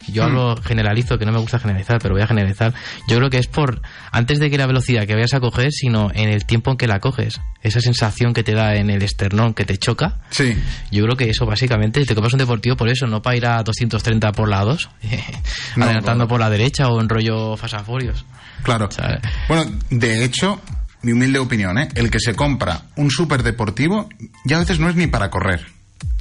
yo 0.08 0.24
hablo 0.24 0.56
generalizo, 0.56 1.18
que 1.20 1.26
no 1.26 1.34
me 1.34 1.40
gusta 1.40 1.60
generalizar, 1.60 2.00
pero 2.02 2.14
voy 2.14 2.24
a 2.24 2.28
generalizar, 2.28 2.74
yo 3.10 3.18
creo 3.18 3.30
que 3.30 3.38
es 3.38 3.48
por, 3.48 3.82
antes 4.14 4.40
de 4.40 4.50
que 4.50 4.58
la 4.58 4.66
velocidad 4.66 5.06
que 5.06 5.14
vayas 5.14 5.34
a 5.34 5.42
coger, 5.42 5.74
sino 5.74 6.10
en 6.14 6.30
el 6.30 6.46
tiempo 6.46 6.72
en 6.72 6.78
que 6.78 6.88
la 6.88 7.02
coges, 7.02 7.42
esa 7.64 7.82
sensación 7.82 8.34
que 8.34 8.42
te 8.44 8.54
da 8.54 8.76
en 8.76 8.90
el 8.90 9.04
esternón 9.04 9.54
que 9.54 9.66
te 9.66 9.76
choca, 9.78 10.22
Sí. 10.30 10.56
yo 10.90 11.04
creo 11.04 11.18
que 11.18 11.30
eso 11.30 11.46
básicamente, 11.46 12.06
te 12.06 12.16
compras 12.16 12.32
un 12.32 12.40
deportivo 12.40 12.78
por 12.78 12.88
eso, 12.88 13.08
no 13.08 13.22
para 13.22 13.36
ir 13.36 13.46
a 13.46 13.62
230 13.62 14.32
por 14.32 14.48
lados, 14.48 14.90
No, 15.76 15.84
adelantando 15.84 16.24
claro. 16.24 16.28
por 16.30 16.40
la 16.40 16.50
derecha 16.50 16.88
o 16.88 17.02
en 17.02 17.10
rollo 17.10 17.58
fasaforios. 17.58 18.24
Claro. 18.64 18.90
¿sabes? 18.92 19.20
Bueno, 19.50 19.66
de 19.90 20.24
hecho, 20.24 20.62
mi 21.02 21.12
humilde 21.14 21.40
opinión, 21.40 21.78
¿eh? 21.78 21.90
el 21.96 22.10
que 22.12 22.20
se 22.20 22.36
compra 22.36 22.82
un 22.96 23.10
super 23.10 23.44
deportivo 23.44 24.10
ya 24.46 24.58
a 24.58 24.60
veces 24.60 24.80
no 24.80 24.90
es 24.90 24.96
ni 24.96 25.08
para 25.08 25.30
correr, 25.30 25.66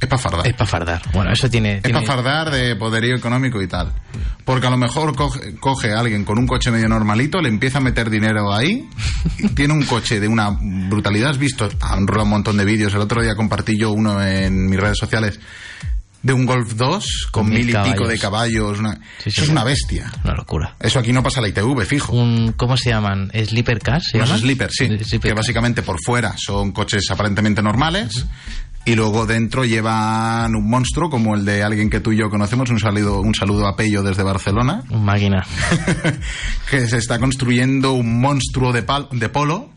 es 0.01 0.07
para 0.07 0.21
fardar. 0.21 0.47
Es 0.47 0.53
para 0.53 0.65
fardar. 0.69 1.01
Bueno, 1.13 1.31
eso 1.31 1.49
tiene... 1.49 1.77
Es 1.77 1.83
tiene- 1.83 1.99
para 2.01 2.07
fardar 2.15 2.51
de 2.51 2.75
poderío 2.75 3.15
económico 3.15 3.61
y 3.61 3.67
tal. 3.67 3.93
Porque 4.45 4.65
a 4.67 4.69
lo 4.69 4.77
mejor 4.77 5.15
coge, 5.15 5.55
coge 5.59 5.93
a 5.93 5.99
alguien 5.99 6.23
con 6.23 6.39
un 6.39 6.47
coche 6.47 6.71
medio 6.71 6.87
normalito, 6.89 7.39
le 7.41 7.49
empieza 7.49 7.77
a 7.77 7.81
meter 7.81 8.09
dinero 8.09 8.53
ahí, 8.53 8.89
y 9.37 9.49
tiene 9.55 9.73
un 9.73 9.83
coche 9.83 10.19
de 10.19 10.27
una 10.27 10.49
brutalidad. 10.59 11.31
Has 11.31 11.37
visto, 11.37 11.69
han 11.81 12.05
un 12.09 12.29
montón 12.29 12.57
de 12.57 12.65
vídeos. 12.65 12.93
El 12.93 13.01
otro 13.01 13.21
día 13.21 13.35
compartí 13.35 13.77
yo 13.77 13.91
uno 13.91 14.23
en 14.23 14.67
mis 14.69 14.79
redes 14.79 14.97
sociales 14.97 15.39
de 16.21 16.33
un 16.33 16.45
Golf 16.45 16.73
2 16.73 17.27
con, 17.31 17.45
Con 17.45 17.53
mil 17.53 17.65
mil 17.65 17.75
y 17.75 17.91
pico 17.91 18.07
de 18.07 18.17
caballos. 18.19 18.79
una- 18.79 18.95
Sí, 19.23 19.29
Eso 19.29 19.41
sí. 19.41 19.41
es 19.43 19.49
una 19.49 19.63
bestia. 19.63 20.11
Una 20.23 20.33
locura. 20.35 20.75
Eso 20.79 20.99
aquí 20.99 21.13
no 21.13 21.23
pasa 21.23 21.39
la 21.41 21.47
ITV, 21.47 21.85
fijo. 21.85 22.13
un 22.13 22.53
¿cómo 22.57 22.75
se 22.77 22.89
llaman? 22.89 23.31
¿Sleeper 23.33 23.79
cars? 23.79 24.05
¿se 24.11 24.17
Los 24.17 24.27
llaman? 24.27 24.41
sleepers, 24.41 24.73
sí. 24.77 24.87
Sleeper 25.03 25.31
que 25.31 25.33
básicamente 25.35 25.81
por 25.81 25.97
fuera 26.03 26.35
son 26.37 26.71
coches 26.71 27.09
aparentemente 27.11 27.61
normales. 27.61 28.25
Y 28.85 28.95
luego 28.95 29.25
dentro 29.27 29.65
llevan 29.65 30.55
un 30.55 30.67
monstruo 30.69 31.09
como 31.09 31.35
el 31.35 31.45
de 31.45 31.61
alguien 31.63 31.89
que 31.89 31.99
tú 31.99 32.11
y 32.11 32.17
yo 32.17 32.29
conocemos. 32.29 32.69
Un 32.69 32.79
saludo, 32.79 33.19
un 33.21 33.35
saludo 33.35 33.67
a 33.67 33.75
Pello 33.75 34.01
desde 34.03 34.23
Barcelona. 34.23 34.83
Un 34.89 35.03
máquina. 35.05 35.45
que 36.71 36.87
se 36.87 36.97
está 36.97 37.19
construyendo 37.19 37.93
un 37.93 38.19
monstruo 38.21 38.71
de, 38.73 38.85
pal- 38.85 39.09
de 39.11 39.29
polo. 39.29 39.69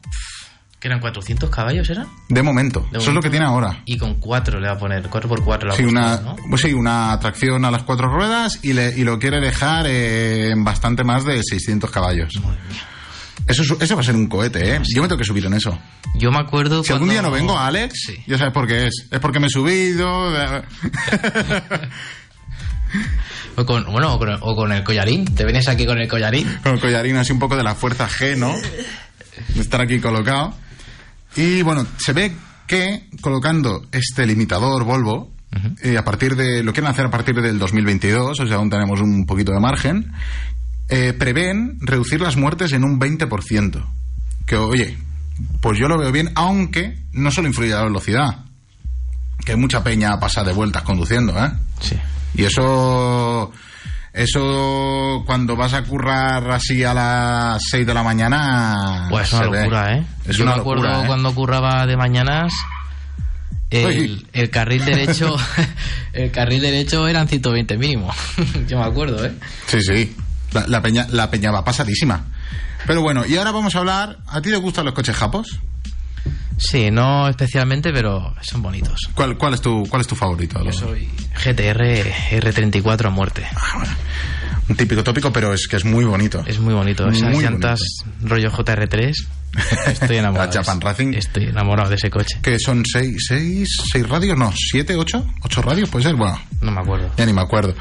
¿Que 0.83 0.89
eran 0.89 0.99
400 0.99 1.49
caballos, 1.49 1.89
eran? 1.91 2.09
De 2.29 2.43
momento. 2.43 2.85
De 2.91 2.99
Eso 2.99 3.11
es 3.11 3.15
lo 3.15 3.23
que 3.23 3.31
tiene 3.31 3.47
ahora. 3.47 3.83
Y 3.85 3.97
con 3.97 4.17
4 4.17 4.59
le 4.59 4.67
va 4.67 4.75
a 4.75 4.79
poner, 4.79 5.09
4x4 5.09 5.61
le 5.63 5.69
va 5.69 5.75
a 5.75 5.77
Sí, 5.77 5.85
una, 5.85 6.17
¿no? 6.17 6.35
pues 6.51 6.61
sí, 6.63 6.73
una 6.73 7.17
tracción 7.21 7.65
a 7.65 7.71
las 7.71 7.85
cuatro 7.85 8.09
ruedas 8.09 8.59
y, 8.65 8.73
le- 8.73 8.93
y 8.99 9.05
lo 9.05 9.21
quiere 9.21 9.41
dejar 9.41 9.87
en 9.87 10.65
bastante 10.65 11.05
más 11.05 11.25
de 11.25 11.41
600 11.41 11.89
caballos. 11.89 12.33
Eso, 13.47 13.63
es- 13.63 13.77
eso 13.81 13.95
va 13.95 14.01
a 14.01 14.05
ser 14.05 14.17
un 14.17 14.27
cohete, 14.27 14.75
¿eh? 14.75 14.81
Yo 14.93 15.03
me 15.03 15.09
tengo 15.09 15.19
que 15.19 15.25
subir 15.25 15.47
en 15.47 15.55
eso. 15.55 15.79
Yo 16.17 16.33
me 16.33 16.39
acuerdo 16.41 16.83
Si 16.83 16.93
algún 16.93 17.11
día 17.11 17.23
no 17.23 17.31
vengo, 17.31 17.57
Alex, 17.57 17.95
Sí. 18.09 18.17
ya 18.27 18.37
sabes 18.37 18.53
por 18.53 18.67
qué 18.67 18.89
es. 18.89 19.07
Es 19.09 19.21
porque 19.21 19.39
me 19.39 19.47
he 19.47 19.51
subido. 19.51 20.33
O 23.57 23.65
con, 23.65 23.85
bueno, 23.85 24.15
o 24.15 24.19
con, 24.19 24.29
o 24.41 24.55
con 24.57 24.73
el 24.73 24.83
collarín. 24.83 25.25
Te 25.35 25.45
vienes 25.45 25.69
aquí 25.69 25.87
con 25.87 25.99
el 25.99 26.09
collarín. 26.09 26.47
con 26.63 26.73
el 26.75 26.81
collarín 26.81 27.17
así 27.17 27.33
un 27.33 27.39
poco 27.39 27.57
de 27.57 27.63
la 27.63 27.75
fuerza 27.75 28.09
G, 28.09 28.37
¿no? 28.37 28.53
De 29.55 29.61
estar 29.61 29.81
aquí 29.81 29.99
colocado. 30.01 30.55
Y 31.37 31.63
bueno, 31.63 31.87
se 31.99 32.13
ve 32.13 32.33
que 32.67 33.09
colocando 33.21 33.87
este 33.93 34.27
limitador 34.27 34.85
Volvo, 34.85 35.33
eh, 35.83 35.97
a 35.99 36.05
partir 36.05 36.35
de. 36.37 36.63
lo 36.63 36.73
quieren 36.73 36.91
hacer 36.91 37.07
a 37.07 37.11
partir 37.11 37.35
del 37.35 37.59
2022, 37.59 38.41
o 38.41 38.47
sea, 38.47 38.57
aún 38.57 38.71
tenemos 38.71 39.01
un 39.01 39.27
poquito 39.27 39.53
de 39.53 39.61
margen. 39.61 40.13
eh, 40.89 41.15
prevén 41.15 41.79
reducir 41.81 42.21
las 42.21 42.37
muertes 42.37 42.73
en 42.73 42.85
un 42.85 42.99
20%. 43.01 43.83
Que 44.47 44.57
oye, 44.57 44.99
pues 45.61 45.79
yo 45.79 45.89
lo 45.89 45.99
veo 45.99 46.13
bien, 46.13 46.31
aunque 46.35 46.99
no 47.13 47.31
solo 47.31 47.49
influye 47.49 47.71
la 47.71 47.85
velocidad. 47.85 48.45
Que 49.45 49.53
hay 49.53 49.59
mucha 49.59 49.83
peña 49.83 50.19
pasa 50.21 50.45
de 50.45 50.53
vueltas 50.53 50.83
conduciendo, 50.83 51.33
¿eh? 51.43 51.51
Sí. 51.81 51.97
Y 52.35 52.45
eso, 52.45 53.51
eso 54.13 55.23
cuando 55.27 55.57
vas 55.57 55.73
a 55.75 55.83
currar 55.85 56.51
así 56.51 56.85
a 56.85 56.93
las 56.95 57.63
6 57.71 57.87
de 57.87 57.95
la 57.95 58.03
mañana. 58.03 59.07
Pues 59.11 59.29
es 59.29 59.33
una 59.35 59.49
ve. 59.49 59.59
locura, 59.61 59.97
¿eh? 59.97 60.05
Es 60.27 60.37
Yo 60.37 60.45
una 60.45 60.55
me 60.57 60.61
acuerdo 60.61 60.83
locura, 60.85 61.03
¿eh? 61.03 61.07
cuando 61.07 61.35
curraba 61.35 61.87
de 61.87 61.97
mañanas. 61.97 62.53
El, 63.71 64.27
el 64.35 64.51
carril 64.51 64.85
derecho 64.85 65.35
el 66.13 66.31
carril 66.31 66.61
derecho 66.61 67.09
eran 67.09 67.27
120 67.27 67.79
mínimo 67.79 68.13
yo 68.69 68.79
me 68.79 68.85
acuerdo 68.85 69.25
eh 69.25 69.33
Sí, 69.67 69.81
sí. 69.81 70.15
La, 70.53 70.67
la 70.67 70.83
peña, 70.83 71.07
la 71.11 71.31
peña 71.31 71.51
va 71.51 71.65
pasadísima. 71.65 72.27
Pero 72.87 73.01
bueno, 73.01 73.25
y 73.25 73.37
ahora 73.37 73.51
vamos 73.53 73.75
a 73.75 73.79
hablar. 73.79 74.19
¿A 74.27 74.43
ti 74.43 74.51
te 74.51 74.57
gustan 74.57 74.85
los 74.85 74.93
coches 74.93 75.17
japos? 75.17 75.59
Sí, 76.59 76.91
no 76.91 77.29
especialmente, 77.29 77.93
pero 77.93 78.35
son 78.43 78.63
bonitos. 78.63 79.09
¿Cuál, 79.15 79.37
cuál, 79.37 79.55
es, 79.55 79.61
tu, 79.61 79.85
cuál 79.89 80.01
es 80.03 80.07
tu 80.07 80.15
favorito? 80.15 80.63
Yo 80.65 80.73
soy 80.73 81.09
GTR 81.45 82.13
R34 82.31 83.07
a 83.07 83.11
muerte. 83.11 83.47
Un 84.69 84.77
típico 84.77 85.03
tópico, 85.03 85.33
pero 85.33 85.53
es 85.53 85.67
que 85.67 85.77
es 85.77 85.85
muy 85.85 86.05
bonito. 86.05 86.43
Es 86.47 86.59
muy 86.61 86.73
bonito. 86.73 87.09
Esas 87.09 87.35
Muy 87.35 87.43
llantas 87.43 87.81
rollo 88.23 88.51
JR3. 88.51 89.13
Estoy 89.89 90.17
enamorado. 90.19 90.51
La 90.53 90.63
Japan 90.63 90.81
Racing. 90.81 91.15
Estoy 91.15 91.47
enamorado 91.47 91.91
de 91.91 91.97
ese 91.97 92.11
coche. 92.11 92.39
Que 92.43 92.59
son 92.59 92.85
seis, 92.87 93.27
seis, 93.29 93.69
seis 93.91 94.09
radios, 94.09 94.39
no, 94.39 94.53
siete, 94.55 94.95
ocho, 94.97 95.27
ocho 95.43 95.63
radios, 95.63 95.91
puede 95.91 96.05
ser, 96.05 96.15
bueno, 96.15 96.39
No 96.61 96.71
me 96.71 96.81
acuerdo. 96.81 97.11
ya 97.17 97.27
ni 97.27 97.33
me 97.33 97.43
acuerdo. 97.43 97.75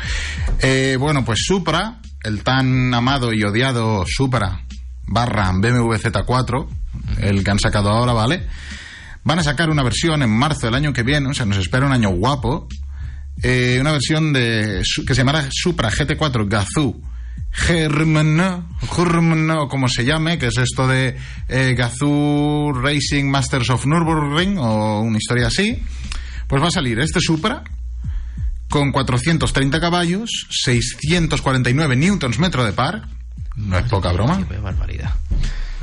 Eh, 0.60 0.98
bueno, 1.00 1.24
pues 1.24 1.44
Supra, 1.46 2.00
el 2.24 2.44
tan 2.44 2.94
amado 2.94 3.32
y 3.32 3.44
odiado 3.44 4.04
Supra 4.08 4.64
barra 5.08 5.52
BMW 5.54 5.94
Z4, 5.94 6.68
el 7.22 7.44
que 7.44 7.52
han 7.52 7.60
sacado 7.60 7.90
ahora, 7.90 8.14
¿vale? 8.14 8.48
Van 9.24 9.40
a 9.40 9.44
sacar 9.44 9.70
una 9.70 9.84
versión 9.84 10.24
en 10.24 10.30
marzo 10.30 10.68
del 10.68 10.76
año 10.76 10.94
que 10.94 11.04
viene, 11.04 11.30
o 11.30 11.34
sea, 11.34 11.46
nos 11.46 11.58
espera 11.58 11.86
un 11.86 11.94
año 11.94 12.10
guapo. 12.10 12.68
Eh, 13.44 13.78
una 13.80 13.92
versión 13.92 14.34
de 14.34 14.82
que 15.08 15.16
se 15.16 15.22
llamará 15.22 15.48
Supra 15.52 15.90
GT4 15.90 16.48
Gazoo 16.48 17.02
German, 17.52 18.66
German, 18.96 19.50
o 19.52 19.68
como 19.68 19.90
se 19.90 20.06
llame, 20.06 20.38
que 20.38 20.48
es 20.48 20.58
esto 20.58 20.88
de 20.88 21.18
eh, 21.50 21.76
Gazoo 21.78 22.72
Racing 22.74 23.26
Masters 23.26 23.70
of 23.70 23.86
Nürburgring 23.86 24.58
o 24.58 25.02
una 25.02 25.18
historia 25.18 25.48
así. 25.48 25.84
Pues 26.48 26.62
va 26.62 26.68
a 26.68 26.72
salir 26.72 27.00
este 27.00 27.20
Supra 27.20 27.64
con 28.70 28.92
430 28.92 29.82
caballos, 29.82 30.48
649 30.50 31.96
newtons 31.96 32.40
metro 32.40 32.64
de 32.64 32.72
par. 32.72 33.08
No 33.58 33.78
es 33.78 33.86
poca 33.90 34.14
broma. 34.14 34.48
Qué 34.48 34.58
barbaridad. 34.58 35.14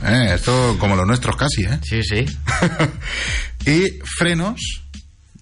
Eh, 0.04 0.32
esto 0.34 0.76
como 0.78 0.96
los 0.96 1.06
nuestros 1.06 1.36
casi, 1.36 1.64
¿eh? 1.64 1.78
Sí, 1.82 2.02
sí. 2.02 2.24
y 3.70 3.98
frenos 4.04 4.60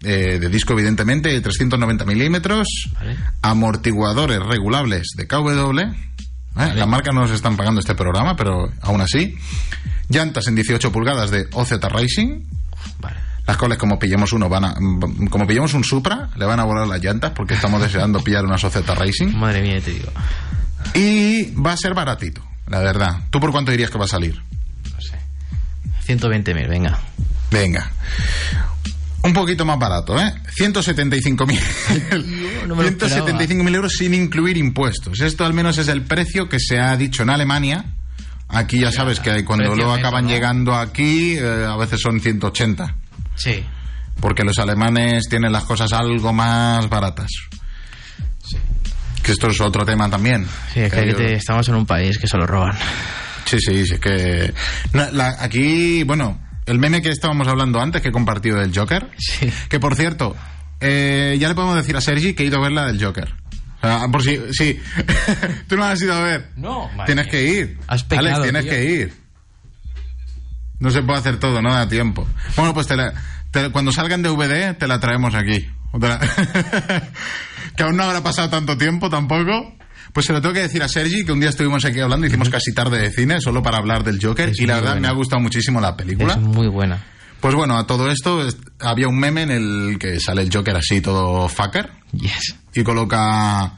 eh, 0.02 0.38
de 0.38 0.48
disco, 0.48 0.72
evidentemente, 0.72 1.30
de 1.30 1.40
390 1.40 2.04
milímetros, 2.04 2.68
Vale. 2.94 3.16
amortiguadores 3.42 4.38
regulables 4.40 5.08
de 5.16 5.26
KW. 5.26 5.78
¿eh? 5.80 6.74
Las 6.74 6.86
marcas 6.88 7.14
no 7.14 7.22
nos 7.22 7.32
están 7.32 7.56
pagando 7.56 7.80
este 7.80 7.94
programa, 7.94 8.36
pero 8.36 8.70
aún 8.82 9.00
así. 9.00 9.36
Llantas 10.08 10.46
en 10.46 10.54
18 10.54 10.92
pulgadas 10.92 11.30
de 11.30 11.48
OZ 11.52 11.72
Racing. 11.82 12.42
Vale. 13.00 13.16
Las 13.46 13.56
cuales, 13.56 13.78
como 13.78 13.98
pillemos 13.98 14.32
uno, 14.32 14.48
van 14.48 14.64
a, 14.64 14.74
como 15.30 15.46
pillemos 15.46 15.72
un 15.74 15.84
Supra, 15.84 16.30
le 16.36 16.44
van 16.46 16.60
a 16.60 16.64
volar 16.64 16.86
las 16.86 17.02
llantas 17.02 17.32
porque 17.32 17.54
estamos 17.54 17.80
deseando 17.80 18.22
pillar 18.22 18.44
unas 18.44 18.62
OZ 18.64 18.86
Racing. 18.86 19.36
Madre 19.36 19.62
mía, 19.62 19.80
te 19.80 19.92
digo. 19.92 20.10
Y 20.94 21.52
va 21.54 21.72
a 21.72 21.76
ser 21.76 21.94
baratito, 21.94 22.42
la 22.68 22.80
verdad. 22.80 23.20
¿Tú 23.30 23.40
por 23.40 23.52
cuánto 23.52 23.70
dirías 23.70 23.90
que 23.90 23.98
va 23.98 24.04
a 24.04 24.08
salir? 24.08 24.40
No 24.92 25.00
sé. 25.00 25.18
120.000, 26.06 26.68
venga. 26.68 26.98
Venga. 27.50 27.90
Un 29.22 29.32
poquito 29.32 29.64
más 29.64 29.78
barato, 29.78 30.20
¿eh? 30.20 30.32
175.000. 30.56 32.66
no 32.68 32.76
me 32.76 32.84
lo 32.84 32.88
esperaba. 32.88 33.28
175.000 33.28 33.74
euros 33.74 33.92
sin 33.92 34.14
incluir 34.14 34.56
impuestos. 34.56 35.20
Esto 35.20 35.44
al 35.44 35.52
menos 35.52 35.78
es 35.78 35.88
el 35.88 36.02
precio 36.02 36.48
que 36.48 36.60
se 36.60 36.78
ha 36.78 36.96
dicho 36.96 37.22
en 37.22 37.30
Alemania. 37.30 37.84
Aquí 38.48 38.78
ya 38.78 38.92
sabes 38.92 39.18
que 39.18 39.44
cuando 39.44 39.74
neto, 39.74 39.92
acaban 39.92 40.28
llegando 40.28 40.74
aquí, 40.74 41.36
eh, 41.36 41.66
a 41.68 41.76
veces 41.76 42.00
son 42.00 42.20
180. 42.20 42.94
Sí. 43.34 43.64
Porque 44.20 44.44
los 44.44 44.58
alemanes 44.58 45.24
tienen 45.28 45.50
las 45.50 45.64
cosas 45.64 45.92
algo 45.92 46.32
más 46.32 46.88
baratas. 46.88 47.30
Que 49.26 49.32
esto 49.32 49.48
es 49.48 49.60
otro 49.60 49.84
tema 49.84 50.08
también. 50.08 50.46
Sí, 50.72 50.80
es 50.80 50.92
que 50.92 51.12
te- 51.14 51.34
estamos 51.34 51.68
en 51.68 51.74
un 51.74 51.84
país 51.84 52.16
que 52.16 52.28
se 52.28 52.36
lo 52.38 52.46
roban. 52.46 52.72
Sí, 53.44 53.58
sí, 53.60 53.84
sí, 53.84 53.94
es 53.94 54.00
que... 54.00 54.54
No, 54.92 55.10
la- 55.10 55.36
aquí, 55.40 56.04
bueno, 56.04 56.40
el 56.64 56.78
meme 56.78 57.02
que 57.02 57.08
estábamos 57.10 57.46
hablando 57.48 57.80
antes, 57.80 58.00
que 58.02 58.08
he 58.08 58.12
compartido 58.12 58.58
del 58.60 58.72
Joker, 58.76 59.10
Sí. 59.18 59.52
que 59.68 59.80
por 59.80 59.96
cierto, 59.96 60.36
eh, 60.80 61.36
ya 61.40 61.48
le 61.48 61.54
podemos 61.56 61.76
decir 61.76 61.96
a 61.96 62.00
Sergi 62.00 62.34
que 62.34 62.44
he 62.44 62.46
ido 62.46 62.58
a 62.58 62.62
ver 62.62 62.72
la 62.72 62.86
del 62.86 63.04
Joker. 63.04 63.34
O 63.82 63.86
sea, 63.86 64.08
por 64.10 64.22
si... 64.22 64.40
Sí. 64.52 64.80
Tú 65.68 65.76
no 65.76 65.82
la 65.82 65.90
has 65.92 66.02
ido 66.02 66.14
a 66.14 66.20
ver. 66.22 66.50
No, 66.56 66.88
Tienes 67.04 67.26
mía. 67.26 67.30
que 67.32 67.42
ir. 67.42 67.78
Has 67.88 68.04
pecado, 68.04 68.28
Alex, 68.28 68.42
tienes 68.42 68.62
tío. 68.62 68.70
que 68.72 68.84
ir. 68.84 69.14
No 70.78 70.90
se 70.90 71.02
puede 71.02 71.18
hacer 71.18 71.38
todo, 71.38 71.60
no 71.62 71.72
da 71.72 71.88
tiempo. 71.88 72.26
Bueno, 72.56 72.74
pues 72.74 72.86
te 72.86 72.96
la- 72.96 73.12
te- 73.50 73.70
cuando 73.70 73.90
salgan 73.92 74.22
de 74.22 74.28
VD 74.30 74.74
te 74.74 74.86
la 74.86 75.00
traemos 75.00 75.34
aquí. 75.34 75.68
Que 77.76 77.82
aún 77.82 77.96
no 77.96 78.04
habrá 78.04 78.22
pasado 78.22 78.48
tanto 78.48 78.76
tiempo 78.78 79.10
tampoco. 79.10 79.74
Pues 80.12 80.24
se 80.26 80.32
lo 80.32 80.40
tengo 80.40 80.54
que 80.54 80.62
decir 80.62 80.82
a 80.82 80.88
Sergi, 80.88 81.24
que 81.26 81.32
un 81.32 81.40
día 81.40 81.50
estuvimos 81.50 81.84
aquí 81.84 82.00
hablando, 82.00 82.26
hicimos 82.26 82.48
casi 82.48 82.72
tarde 82.72 82.98
de 82.98 83.10
cine, 83.10 83.38
solo 83.40 83.62
para 83.62 83.76
hablar 83.78 84.02
del 84.02 84.18
Joker, 84.22 84.48
Es 84.48 84.58
y 84.60 84.66
la 84.66 84.76
verdad 84.76 84.92
buena. 84.92 85.00
me 85.08 85.08
ha 85.08 85.16
gustado 85.16 85.42
muchísimo 85.42 85.78
la 85.80 85.94
película. 85.94 86.32
Es 86.34 86.40
muy 86.40 86.68
buena. 86.68 87.02
Pues 87.40 87.54
bueno, 87.54 87.76
a 87.76 87.86
todo 87.86 88.10
esto 88.10 88.46
es- 88.46 88.56
había 88.80 89.08
un 89.08 89.18
meme 89.18 89.42
en 89.42 89.50
el 89.50 89.98
que 90.00 90.18
sale 90.18 90.40
el 90.42 90.50
Joker 90.50 90.74
así 90.76 91.02
todo 91.02 91.48
fucker, 91.50 91.90
Yes. 92.12 92.56
y 92.74 92.82
coloca 92.82 93.74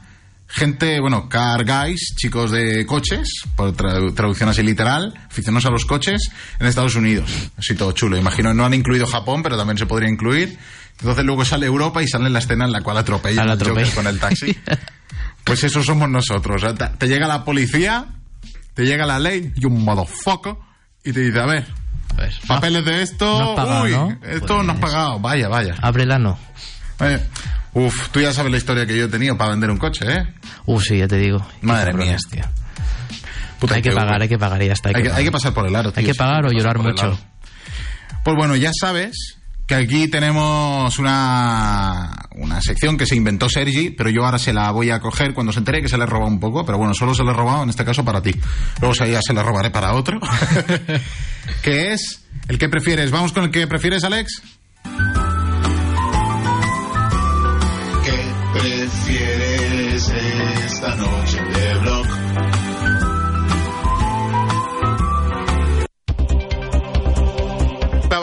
gente, 0.47 1.01
bueno, 1.01 1.27
car 1.27 1.65
guys, 1.65 2.15
chicos 2.15 2.51
de 2.51 2.85
coches, 2.85 3.43
por 3.57 3.75
tra- 3.75 4.13
traducción 4.15 4.47
así 4.47 4.63
literal, 4.63 5.13
aficionados 5.29 5.65
a 5.65 5.71
los 5.71 5.83
coches 5.85 6.21
en 6.59 6.67
Estados 6.67 6.95
Unidos. 6.95 7.29
Así 7.57 7.75
todo 7.75 7.91
chulo. 7.91 8.17
Imagino, 8.17 8.53
no 8.53 8.65
han 8.65 8.73
incluido 8.73 9.05
Japón, 9.07 9.43
pero 9.43 9.57
también 9.57 9.77
se 9.77 9.85
podría 9.87 10.09
incluir. 10.09 10.57
Entonces 11.01 11.23
luego 11.25 11.45
sale 11.45 11.65
Europa 11.65 12.03
y 12.03 12.07
sale 12.07 12.29
la 12.29 12.39
escena 12.39 12.65
en 12.65 12.71
la 12.71 12.81
cual 12.81 12.97
atropella 12.97 13.43
Al 13.43 13.57
Joker 13.63 13.89
con 13.93 14.07
el 14.07 14.19
taxi. 14.19 14.57
Pues 15.43 15.63
eso 15.63 15.81
somos 15.81 16.07
nosotros. 16.09 16.61
O 16.61 16.67
sea, 16.67 16.75
te, 16.75 16.97
te 16.97 17.07
llega 17.07 17.25
la 17.27 17.43
policía, 17.43 18.05
te 18.75 18.85
llega 18.85 19.05
la 19.07 19.17
ley 19.17 19.51
y 19.55 19.65
un 19.65 19.83
motherfucker 19.83 20.55
y 21.03 21.11
te 21.11 21.21
dice, 21.21 21.39
a 21.39 21.45
ver, 21.47 21.65
Pues, 22.15 22.37
papeles 22.47 22.85
de 22.85 23.01
esto, 23.01 23.25
no 23.39 23.49
has 23.51 23.55
pagado, 23.55 23.83
uy, 23.85 23.91
¿no? 23.91 24.19
esto 24.29 24.61
no 24.61 24.73
has 24.73 24.79
Pues- 24.79 24.91
pagado, 24.91 25.19
vaya, 25.19 25.47
vaya. 25.47 25.75
Ábrela, 25.81 26.19
no. 26.19 26.37
Uf, 27.73 28.09
tú 28.09 28.19
ya 28.19 28.33
sabes 28.33 28.51
la 28.51 28.57
historia 28.57 28.85
que 28.85 28.95
yo 28.95 29.05
he 29.05 29.07
tenido 29.07 29.37
para 29.37 29.51
vender 29.51 29.71
un 29.71 29.77
coche, 29.77 30.05
¿eh? 30.11 30.33
Uh, 30.65 30.79
sí, 30.81 30.97
ya 30.99 31.07
te 31.07 31.17
digo. 31.17 31.43
Madre 31.61 31.93
mía. 31.93 32.17
tío. 32.29 32.43
Puta, 33.59 33.75
Hay 33.75 33.81
que 33.81 33.91
pagar, 33.91 34.21
hay 34.21 34.29
que 34.29 34.37
pagar 34.37 34.61
y 34.61 34.67
ya 34.67 34.73
está. 34.73 34.89
Hay 34.89 35.03
que, 35.03 35.11
hay 35.11 35.23
que 35.23 35.31
pasar 35.31 35.53
por 35.53 35.65
el 35.67 35.75
aro, 35.75 35.91
tío, 35.91 35.99
Hay 36.01 36.05
que 36.05 36.13
pagar 36.15 36.45
o 36.45 36.51
llorar 36.51 36.77
mucho. 36.77 37.17
Pues 38.23 38.35
bueno, 38.35 38.55
ya 38.55 38.71
sabes 38.79 39.38
que 39.69 39.75
aquí 39.75 40.07
tenemos 40.07 40.97
una, 40.97 42.11
una 42.37 42.59
sección 42.59 42.97
que 42.97 43.05
se 43.05 43.15
inventó 43.15 43.47
Sergi, 43.47 43.91
pero 43.91 44.09
yo 44.09 44.25
ahora 44.25 44.39
se 44.39 44.51
la 44.51 44.71
voy 44.71 44.89
a 44.89 44.99
coger 44.99 45.35
cuando 45.35 45.53
se 45.53 45.59
entere 45.59 45.83
que 45.83 45.87
se 45.87 45.95
le 45.95 46.05
he 46.05 46.07
robado 46.07 46.31
un 46.31 46.39
poco, 46.39 46.65
pero 46.65 46.79
bueno, 46.79 46.95
solo 46.95 47.13
se 47.13 47.23
le 47.23 47.29
he 47.29 47.33
robado 47.35 47.61
en 47.61 47.69
este 47.69 47.85
caso 47.85 48.03
para 48.03 48.19
ti. 48.23 48.33
Luego 48.81 48.95
se- 48.95 49.11
ya 49.11 49.21
se 49.21 49.31
le 49.31 49.43
robaré 49.43 49.69
para 49.69 49.93
otro. 49.93 50.19
que 51.61 51.93
es 51.93 52.25
el 52.47 52.57
que 52.57 52.67
prefieres. 52.67 53.11
¿Vamos 53.11 53.31
con 53.31 53.43
el 53.43 53.51
que 53.51 53.67
prefieres, 53.67 54.03
Alex? 54.03 54.41
¿Qué 58.03 58.59
prefieres 58.59 60.09
esta 60.65 60.95
noche 60.95 61.39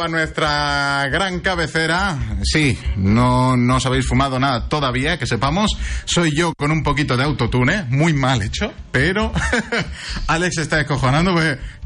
Nuestra 0.08 1.08
gran 1.10 1.40
cabecera. 1.40 2.16
Sí, 2.42 2.78
no, 2.96 3.56
no 3.56 3.76
os 3.76 3.86
habéis 3.86 4.06
fumado 4.06 4.38
nada 4.38 4.68
todavía, 4.68 5.18
que 5.18 5.26
sepamos. 5.26 5.76
Soy 6.04 6.34
yo 6.34 6.52
con 6.56 6.70
un 6.70 6.82
poquito 6.82 7.16
de 7.16 7.24
autotune, 7.24 7.84
muy 7.88 8.12
mal 8.12 8.42
hecho, 8.42 8.72
pero 8.92 9.32
Alex 10.28 10.58
está 10.58 10.76
descojonando 10.76 11.34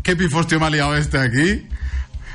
qué 0.02 0.16
pifostio 0.16 0.60
me 0.60 0.66
ha 0.66 0.70
liado 0.70 0.96
este 0.96 1.18
aquí. 1.18 1.66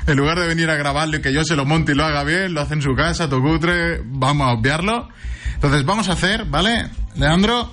En 0.06 0.16
lugar 0.16 0.38
de 0.38 0.46
venir 0.46 0.70
a 0.70 0.76
grabarlo 0.76 1.16
y 1.16 1.20
que 1.20 1.32
yo 1.32 1.44
se 1.44 1.56
lo 1.56 1.64
monte 1.64 1.92
y 1.92 1.94
lo 1.94 2.04
haga 2.04 2.22
bien, 2.22 2.54
lo 2.54 2.60
hace 2.60 2.74
en 2.74 2.82
su 2.82 2.94
casa, 2.94 3.28
tocutre, 3.28 4.00
vamos 4.04 4.48
a 4.48 4.52
obviarlo. 4.52 5.08
Entonces 5.54 5.84
vamos 5.84 6.08
a 6.08 6.12
hacer, 6.12 6.44
¿vale? 6.44 6.88
Leandro, 7.16 7.72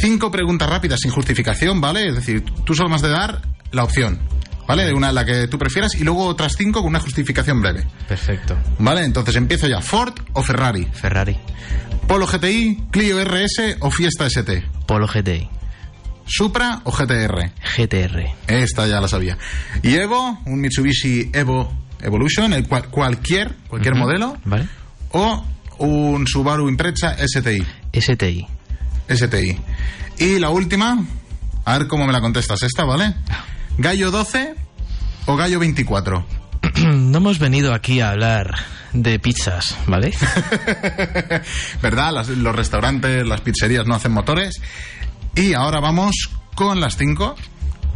cinco 0.00 0.30
preguntas 0.30 0.68
rápidas 0.68 1.00
sin 1.00 1.10
justificación, 1.10 1.80
¿vale? 1.80 2.08
Es 2.08 2.14
decir, 2.14 2.44
tú 2.64 2.74
solo 2.74 2.90
más 2.90 3.02
de 3.02 3.08
dar 3.08 3.42
la 3.72 3.82
opción, 3.82 4.20
¿vale? 4.66 4.84
De 4.84 4.92
una 4.92 5.12
la 5.12 5.24
que 5.24 5.48
tú 5.48 5.58
prefieras 5.58 5.94
y 5.94 6.04
luego 6.04 6.26
otras 6.26 6.54
cinco 6.56 6.80
con 6.80 6.90
una 6.90 7.00
justificación 7.00 7.60
breve. 7.60 7.86
Perfecto. 8.08 8.56
¿Vale? 8.78 9.04
Entonces 9.04 9.36
empiezo 9.36 9.66
ya. 9.68 9.80
Ford 9.80 10.14
o 10.32 10.42
Ferrari. 10.42 10.86
Ferrari. 10.92 11.36
Polo 12.06 12.26
GTI, 12.26 12.84
Clio 12.90 13.22
RS 13.24 13.78
o 13.80 13.90
Fiesta 13.90 14.26
ST. 14.26 14.62
Polo 14.86 15.06
GTI. 15.06 15.48
Supra 16.26 16.80
o 16.84 16.90
GTR. 16.90 17.52
GTR. 17.76 18.24
Esta 18.46 18.86
ya 18.86 19.00
la 19.00 19.08
sabía. 19.08 19.36
Y 19.82 19.94
Evo, 19.94 20.40
un 20.46 20.60
Mitsubishi 20.60 21.30
Evo 21.32 21.72
Evolution, 22.00 22.52
el 22.52 22.68
cual, 22.68 22.88
cualquier, 22.88 23.54
cualquier 23.68 23.94
modelo. 23.94 24.36
¿Vale? 24.44 24.68
O 25.10 25.44
un 25.78 26.26
Subaru 26.26 26.68
Impreza 26.68 27.16
STI. 27.16 27.64
STI. 27.92 28.46
STI. 29.08 29.58
Y 30.18 30.38
la 30.38 30.50
última, 30.50 31.04
a 31.64 31.78
ver 31.78 31.88
cómo 31.88 32.06
me 32.06 32.12
la 32.12 32.20
contestas 32.20 32.62
esta, 32.62 32.84
¿vale? 32.84 33.14
Gallo 33.78 34.10
12 34.10 34.54
o 35.26 35.36
Gallo 35.36 35.58
24. 35.58 36.24
no 36.94 37.18
hemos 37.18 37.38
venido 37.38 37.74
aquí 37.74 38.00
a 38.00 38.10
hablar 38.10 38.54
de 38.92 39.18
pizzas, 39.18 39.76
¿vale? 39.86 40.12
¿Verdad? 41.82 42.12
Las- 42.12 42.28
los 42.28 42.54
restaurantes, 42.54 43.26
las 43.26 43.40
pizzerías 43.40 43.86
no 43.86 43.94
hacen 43.94 44.12
motores. 44.12 44.60
Y 45.34 45.54
ahora 45.54 45.80
vamos 45.80 46.30
con 46.54 46.80
las 46.80 46.96
cinco 46.96 47.34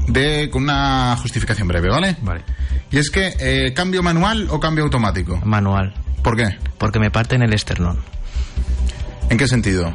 de, 0.08 0.50
con 0.50 0.64
una 0.64 1.16
justificación 1.20 1.68
breve, 1.68 1.88
¿vale? 1.88 2.16
Vale. 2.22 2.42
Y 2.90 2.98
es 2.98 3.10
que, 3.10 3.34
eh, 3.38 3.72
¿cambio 3.74 4.02
manual 4.02 4.48
o 4.50 4.58
cambio 4.58 4.84
automático? 4.84 5.36
Manual. 5.44 5.94
¿Por 6.22 6.36
qué? 6.36 6.58
Porque 6.78 6.98
me 6.98 7.10
parten 7.10 7.42
el 7.42 7.52
esternón. 7.52 8.00
¿En 9.30 9.36
qué 9.38 9.46
sentido? 9.46 9.92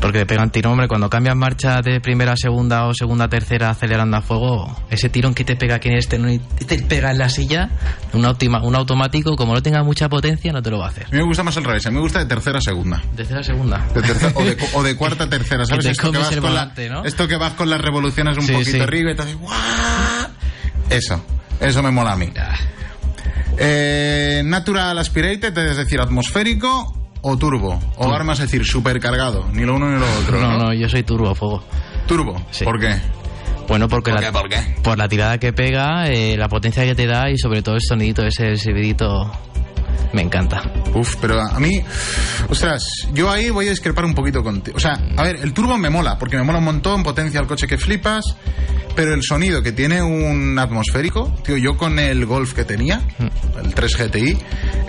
Porque 0.00 0.18
te 0.18 0.26
pegan 0.26 0.50
tirón, 0.50 0.72
hombre, 0.72 0.86
cuando 0.86 1.08
cambias 1.08 1.34
marcha 1.34 1.80
de 1.80 1.98
primera 2.00 2.32
a 2.32 2.36
segunda 2.36 2.86
o 2.86 2.92
segunda 2.92 3.24
a 3.24 3.28
tercera 3.28 3.70
acelerando 3.70 4.18
a 4.18 4.20
fuego, 4.20 4.76
ese 4.90 5.08
tirón 5.08 5.32
que 5.34 5.44
te 5.44 5.56
pega 5.56 5.76
aquí 5.76 5.88
en 5.88 5.94
el 5.96 6.34
y 6.34 6.38
te 6.64 6.78
pega 6.82 7.10
en 7.10 7.18
la 7.18 7.30
silla, 7.30 7.70
un, 8.12 8.24
autima- 8.26 8.62
un 8.62 8.74
automático, 8.76 9.34
como 9.34 9.54
no 9.54 9.62
tenga 9.62 9.82
mucha 9.82 10.08
potencia, 10.10 10.52
no 10.52 10.62
te 10.62 10.70
lo 10.70 10.78
va 10.78 10.86
a 10.86 10.88
hacer. 10.90 11.06
A 11.06 11.10
mí 11.10 11.16
me 11.16 11.22
gusta 11.24 11.42
más 11.42 11.56
al 11.56 11.64
revés, 11.64 11.86
a 11.86 11.90
mí 11.90 11.94
me 11.96 12.02
gusta 12.02 12.18
de 12.18 12.26
tercera 12.26 12.58
a 12.58 12.60
segunda. 12.60 13.02
Tercera 13.16 13.40
a 13.40 13.44
segunda. 13.44 13.86
De 13.94 14.02
tercera- 14.02 14.32
o, 14.34 14.44
de, 14.44 14.56
o 14.74 14.82
de 14.82 14.96
cuarta 14.98 15.24
a 15.24 15.28
tercera, 15.30 15.64
¿sabes? 15.64 15.86
Esto, 15.86 16.12
que 16.12 16.18
vas 16.18 16.32
el 16.32 16.40
con 16.40 16.54
la- 16.54 16.60
volante, 16.60 16.88
¿no? 16.90 17.04
esto 17.04 17.26
que 17.26 17.36
vas 17.36 17.54
con 17.54 17.70
las 17.70 17.80
revoluciones 17.80 18.36
un 18.36 18.44
Sí, 18.46 18.52
poquito 18.52 18.70
sí. 18.72 18.80
arriba 18.80 19.12
y 19.12 19.16
te 19.16 19.22
haces. 19.22 19.36
Eso, 20.90 21.24
eso 21.60 21.82
me 21.82 21.90
mola 21.90 22.12
a 22.12 22.16
mí. 22.16 22.30
Eh, 23.56 24.42
natural 24.44 24.98
aspirated, 24.98 25.56
es 25.56 25.76
decir, 25.76 26.00
atmosférico 26.00 27.03
o 27.26 27.36
turbo. 27.38 27.80
O 27.96 28.04
ahora 28.04 28.22
me 28.22 28.28
vas 28.28 28.40
a 28.40 28.42
decir 28.44 28.64
supercargado, 28.64 29.46
ni 29.52 29.64
lo 29.64 29.74
uno 29.76 29.90
ni 29.90 29.98
lo 29.98 30.06
otro. 30.20 30.40
No, 30.40 30.58
no, 30.58 30.72
yo 30.74 30.88
soy 30.88 31.02
turbo 31.02 31.30
a 31.30 31.34
fuego. 31.34 31.64
Turbo, 32.06 32.36
Sí. 32.50 32.64
¿por 32.64 32.78
qué? 32.78 32.94
Bueno, 33.66 33.88
porque 33.88 34.10
¿Por 34.12 34.20
la, 34.20 34.26
qué? 34.26 34.32
¿Por 34.32 34.48
qué? 34.50 34.76
por 34.82 34.98
la 34.98 35.08
tirada 35.08 35.38
que 35.38 35.54
pega, 35.54 36.06
eh, 36.08 36.36
la 36.36 36.48
potencia 36.48 36.84
que 36.84 36.94
te 36.94 37.06
da 37.06 37.30
y 37.30 37.38
sobre 37.38 37.62
todo 37.62 37.76
el 37.76 37.80
sonidito 37.80 38.22
ese, 38.26 38.56
silbidito, 38.58 39.30
me 40.12 40.20
encanta. 40.20 40.62
Uf, 40.94 41.16
pero 41.18 41.40
a 41.40 41.58
mí, 41.58 41.80
ostras, 42.50 42.84
yo 43.14 43.30
ahí 43.30 43.48
voy 43.48 43.66
a 43.66 43.70
discrepar 43.70 44.04
un 44.04 44.14
poquito 44.14 44.42
contigo. 44.42 44.76
O 44.76 44.80
sea, 44.80 44.98
a 45.16 45.22
ver, 45.22 45.36
el 45.42 45.54
turbo 45.54 45.78
me 45.78 45.88
mola, 45.88 46.18
porque 46.18 46.36
me 46.36 46.42
mola 46.42 46.58
un 46.58 46.64
montón, 46.64 47.02
potencia 47.02 47.40
el 47.40 47.46
coche 47.46 47.66
que 47.66 47.78
flipas, 47.78 48.36
pero 48.94 49.14
el 49.14 49.22
sonido 49.22 49.62
que 49.62 49.72
tiene 49.72 50.02
un 50.02 50.58
atmosférico, 50.58 51.34
tío, 51.42 51.56
yo 51.56 51.76
con 51.78 51.98
el 51.98 52.26
Golf 52.26 52.52
que 52.52 52.64
tenía, 52.64 53.00
el 53.64 53.74
3 53.74 53.96
GTI, 53.96 54.38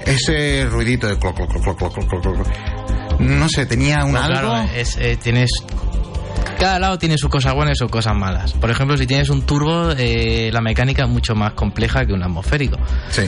ese 0.06 0.66
ruidito 0.70 1.08
de 1.08 1.18
cloc, 1.18 1.36
cloc, 1.36 1.51
cloc, 1.51 1.78
cloc, 1.78 1.93
cloc, 1.93 2.22
cloc, 2.22 3.20
No 3.20 3.49
sé, 3.49 3.66
tenía 3.66 4.03
un 4.06 4.12
pues 4.12 4.24
algo. 4.24 4.56
Es, 4.76 4.97
eh, 4.97 5.18
tienes 5.22 5.51
cada 6.60 6.80
lado 6.80 6.97
tiene 6.97 7.18
sus 7.18 7.30
cosas 7.30 7.53
buenas 7.53 7.74
y 7.76 7.80
sus 7.80 7.91
cosas 7.91 8.16
malas. 8.16 8.53
Por 8.53 8.70
ejemplo, 8.70 8.97
si 8.97 9.06
tienes 9.06 9.30
un 9.30 9.41
turbo, 9.41 9.91
eh, 9.91 10.49
la 10.53 10.62
mecánica 10.62 11.03
es 11.03 11.10
mucho 11.10 11.36
más 11.36 11.53
compleja 11.53 12.06
que 12.06 12.14
un 12.14 12.24
atmosférico. 12.24 12.78
Sí. 13.10 13.24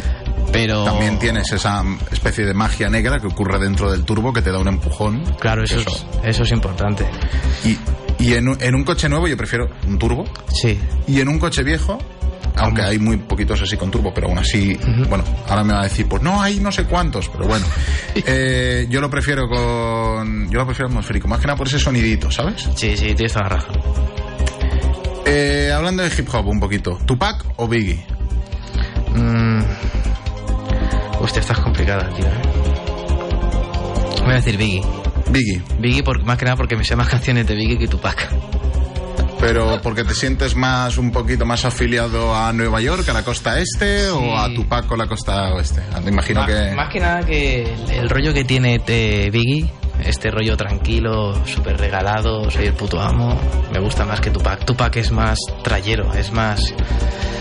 Pero... 0.52 0.86
También 0.86 1.20
tienes 1.20 1.52
esa 1.52 1.84
especie 2.12 2.46
de 2.46 2.54
magia 2.54 2.90
negra 2.90 3.20
que 3.20 3.28
ocurre 3.28 3.60
dentro 3.60 3.92
del 3.92 4.06
turbo 4.06 4.32
que 4.32 4.42
te 4.42 4.52
da 4.52 4.60
un 4.60 4.70
empujón. 4.70 5.24
Claro, 5.40 5.64
eso, 5.64 5.80
eso. 5.80 5.90
Es, 6.24 6.30
eso 6.30 6.44
es 6.44 6.52
importante. 6.52 7.06
Y, 7.66 7.78
y 8.24 8.34
en 8.34 8.76
un 8.76 8.84
coche 8.84 9.10
nuevo 9.10 9.28
yo 9.28 9.36
prefiero 9.36 9.68
un 9.86 10.00
turbo. 10.00 10.24
Sí. 10.54 10.80
Y 11.08 11.20
en 11.20 11.28
un 11.28 11.40
coche 11.40 11.64
viejo 11.64 11.98
aunque 12.58 12.82
hay 12.82 13.00
muy 13.00 13.18
poquitos 13.18 13.62
así 13.62 13.78
con 13.78 13.92
turbo, 13.92 14.14
pero 14.14 14.28
aún 14.28 14.38
así, 14.38 14.78
bueno, 15.10 15.24
ahora 15.48 15.64
me 15.64 15.74
va 15.74 15.82
a 15.82 15.84
decir, 15.84 16.08
pues 16.08 16.22
no, 16.22 16.42
hay 16.42 16.60
no 16.60 16.72
sé 16.72 16.86
cuántos, 16.86 17.30
pero 17.30 17.48
bueno, 17.48 17.66
eh, 18.16 18.88
yo 18.90 19.02
lo 19.02 19.10
prefiero 19.10 19.48
con, 19.48 20.50
yo 20.50 20.60
lo 20.60 20.66
prefiero 20.66 20.88
atmosférico, 20.88 21.28
más 21.28 21.40
que 21.40 21.48
nada 21.48 21.58
por 21.58 21.68
ese 21.68 21.80
sonidito, 21.80 22.32
¿sabes? 22.32 22.68
Sí, 22.76 22.96
sí, 22.98 23.14
tienes 23.14 23.34
toda 23.34 23.50
la 23.50 23.56
razón. 23.56 23.76
Eh, 25.26 25.72
hablando 25.76 26.04
de 26.04 26.10
hip 26.18 26.28
hop 26.34 26.48
un 26.48 26.60
poquito, 26.60 26.98
¿Tupac 27.06 27.46
o 27.58 27.68
Biggie? 27.68 28.06
Mm. 29.14 29.62
Hostia, 31.20 31.42
estás 31.42 31.60
complicada, 31.60 32.10
tío. 32.10 32.26
¿eh? 32.26 32.42
Voy 34.24 34.32
a 34.32 34.36
decir 34.36 34.58
Biggie. 34.58 34.82
Biggie, 35.30 35.62
Biggie, 35.80 36.04
por, 36.04 36.24
más 36.24 36.38
que 36.38 36.46
nada 36.46 36.56
porque 36.56 36.76
me 36.76 36.84
sé 36.84 36.96
más 36.96 37.10
canciones 37.10 37.46
de 37.46 37.56
Biggie 37.56 37.78
que 37.78 37.88
Tupac. 37.88 38.30
Pero 39.48 39.82
porque 39.82 40.04
te 40.04 40.14
sientes 40.14 40.56
más, 40.56 40.98
un 40.98 41.12
poquito 41.12 41.46
más 41.46 41.66
afiliado 41.66 42.36
a 42.36 42.52
Nueva 42.54 42.82
York, 42.82 43.08
a 43.10 43.14
la 43.14 43.24
costa 43.24 43.60
este, 43.60 44.10
o 44.10 44.38
a 44.38 44.54
Tupac 44.54 44.92
o 44.92 44.96
la 44.96 45.08
costa 45.08 45.54
oeste. 45.54 45.82
Me 46.04 46.12
imagino 46.12 46.42
más, 46.42 46.50
que... 46.50 46.76
más 46.76 46.90
que 46.92 47.00
nada 47.00 47.26
que 47.26 47.64
el, 47.64 47.92
el 47.92 48.10
rollo 48.10 48.34
que 48.34 48.44
tiene 48.44 48.82
eh, 48.88 49.30
Biggie, 49.32 49.72
este 50.04 50.30
rollo 50.32 50.58
tranquilo, 50.58 51.34
súper 51.46 51.78
regalado, 51.78 52.50
soy 52.52 52.66
el 52.66 52.74
puto 52.74 53.02
amo, 53.02 53.40
me 53.72 53.80
gusta 53.80 54.06
más 54.06 54.20
que 54.20 54.30
Tupac. 54.32 54.66
Tupac 54.66 54.96
es 54.98 55.12
más 55.12 55.40
trayero, 55.64 56.14
es 56.14 56.32
más... 56.32 56.74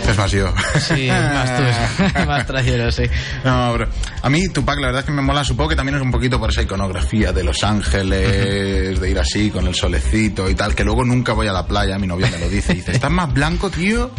Es 0.07 0.17
más 0.17 0.31
yo. 0.31 0.53
Sí, 0.79 1.07
más 1.09 1.57
tú, 1.57 2.21
más 2.25 2.45
trayero, 2.45 2.91
sí. 2.91 3.03
No, 3.43 3.73
pero 3.73 3.89
a 4.21 4.29
mí 4.29 4.47
Tupac 4.47 4.79
la 4.79 4.87
verdad 4.87 5.01
es 5.01 5.05
que 5.05 5.11
me 5.11 5.21
mola, 5.21 5.43
supongo 5.43 5.71
que 5.71 5.75
también 5.75 5.97
es 5.97 6.01
un 6.01 6.11
poquito 6.11 6.39
por 6.39 6.49
esa 6.49 6.61
iconografía 6.61 7.33
de 7.33 7.43
Los 7.43 7.63
Ángeles, 7.63 8.99
de 8.99 9.09
ir 9.09 9.19
así 9.19 9.51
con 9.51 9.67
el 9.67 9.75
solecito 9.75 10.49
y 10.49 10.55
tal, 10.55 10.73
que 10.75 10.83
luego 10.83 11.03
nunca 11.03 11.33
voy 11.33 11.47
a 11.47 11.51
la 11.51 11.67
playa, 11.67 11.97
mi 11.99 12.07
novia 12.07 12.29
me 12.31 12.39
lo 12.39 12.49
dice, 12.49 12.73
dice, 12.73 12.93
¿estás 12.93 13.11
más 13.11 13.33
blanco, 13.33 13.69
tío? 13.69 14.09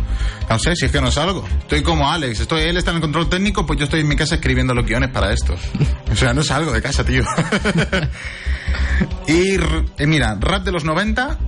No 0.48 0.58
sé, 0.58 0.76
si 0.76 0.86
es 0.86 0.92
que 0.92 1.00
no 1.00 1.10
salgo. 1.10 1.46
Estoy 1.60 1.82
como 1.82 2.10
Alex, 2.10 2.40
estoy, 2.40 2.62
él 2.62 2.76
está 2.76 2.90
en 2.90 2.96
el 2.96 3.02
control 3.02 3.28
técnico, 3.30 3.64
pues 3.64 3.78
yo 3.78 3.84
estoy 3.84 4.00
en 4.00 4.08
mi 4.08 4.16
casa 4.16 4.34
escribiendo 4.34 4.74
los 4.74 4.84
guiones 4.84 5.10
para 5.10 5.32
esto. 5.32 5.54
O 6.12 6.16
sea, 6.16 6.34
no 6.34 6.42
salgo 6.42 6.72
de 6.72 6.82
casa, 6.82 7.04
tío. 7.04 7.22
y 9.26 9.54
eh, 9.54 10.06
mira, 10.06 10.36
rap 10.38 10.64
de 10.64 10.72
los 10.72 10.84
90 10.84 11.38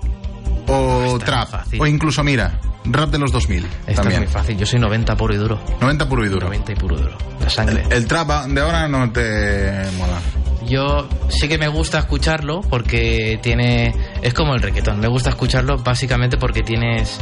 o 0.66 1.18
trap, 1.18 1.66
o 1.78 1.86
incluso 1.86 2.22
mira, 2.22 2.60
rap 2.84 3.10
de 3.10 3.18
los 3.18 3.32
2000 3.32 3.64
Esto 3.64 4.02
también. 4.02 4.22
es 4.22 4.28
muy 4.28 4.32
fácil, 4.32 4.56
yo 4.58 4.66
soy 4.66 4.78
90 4.80 5.16
puro 5.16 5.34
y 5.34 5.36
duro. 5.36 5.60
90 5.80 6.08
puro 6.08 6.24
y 6.24 6.28
duro. 6.28 6.46
90 6.46 6.72
y 6.72 6.74
puro 6.76 6.96
y 6.96 7.02
duro, 7.02 7.18
la 7.40 7.50
sangre. 7.50 7.84
El 7.90 8.06
trap 8.06 8.46
de 8.46 8.60
ahora 8.60 8.88
no 8.88 9.10
te 9.12 9.70
mola. 9.98 10.18
Yo 10.66 11.08
sí 11.30 11.48
que 11.48 11.58
me 11.58 11.68
gusta 11.68 11.98
escucharlo 11.98 12.60
porque 12.60 13.40
tiene. 13.42 13.92
Es 14.22 14.34
como 14.34 14.54
el 14.54 14.60
reggaetón. 14.62 15.00
Me 15.00 15.08
gusta 15.08 15.30
escucharlo 15.30 15.78
básicamente 15.78 16.36
porque 16.36 16.62
tienes. 16.62 17.18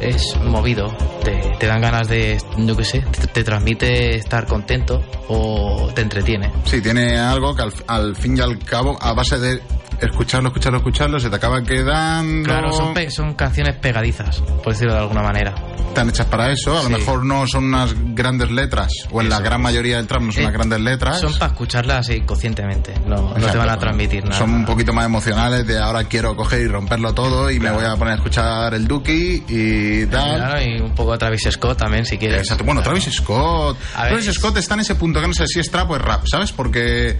Es 0.00 0.34
movido. 0.42 0.88
Te, 1.22 1.38
te 1.60 1.66
dan 1.66 1.80
ganas 1.82 2.08
de. 2.08 2.38
Yo 2.56 2.76
qué 2.76 2.84
sé. 2.84 3.00
Te, 3.00 3.26
te 3.28 3.44
transmite 3.44 4.16
estar 4.16 4.46
contento 4.46 5.00
o 5.28 5.90
te 5.94 6.00
entretiene. 6.00 6.50
Sí, 6.64 6.80
tiene 6.80 7.16
algo 7.18 7.54
que 7.54 7.62
al, 7.62 7.72
al 7.86 8.16
fin 8.16 8.36
y 8.36 8.40
al 8.40 8.58
cabo, 8.58 8.98
a 9.00 9.12
base 9.12 9.38
de 9.38 9.62
escucharlo, 10.00 10.48
escucharlo, 10.48 10.78
escucharlo, 10.78 11.20
se 11.20 11.30
te 11.30 11.36
acaba 11.36 11.62
quedando. 11.62 12.48
Claro, 12.48 12.72
son, 12.72 12.94
pe- 12.94 13.10
son 13.10 13.34
canciones 13.34 13.76
pegadizas, 13.76 14.40
por 14.40 14.72
decirlo 14.72 14.94
de 14.94 15.00
alguna 15.00 15.22
manera. 15.22 15.54
Están 15.88 16.10
hechas 16.10 16.26
para 16.26 16.52
eso. 16.52 16.78
A 16.78 16.82
lo 16.84 16.90
mejor 16.90 17.24
no 17.24 17.46
son 17.46 17.64
unas 17.64 17.94
grandes 18.14 18.50
letras, 18.50 18.92
o 19.10 19.20
en 19.20 19.28
la 19.28 19.40
gran 19.40 19.60
mayoría 19.62 19.96
del 19.96 20.06
trap 20.06 20.22
no 20.22 20.32
son 20.32 20.42
Eh, 20.42 20.46
unas 20.46 20.54
grandes 20.54 20.80
letras. 20.80 21.20
Son 21.20 21.32
para 21.38 21.52
escucharlas 21.52 22.00
así 22.08 22.20
conscientemente. 22.20 22.94
No, 23.06 23.34
no 23.36 23.46
te 23.46 23.56
van 23.56 23.70
a 23.70 23.76
transmitir 23.78 24.22
nada. 24.24 24.36
Son 24.38 24.52
un 24.52 24.64
poquito 24.64 24.92
más 24.92 25.06
emocionales 25.06 25.66
de 25.66 25.78
ahora 25.78 26.04
quiero 26.04 26.36
coger 26.36 26.60
y 26.60 26.68
romperlo 26.68 27.14
todo 27.14 27.50
y 27.50 27.58
me 27.58 27.70
voy 27.70 27.84
a 27.84 27.96
poner 27.96 28.12
a 28.14 28.16
escuchar 28.16 28.74
el 28.74 28.86
Duki 28.86 29.44
y 29.48 30.06
tal. 30.06 30.36
Claro, 30.36 30.62
y 30.62 30.80
un 30.80 30.94
poco 30.94 31.14
a 31.14 31.18
Travis 31.18 31.48
Scott 31.50 31.78
también, 31.78 32.04
si 32.04 32.18
quieres. 32.18 32.42
Exacto. 32.42 32.64
Bueno, 32.64 32.82
Travis 32.82 33.04
Scott. 33.10 33.76
A 33.96 34.08
Travis 34.08 34.32
Scott 34.34 34.56
está 34.58 34.74
en 34.74 34.80
ese 34.80 34.94
punto 34.94 35.20
que 35.20 35.26
no 35.26 35.34
sé 35.34 35.46
si 35.46 35.58
es 35.58 35.70
trap 35.70 35.90
o 35.90 35.96
es 35.96 36.02
rap, 36.02 36.22
¿sabes? 36.30 36.52
Porque 36.52 37.16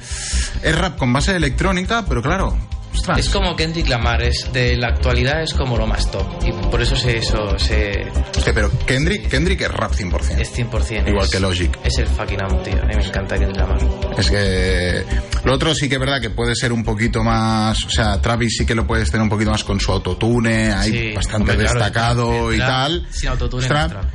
es 0.62 0.78
rap 0.78 0.96
con 0.98 1.12
base 1.12 1.34
electrónica, 1.34 2.04
pero 2.08 2.22
claro. 2.22 2.56
Ostras. 2.98 3.18
Es 3.18 3.28
como 3.30 3.56
Kendrick 3.56 3.88
Lamar, 3.88 4.22
es 4.22 4.48
de 4.52 4.76
la 4.76 4.88
actualidad 4.88 5.42
es 5.42 5.54
como 5.54 5.76
lo 5.76 5.86
más 5.86 6.10
top. 6.10 6.26
Y 6.44 6.52
por 6.68 6.80
eso 6.82 6.94
se, 6.96 7.16
eso 7.18 7.58
se. 7.58 8.06
Hostia, 8.36 8.52
pero 8.54 8.70
Kendrick, 8.86 9.28
Kendrick 9.28 9.60
es 9.62 9.70
rap 9.70 9.92
100%. 9.92 10.38
Es 10.40 10.52
100%. 10.56 11.08
Igual 11.08 11.24
es- 11.24 11.30
que 11.30 11.40
Logic. 11.40 11.78
Es 11.84 11.98
el 11.98 12.06
fucking 12.06 12.42
amo, 12.42 12.58
tío. 12.62 12.74
A 12.82 12.86
mí 12.86 12.94
me 12.96 13.04
encanta 13.04 13.36
Kendrick 13.38 13.56
Lamar. 13.58 13.78
Es 14.18 14.30
que 14.30 15.04
lo 15.44 15.54
otro 15.54 15.74
sí 15.74 15.88
que 15.88 15.94
es 15.94 16.00
verdad 16.00 16.20
que 16.20 16.30
puede 16.30 16.54
ser 16.54 16.72
un 16.72 16.84
poquito 16.84 17.22
más, 17.22 17.84
o 17.84 17.90
sea, 17.90 18.20
Travis 18.20 18.56
sí 18.58 18.66
que 18.66 18.74
lo 18.74 18.86
puedes 18.86 19.10
tener 19.10 19.22
un 19.22 19.28
poquito 19.30 19.50
más 19.50 19.64
con 19.64 19.80
su 19.80 19.92
autotune, 19.92 20.72
ahí 20.72 20.90
Sí, 20.90 21.12
bastante 21.14 21.52
hombre, 21.52 21.56
claro, 21.66 21.78
destacado 21.80 22.52
y 22.52 22.56
trap 22.56 22.68
tal. 22.68 23.06
sin 23.10 23.28
autotune 23.30 23.62
Ostras, 23.62 23.92
no 23.92 24.00
trap. 24.00 24.10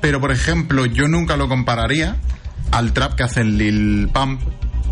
pero 0.00 0.20
por 0.20 0.32
ejemplo, 0.32 0.86
yo 0.86 1.08
nunca 1.08 1.36
lo 1.36 1.48
compararía 1.48 2.16
al 2.72 2.92
trap 2.92 3.14
que 3.14 3.22
hace 3.22 3.44
Lil 3.44 4.08
Pump, 4.12 4.42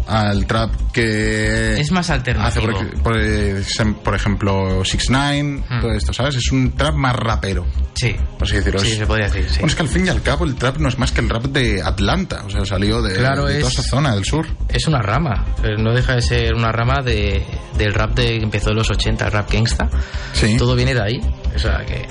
al 0.06 0.46
trap 0.46 0.70
que 0.92 1.80
Es 1.80 1.90
más 1.90 2.10
alternativo. 2.10 2.70
hace 2.70 2.86
por, 2.94 3.02
por, 3.02 3.16
ej- 3.18 3.94
por 4.02 4.14
ejemplo 4.14 4.84
6 4.84 5.04
9 5.10 5.62
todo 5.80 5.92
esto, 5.92 6.12
¿sabes? 6.12 6.36
Es 6.36 6.52
un 6.52 6.72
trap 6.72 6.94
más 6.94 7.16
rapero. 7.16 7.64
Hmm. 7.64 7.84
Sí. 7.94 8.14
Por 8.38 8.42
así 8.46 8.56
decirlo. 8.56 8.80
Sí, 8.80 8.92
Es- 8.92 8.98
se 8.98 9.06
podría 9.06 9.26
decir, 9.26 9.44
sí. 9.48 9.54
Bueno, 9.60 9.66
es 9.68 9.74
que 9.76 9.82
al 9.82 9.88
fin 9.88 10.06
y 10.06 10.08
al 10.10 10.22
cabo 10.22 10.44
el 10.44 10.54
trap 10.56 10.78
no 10.78 10.88
es 10.88 10.98
más 10.98 11.12
que 11.12 11.20
el 11.20 11.28
rap 11.30 11.44
de 11.44 11.80
Atlanta, 11.82 12.42
o 12.44 12.50
sea, 12.50 12.64
salió 12.66 13.00
de, 13.02 13.14
Claro, 13.14 13.46
de 13.46 13.60
toda 13.60 13.70
es- 13.72 13.78
esa 13.78 13.88
zona 13.88 14.14
del 14.14 14.24
sur. 14.24 14.46
Es 14.68 14.86
una 14.86 15.00
rama, 15.00 15.44
no 15.78 15.92
deja 15.94 16.14
de 16.16 16.22
ser 16.22 16.54
una 16.54 16.70
rama 16.72 17.00
de, 17.02 17.42
del 17.78 17.94
rap 17.94 18.14
de, 18.14 18.38
que 18.38 18.44
empezó 18.44 18.70
en 18.70 18.76
los 18.76 18.90
80, 18.90 19.24
el 19.26 19.32
rap 19.32 19.50
gangsta. 19.50 19.88
Sí. 20.32 20.56
Todo 20.58 20.74
viene 20.76 20.92
de 20.94 21.02
ahí. 21.02 21.20
O 21.54 21.58
sea 21.58 21.84
que. 21.86 22.06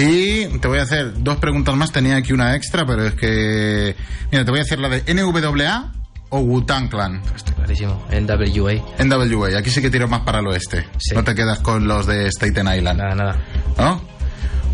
Y 0.00 0.58
te 0.58 0.68
voy 0.68 0.78
a 0.78 0.82
hacer 0.82 1.12
dos 1.22 1.38
preguntas 1.38 1.74
más. 1.74 1.90
Tenía 1.90 2.16
aquí 2.16 2.32
una 2.32 2.54
extra, 2.54 2.84
pero 2.86 3.04
es 3.06 3.14
que. 3.14 3.96
Mira, 4.30 4.44
te 4.44 4.50
voy 4.50 4.60
a 4.60 4.62
hacer 4.62 4.78
la 4.78 4.88
de 4.88 5.02
NWA 5.12 5.92
o 6.36 6.40
Wu-Tang 6.40 6.88
Clan. 6.88 7.20
Está 7.34 7.52
clarísimo. 7.54 8.02
NWA. 8.10 8.74
NWA, 9.04 9.58
aquí 9.58 9.70
sí 9.70 9.80
que 9.80 9.90
tiro 9.90 10.08
más 10.08 10.20
para 10.20 10.40
el 10.40 10.46
oeste. 10.48 10.86
Sí. 10.98 11.14
No 11.14 11.24
te 11.24 11.34
quedas 11.34 11.58
con 11.60 11.86
los 11.86 12.06
de 12.06 12.28
Staten 12.30 12.68
Island. 12.68 12.98
Nada, 13.00 13.14
nada. 13.14 13.36
¿No? 13.78 14.00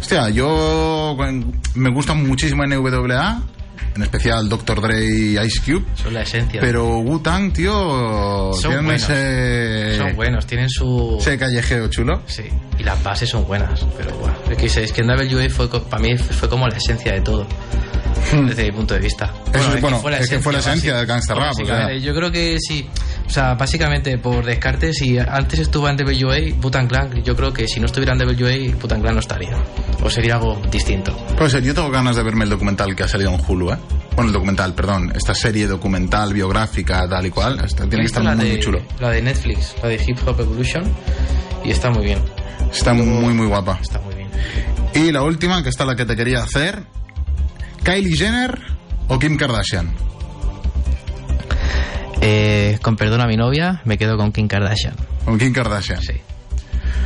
Hostia, 0.00 0.28
yo 0.30 1.16
me 1.74 1.90
gusta 1.92 2.12
muchísimo 2.14 2.64
NWA, 2.66 3.40
en 3.94 4.02
especial 4.02 4.48
Dr. 4.48 4.80
Dre 4.80 5.04
y 5.04 5.38
Ice 5.38 5.60
Cube. 5.64 5.84
Son 5.94 6.12
la 6.12 6.22
esencia. 6.22 6.60
Pero 6.60 6.98
Wu-Tang, 6.98 7.52
tío, 7.52 7.72
Son 8.54 8.60
tienen 8.62 8.84
buenos. 8.86 9.02
ese. 9.04 9.96
Son 9.98 10.16
buenos, 10.16 10.46
tienen 10.46 10.68
su. 10.68 11.18
Ese 11.20 11.38
callejeo 11.38 11.86
chulo. 11.88 12.20
Sí, 12.26 12.42
y 12.78 12.82
las 12.82 13.00
bases 13.04 13.28
son 13.28 13.46
buenas, 13.46 13.86
pero 13.96 14.10
bueno, 14.16 14.34
es 14.50 14.56
que, 14.56 14.82
es 14.82 14.92
que 14.92 15.02
NWA 15.04 15.48
fue, 15.50 15.68
para 15.68 16.02
mí 16.02 16.16
fue 16.18 16.48
como 16.48 16.66
la 16.66 16.76
esencia 16.76 17.12
de 17.12 17.20
todo. 17.20 17.46
Desde 18.46 18.64
mi 18.64 18.72
punto 18.72 18.94
de 18.94 19.00
vista. 19.00 19.32
Eso, 19.52 19.74
es 19.74 19.80
bueno, 19.80 20.00
es 20.10 20.28
que 20.28 20.38
fue 20.40 20.52
la 20.52 20.58
esencia 20.60 20.96
del 20.96 21.06
gangster 21.06 21.36
rap, 21.36 21.50
o 21.52 21.54
sea. 21.54 21.64
básicamente. 21.64 22.00
Yo 22.00 22.14
creo 22.14 22.30
que 22.32 22.56
sí. 22.60 22.88
O 23.26 23.30
sea, 23.30 23.54
básicamente 23.54 24.18
por 24.18 24.44
descarte, 24.44 24.92
si 24.92 25.18
antes 25.18 25.58
estuvo 25.60 25.88
en 25.88 25.96
WA, 25.96 26.54
Butan 26.60 26.86
Clan, 26.86 27.22
yo 27.22 27.34
creo 27.34 27.52
que 27.52 27.66
si 27.66 27.80
no 27.80 27.86
estuviera 27.86 28.12
en 28.14 28.20
WA, 28.20 28.76
Butan 28.80 29.00
Clan 29.00 29.14
no 29.14 29.20
estaría. 29.20 29.56
O 30.02 30.10
sería 30.10 30.34
algo 30.34 30.60
distinto. 30.70 31.16
Pues 31.36 31.52
yo 31.52 31.74
tengo 31.74 31.90
ganas 31.90 32.16
de 32.16 32.22
verme 32.22 32.44
el 32.44 32.50
documental 32.50 32.94
que 32.94 33.02
ha 33.04 33.08
salido 33.08 33.30
en 33.32 33.40
Hulu, 33.46 33.72
¿eh? 33.72 33.76
Bueno, 34.14 34.28
el 34.28 34.32
documental, 34.34 34.74
perdón. 34.74 35.12
Esta 35.16 35.34
serie 35.34 35.66
documental, 35.66 36.34
biográfica, 36.34 37.08
tal 37.08 37.24
y 37.26 37.30
cual. 37.30 37.60
Esta- 37.64 37.84
tiene 37.88 38.02
que 38.02 38.06
estar 38.06 38.22
la 38.22 38.34
muy, 38.34 38.44
de, 38.44 38.50
muy 38.52 38.60
chulo. 38.60 38.82
La 39.00 39.10
de 39.10 39.22
Netflix, 39.22 39.74
la 39.82 39.88
de 39.88 39.94
Hip 40.06 40.18
Hop 40.26 40.38
Evolution, 40.40 40.84
y 41.64 41.70
está 41.70 41.90
muy 41.90 42.04
bien. 42.04 42.18
Está 42.70 42.92
muy, 42.92 43.32
muy 43.32 43.46
guapa. 43.46 43.78
Está 43.80 44.00
muy 44.00 44.14
bien. 44.14 44.28
Y 44.94 45.10
la 45.12 45.22
última, 45.22 45.62
que 45.62 45.70
esta 45.70 45.84
es 45.84 45.88
la 45.88 45.96
que 45.96 46.04
te 46.04 46.14
quería 46.16 46.42
hacer. 46.42 46.82
¿Kylie 47.84 48.16
Jenner 48.16 48.58
o 49.08 49.18
Kim 49.18 49.36
Kardashian? 49.36 49.92
Eh, 52.20 52.78
con 52.82 52.96
perdón 52.96 53.20
a 53.20 53.26
mi 53.26 53.36
novia, 53.36 53.80
me 53.84 53.98
quedo 53.98 54.16
con 54.16 54.30
Kim 54.32 54.46
Kardashian. 54.48 54.94
Con 55.24 55.38
Kim 55.38 55.52
Kardashian. 55.52 56.00
Sí. 56.00 56.12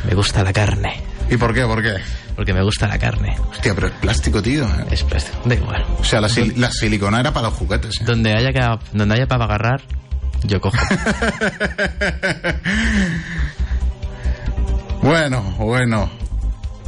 Me 0.07 0.13
gusta 0.13 0.43
la 0.43 0.53
carne. 0.53 1.01
¿Y 1.29 1.37
por 1.37 1.53
qué? 1.53 1.63
¿Por 1.65 1.81
qué? 1.81 1.95
Porque 2.35 2.53
me 2.53 2.61
gusta 2.61 2.87
la 2.87 2.99
carne. 2.99 3.35
Hostia, 3.49 3.73
pero 3.73 3.87
es 3.87 3.93
plástico, 3.93 4.41
tío. 4.43 4.63
¿eh? 4.65 4.85
Es 4.91 5.03
plástico. 5.03 5.37
Da 5.45 5.55
igual. 5.55 5.83
O 5.99 6.03
sea, 6.03 6.21
la, 6.21 6.27
sil- 6.29 6.53
la 6.55 6.71
silicona 6.71 7.19
era 7.19 7.33
para 7.33 7.47
los 7.49 7.57
juguetes. 7.57 7.99
¿eh? 7.99 8.03
Donde 8.05 8.33
haya, 8.35 8.51
que, 8.53 8.59
donde 8.95 9.15
haya 9.15 9.25
para 9.25 9.45
agarrar, 9.45 9.81
yo 10.43 10.61
cojo. 10.61 10.77
Bueno, 15.01 15.41
bueno. 15.59 16.09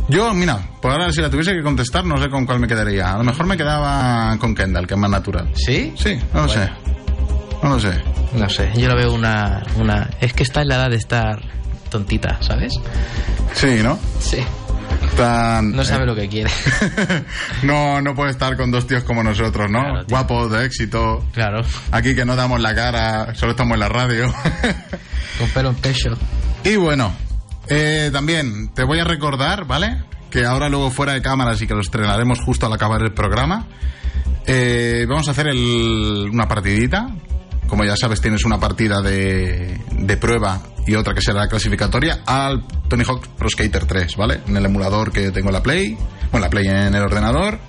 Yo, 0.10 0.34
mira, 0.34 0.60
por 0.82 0.92
ahora 0.92 1.12
si 1.12 1.22
la 1.22 1.30
tuviese 1.30 1.54
que 1.54 1.62
contestar, 1.62 2.04
no 2.04 2.18
sé 2.18 2.30
con 2.30 2.46
cuál 2.46 2.60
me 2.60 2.68
quedaría. 2.68 3.14
A 3.14 3.18
lo 3.18 3.24
mejor 3.24 3.46
me 3.46 3.56
quedaba 3.56 4.36
con 4.40 4.56
Kendall, 4.56 4.88
que 4.88 4.96
es 4.96 5.00
más 5.00 5.10
natural. 5.12 5.52
¿Sí? 5.54 5.94
Sí, 5.96 6.18
no 6.34 6.42
lo 6.44 6.50
sé. 6.50 6.70
No 7.62 7.70
lo 7.70 7.80
sé. 7.80 8.02
No 8.34 8.50
sé, 8.50 8.72
yo 8.76 8.88
lo 8.88 8.96
veo 8.96 9.14
una, 9.14 9.64
una... 9.78 10.10
Es 10.20 10.34
que 10.34 10.44
está 10.44 10.62
en 10.62 10.70
la 10.70 10.76
edad 10.76 10.90
de 10.90 10.98
estar 10.98 11.42
tontita, 11.90 12.38
¿sabes? 12.42 12.74
Sí, 13.54 13.80
¿no? 13.84 14.00
Sí. 14.20 14.38
Tan, 15.16 15.72
No 15.76 15.84
sabe 15.84 16.04
eh, 16.04 16.08
lo 16.08 16.16
que 16.16 16.28
quiere. 16.28 16.50
no, 17.64 18.02
no 18.02 18.16
puede 18.16 18.32
estar 18.32 18.56
con 18.56 18.72
dos 18.72 18.88
tíos 18.88 19.04
como 19.04 19.24
nosotros, 19.24 19.70
¿no? 19.70 19.80
Claro. 19.82 20.06
Guapos, 20.08 20.52
de 20.52 20.66
éxito. 20.66 21.26
Claro. 21.34 21.62
Aquí 21.92 22.16
que 22.16 22.26
no 22.26 22.36
damos 22.36 22.60
la 22.62 22.74
cara, 22.74 23.34
solo 23.36 23.52
estamos 23.52 23.74
en 23.76 23.80
la 23.80 23.90
radio. 23.90 24.34
Con 25.38 25.50
pelo 25.50 25.70
en 25.70 25.76
pecho. 25.76 26.12
y 26.64 26.76
bueno, 26.76 27.14
eh, 27.70 28.10
también 28.12 28.70
te 28.74 28.84
voy 28.84 29.00
a 29.00 29.04
recordar, 29.04 29.66
¿vale? 29.66 30.04
Que 30.30 30.46
ahora 30.46 30.70
luego 30.70 30.92
fuera 30.92 31.14
de 31.14 31.22
cámaras 31.22 31.62
y 31.62 31.68
que 31.68 31.74
lo 31.74 31.82
estrenaremos 31.82 32.40
justo 32.46 32.66
al 32.66 32.74
acabar 32.74 33.02
el 33.02 33.14
programa. 33.14 33.68
eh, 34.52 35.06
vamos 35.08 35.28
a 35.28 35.32
hacer 35.32 35.48
el- 35.48 36.28
una 36.32 36.48
partidita. 36.48 37.08
Como 37.68 37.84
ya 37.86 37.96
sabes, 37.96 38.20
tienes 38.20 38.46
una 38.46 38.60
partida 38.60 39.00
de, 39.02 40.18
prueba 40.20 40.60
y 40.88 40.96
otra 40.96 41.14
que 41.14 41.22
será 41.22 41.48
clasificatoria 41.48 42.22
al 42.26 42.66
Tony 42.88 43.04
Hawk 43.08 43.28
Pro 43.38 43.48
Skater 43.48 43.86
3, 43.86 44.16
¿vale? 44.16 44.42
En 44.48 44.58
el 44.58 44.66
emulador 44.66 45.12
que 45.12 45.30
tengo 45.30 45.50
en 45.50 45.54
la 45.54 45.62
Play, 45.62 45.96
bueno, 46.32 46.46
la 46.48 46.50
Play 46.50 46.66
en 46.68 46.96
el 46.96 47.04
ordenador. 47.04 47.60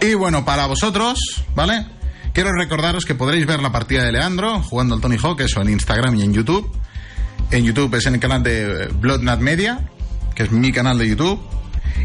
Y 0.00 0.14
bueno, 0.14 0.44
para 0.44 0.66
vosotros, 0.66 1.18
¿vale? 1.54 1.86
Quiero 2.32 2.50
recordaros 2.52 3.04
que 3.04 3.14
podréis 3.14 3.46
ver 3.46 3.60
la 3.62 3.70
partida 3.70 4.02
de 4.04 4.12
Leandro 4.12 4.60
jugando 4.62 4.94
al 4.96 5.00
Tony 5.00 5.16
Hawk, 5.22 5.40
eso 5.42 5.60
en 5.62 5.68
Instagram 5.70 6.16
y 6.16 6.22
en 6.22 6.32
YouTube. 6.32 6.70
En 7.50 7.64
YouTube 7.64 7.94
es 7.96 8.06
en 8.06 8.14
el 8.14 8.20
canal 8.20 8.42
de 8.42 8.86
Bloodnut 8.88 9.40
Media, 9.40 9.80
que 10.34 10.44
es 10.44 10.52
mi 10.52 10.70
canal 10.70 10.98
de 10.98 11.08
YouTube. 11.08 11.40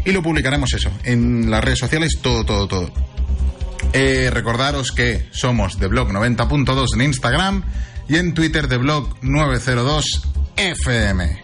Y 0.04 0.12
lo 0.12 0.22
publicaremos 0.22 0.72
eso, 0.72 0.90
en 1.04 1.50
las 1.50 1.62
redes 1.62 1.78
sociales, 1.78 2.18
todo, 2.20 2.44
todo, 2.44 2.66
todo. 2.66 2.92
Eh, 3.92 4.30
recordaros 4.32 4.92
que 4.92 5.28
somos 5.30 5.78
de 5.78 5.86
blog 5.86 6.10
90.2 6.10 6.94
en 6.94 7.02
Instagram 7.02 7.62
y 8.08 8.16
en 8.16 8.34
Twitter 8.34 8.68
de 8.68 8.76
blog 8.76 9.16
902 9.22 10.22
FM. 10.56 11.42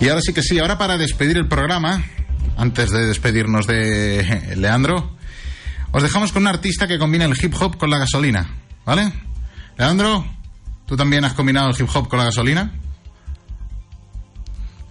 Y 0.00 0.08
ahora 0.08 0.20
sí 0.20 0.32
que 0.32 0.42
sí, 0.42 0.58
ahora 0.58 0.78
para 0.78 0.98
despedir 0.98 1.38
el 1.38 1.48
programa, 1.48 2.04
antes 2.56 2.90
de 2.90 3.06
despedirnos 3.06 3.66
de 3.66 4.54
Leandro, 4.56 5.16
os 5.90 6.02
dejamos 6.02 6.32
con 6.32 6.42
un 6.42 6.48
artista 6.48 6.86
que 6.86 6.98
combina 6.98 7.24
el 7.24 7.34
hip 7.42 7.54
hop 7.58 7.78
con 7.78 7.88
la 7.88 7.98
gasolina, 7.98 8.48
¿vale? 8.84 9.12
Leandro, 9.78 10.26
¿tú 10.86 10.96
también 10.96 11.24
has 11.24 11.32
combinado 11.32 11.70
el 11.70 11.76
hip 11.80 11.88
hop 11.94 12.08
con 12.08 12.18
la 12.18 12.26
gasolina? 12.26 12.72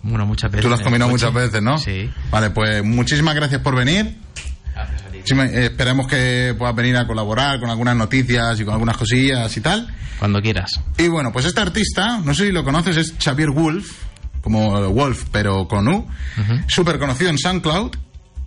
Bueno, 0.05 0.25
muchas 0.27 0.51
veces. 0.51 0.61
Tú 0.61 0.69
lo 0.69 0.75
has 0.75 0.81
combinado 0.81 1.09
coche. 1.09 1.25
muchas 1.25 1.43
veces, 1.43 1.61
¿no? 1.63 1.77
Sí. 1.79 2.09
Vale, 2.29 2.51
pues 2.51 2.83
muchísimas 2.83 3.33
gracias 3.33 3.61
por 3.61 3.75
venir. 3.75 4.15
Sí, 5.23 5.33
esperemos 5.53 6.07
que 6.07 6.53
puedas 6.57 6.75
venir 6.75 6.95
a 6.97 7.07
colaborar 7.07 7.59
con 7.59 7.71
algunas 7.71 7.95
noticias 7.95 8.59
y 8.59 8.65
con 8.65 8.73
algunas 8.75 8.97
cosillas 8.97 9.57
y 9.57 9.61
tal. 9.61 9.87
Cuando 10.19 10.39
quieras. 10.41 10.79
Y 10.99 11.07
bueno, 11.07 11.31
pues 11.33 11.45
este 11.45 11.59
artista, 11.59 12.19
no 12.23 12.35
sé 12.35 12.45
si 12.45 12.51
lo 12.51 12.63
conoces, 12.63 12.97
es 12.97 13.15
Xavier 13.19 13.49
Wolf, 13.49 13.91
como 14.41 14.79
Wolf, 14.91 15.25
pero 15.31 15.67
con 15.67 15.87
U, 15.87 16.07
súper 16.67 16.99
conocido 16.99 17.31
en 17.31 17.39
SoundCloud. 17.39 17.95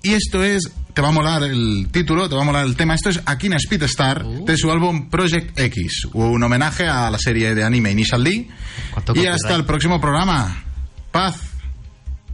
Y 0.03 0.13
esto 0.13 0.45
es, 0.45 0.71
te 0.95 1.03
va 1.03 1.09
a 1.09 1.13
molar 1.13 1.43
el 1.43 1.89
título, 1.91 2.29
te 2.29 2.37
va 2.37 2.43
a 2.43 2.45
molar 2.45 2.65
el 2.65 2.77
tema. 2.77 2.95
Esto 2.95 3.11
es 3.11 3.21
Akina 3.27 3.59
Speedstar 3.59 4.25
de 4.25 4.57
su 4.57 4.71
álbum 4.71 5.11
Project 5.11 5.59
X, 5.59 6.07
un 6.13 6.41
homenaje 6.41 6.87
a 6.87 7.11
la 7.11 7.19
serie 7.19 7.53
de 7.57 7.65
anime 7.65 7.91
Initial 7.91 8.23
D. 8.23 8.49
¿Cuánto 8.93 9.17
Y 9.17 9.27
hasta 9.27 9.57
el 9.57 9.65
próximo 9.65 10.01
programa. 10.01 10.63
Paz. 11.11 11.48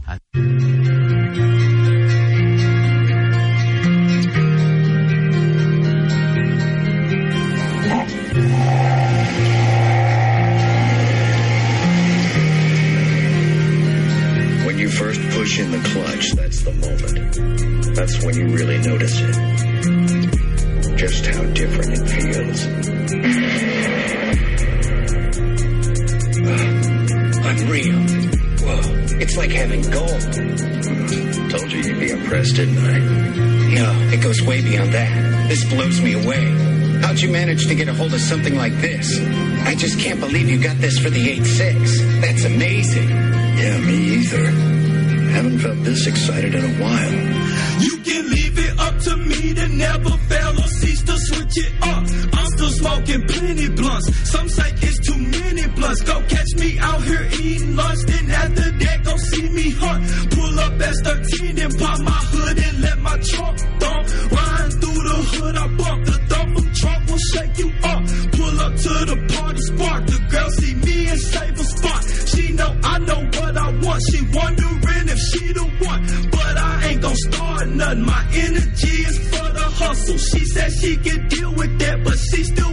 When 0.05 0.17
you 14.77 14.89
first 14.89 15.21
push 15.31 15.59
in 15.59 15.71
the 15.71 15.79
clutch, 15.89 16.31
that's 16.33 16.61
the 16.61 16.73
moment. 16.73 17.95
That's 17.95 18.23
when 18.23 18.35
you 18.35 18.47
really 18.49 18.77
notice 18.77 19.19
it. 19.19 20.97
Just 20.97 21.25
how 21.25 21.43
different 21.45 21.93
it 21.93 22.07
feels. 22.07 23.34
It's 29.21 29.37
like 29.37 29.51
having 29.51 29.81
gold. 29.81 30.21
Told 31.49 31.71
you 31.71 31.79
you'd 31.79 31.99
be 31.99 32.09
impressed, 32.11 32.55
didn't 32.55 32.77
I? 32.77 32.99
No, 33.75 33.91
it 34.13 34.21
goes 34.21 34.41
way 34.41 34.61
beyond 34.61 34.93
that. 34.93 35.49
This 35.49 35.63
blows 35.65 36.01
me 36.01 36.13
away. 36.13 36.45
How'd 37.01 37.19
you 37.19 37.29
manage 37.29 37.67
to 37.67 37.75
get 37.75 37.87
a 37.87 37.93
hold 37.93 38.13
of 38.13 38.21
something 38.21 38.55
like 38.55 38.73
this? 38.81 39.19
I 39.65 39.75
just 39.75 39.99
can't 39.99 40.19
believe 40.19 40.49
you 40.49 40.61
got 40.61 40.77
this 40.77 40.97
for 40.99 41.09
the 41.09 41.27
8.6. 41.37 42.21
That's 42.21 42.45
amazing. 42.45 43.09
Yeah, 43.09 43.77
me 43.79 43.97
either. 44.19 44.45
Haven't 45.31 45.59
felt 45.59 45.83
this 45.83 46.07
excited 46.07 46.55
in 46.55 46.63
a 46.63 46.73
while. 46.81 47.11
You 47.81 47.97
can 47.99 48.29
leave 48.29 48.57
it 48.57 48.79
up 48.79 48.97
to 48.99 49.17
me 49.17 49.53
to 49.53 49.67
never 49.67 50.09
fail 50.09 50.59
or 50.59 50.67
cease 50.67 51.03
to 51.03 51.17
switch 51.17 51.57
it 51.57 51.73
up. 51.81 52.03
I'm 52.39 52.47
still 52.47 52.69
smoking 52.69 53.27
plenty 53.27 53.69
blunts. 53.69 54.29
Some 54.29 54.49
say 54.49 54.71
Go 55.85 56.19
catch 56.27 56.55
me 56.57 56.79
out 56.79 57.01
here 57.03 57.29
eating 57.41 57.75
lunch. 57.75 57.99
Then 58.07 58.31
after 58.31 58.71
that, 58.71 59.03
go 59.03 59.17
see 59.17 59.49
me 59.49 59.69
hunt. 59.69 60.31
Pull 60.31 60.59
up 60.59 60.73
S13 60.73 61.63
and 61.63 61.77
pop 61.77 61.99
my 61.99 62.21
hood 62.33 62.57
and 62.57 62.81
let 62.81 62.99
my 62.99 63.17
trunk 63.19 63.59
thump. 63.79 64.03
Riding 64.31 64.79
through 64.81 65.03
the 65.09 65.17
hood, 65.29 65.55
I 65.55 65.67
bump. 65.77 66.05
The 66.05 66.17
thump 66.29 66.57
from 66.57 66.73
trunk 66.73 67.09
will 67.09 67.23
shake 67.33 67.57
you 67.59 67.69
up. 67.83 68.01
Pull 68.33 68.59
up 68.65 68.73
to 68.75 68.93
the 69.11 69.17
party 69.37 69.61
spark. 69.61 70.05
The 70.07 70.19
girl 70.31 70.49
see 70.57 70.73
me 70.73 71.07
and 71.07 71.19
save 71.19 71.59
a 71.59 71.63
spot. 71.63 72.03
She 72.33 72.53
know 72.53 72.71
I 72.83 72.97
know 72.99 73.21
what 73.37 73.57
I 73.57 73.69
want. 73.85 74.01
She 74.09 74.19
wondering 74.33 75.07
if 75.13 75.19
she 75.19 75.53
the 75.53 75.65
one. 75.85 76.01
But 76.31 76.57
I 76.57 76.87
ain't 76.89 77.01
gon' 77.03 77.15
start 77.15 77.67
nothing. 77.69 78.05
My 78.05 78.25
energy 78.33 78.95
is 79.05 79.17
for 79.29 79.47
the 79.53 79.67
hustle. 79.79 80.17
She 80.17 80.45
said 80.45 80.71
she 80.81 80.97
can 80.97 81.27
deal 81.27 81.53
with 81.53 81.77
that, 81.79 82.03
but 82.03 82.17
she 82.17 82.43
still 82.43 82.64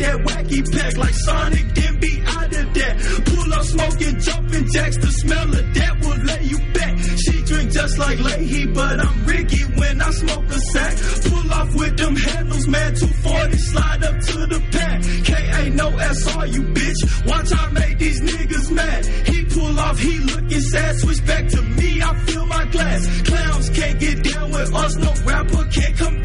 that 0.00 0.16
wacky 0.24 0.60
pack 0.72 0.96
like 0.96 1.14
Sonic, 1.14 1.66
then 1.74 2.00
be 2.00 2.22
out 2.26 2.56
of 2.60 2.74
that. 2.74 2.94
Pull 3.26 3.52
up 3.52 3.64
smoking, 3.64 4.18
jumping 4.20 4.66
jacks. 4.72 4.96
The 4.96 5.10
smell 5.12 5.48
of 5.60 5.74
that 5.74 5.94
will 6.00 6.20
lay 6.24 6.42
you 6.44 6.58
back. 6.72 6.94
She 7.22 7.42
drink 7.42 7.70
just 7.72 7.98
like 7.98 8.18
Leahy, 8.18 8.66
but 8.66 9.00
I'm 9.00 9.24
Ricky 9.26 9.62
when 9.78 10.00
I 10.00 10.10
smoke 10.10 10.48
a 10.48 10.58
sack. 10.72 10.94
Pull 11.28 11.52
off 11.52 11.74
with 11.74 11.96
them 11.96 12.16
handles, 12.16 12.66
man. 12.66 12.94
240, 12.94 13.56
slide 13.58 14.04
up 14.04 14.16
to 14.20 14.38
the 14.46 14.60
pack. 14.72 14.98
K 15.28 15.30
ain't 15.60 15.74
no 15.76 15.88
SR, 15.90 16.46
you 16.46 16.62
bitch. 16.72 17.00
Watch 17.28 17.52
I 17.52 17.70
make 17.72 17.98
these 17.98 18.20
niggas 18.20 18.70
mad. 18.72 19.06
He 19.06 19.44
pull 19.44 19.78
off, 19.78 19.98
he 19.98 20.18
looking 20.18 20.60
sad. 20.60 20.96
Switch 20.96 21.26
back 21.26 21.46
to 21.48 21.62
me, 21.62 22.02
I 22.02 22.14
fill 22.24 22.46
my 22.46 22.64
glass. 22.66 23.22
Clowns 23.22 23.68
can't 23.70 24.00
get 24.00 24.24
down 24.24 24.50
with 24.50 24.74
us, 24.74 24.96
no 24.96 25.12
rapper 25.26 25.64
can't 25.70 25.96
come 25.96 26.19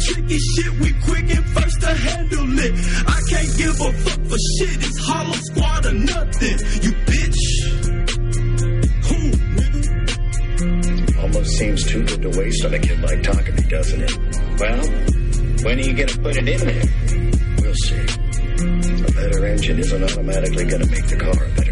tricky 0.00 0.38
shit, 0.38 0.72
we 0.80 0.92
quick 1.04 1.36
and 1.36 1.44
first 1.46 1.80
to 1.80 1.88
handle 1.88 2.58
it. 2.58 2.72
I 3.06 3.20
can't 3.28 3.56
give 3.56 3.80
a 3.80 3.92
fuck 3.92 4.26
for 4.26 4.38
shit, 4.56 4.76
it's 4.80 4.98
hollow 5.06 5.32
squad 5.32 5.86
or 5.86 5.92
nothing, 5.92 6.58
you 6.84 6.92
bitch. 7.08 7.42
Who, 9.06 9.18
nigga? 9.56 11.22
Almost 11.22 11.50
seems 11.58 11.84
too 11.84 12.04
good 12.04 12.22
to 12.22 12.30
waste 12.38 12.64
on 12.64 12.74
a 12.74 12.78
kid 12.78 13.00
like 13.00 13.22
Takumi, 13.22 13.68
doesn't 13.68 14.00
it? 14.02 14.18
Well, 14.58 14.86
when 15.64 15.78
are 15.78 15.82
you 15.82 15.92
gonna 15.94 16.22
put 16.22 16.36
it 16.36 16.48
in 16.48 16.60
there? 16.60 16.84
We'll 17.60 17.74
see. 17.74 18.06
A 18.60 19.12
better 19.12 19.46
engine 19.46 19.78
isn't 19.78 20.02
automatically 20.02 20.64
gonna 20.64 20.86
make 20.86 21.06
the 21.06 21.16
car 21.16 21.44
a 21.44 21.48
better 21.56 21.69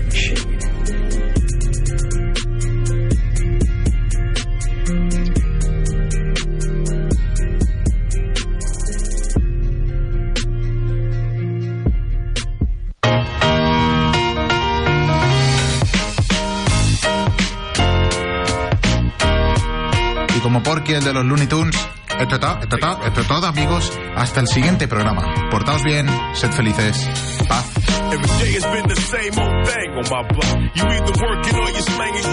El 20.89 21.05
de 21.05 21.13
los 21.13 21.25
Looney 21.25 21.47
Tunes, 21.47 21.77
esto 22.19 22.35
es 22.35 22.41
todo, 22.41 22.59
esto 22.63 22.77
es 22.77 22.81
todo, 22.81 23.05
esto 23.05 23.21
es 23.21 23.29
todo, 23.29 23.47
amigos. 23.47 23.93
Hasta 24.17 24.41
el 24.41 24.49
siguiente 24.49 24.89
programa. 24.89 25.23
Portaos 25.51 25.83
bien, 25.85 26.07
sed 26.33 26.51
felices. 26.53 27.09
Paz. 27.47 27.67
Every 28.11 28.27
day 28.27 28.55
has 28.55 28.65
been 28.73 28.89
the 28.89 28.97
same 28.97 29.39
old 29.39 29.67
thing 29.69 29.91
on 29.93 30.09
my 30.11 30.23
block. 30.29 30.59
You 30.75 30.85
either 30.85 31.13
working 31.13 31.59
or 31.59 31.71
you 31.71 31.83
slanging 31.83 32.27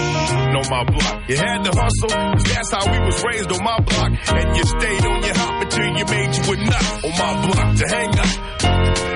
on 0.56 0.66
my 0.70 0.84
block. 0.84 1.28
You 1.28 1.36
had 1.36 1.64
to 1.64 1.70
hustle, 1.70 2.08
'cause 2.08 2.44
that's 2.44 2.72
how 2.72 2.90
we 2.90 2.98
was 3.04 3.22
raised 3.24 3.52
on 3.52 3.62
my 3.62 3.78
block. 3.84 4.10
And 4.34 4.56
you 4.56 4.64
stayed 4.64 5.04
on 5.04 5.22
your 5.22 5.36
hop 5.36 5.62
until 5.62 5.98
you 5.98 6.04
made 6.06 6.34
you 6.34 6.52
a 6.52 6.56
nut 6.56 6.84
on 7.04 7.10
my 7.10 7.46
block 7.46 7.76
to 7.76 7.84
hang 7.94 8.18
up. 8.18 9.15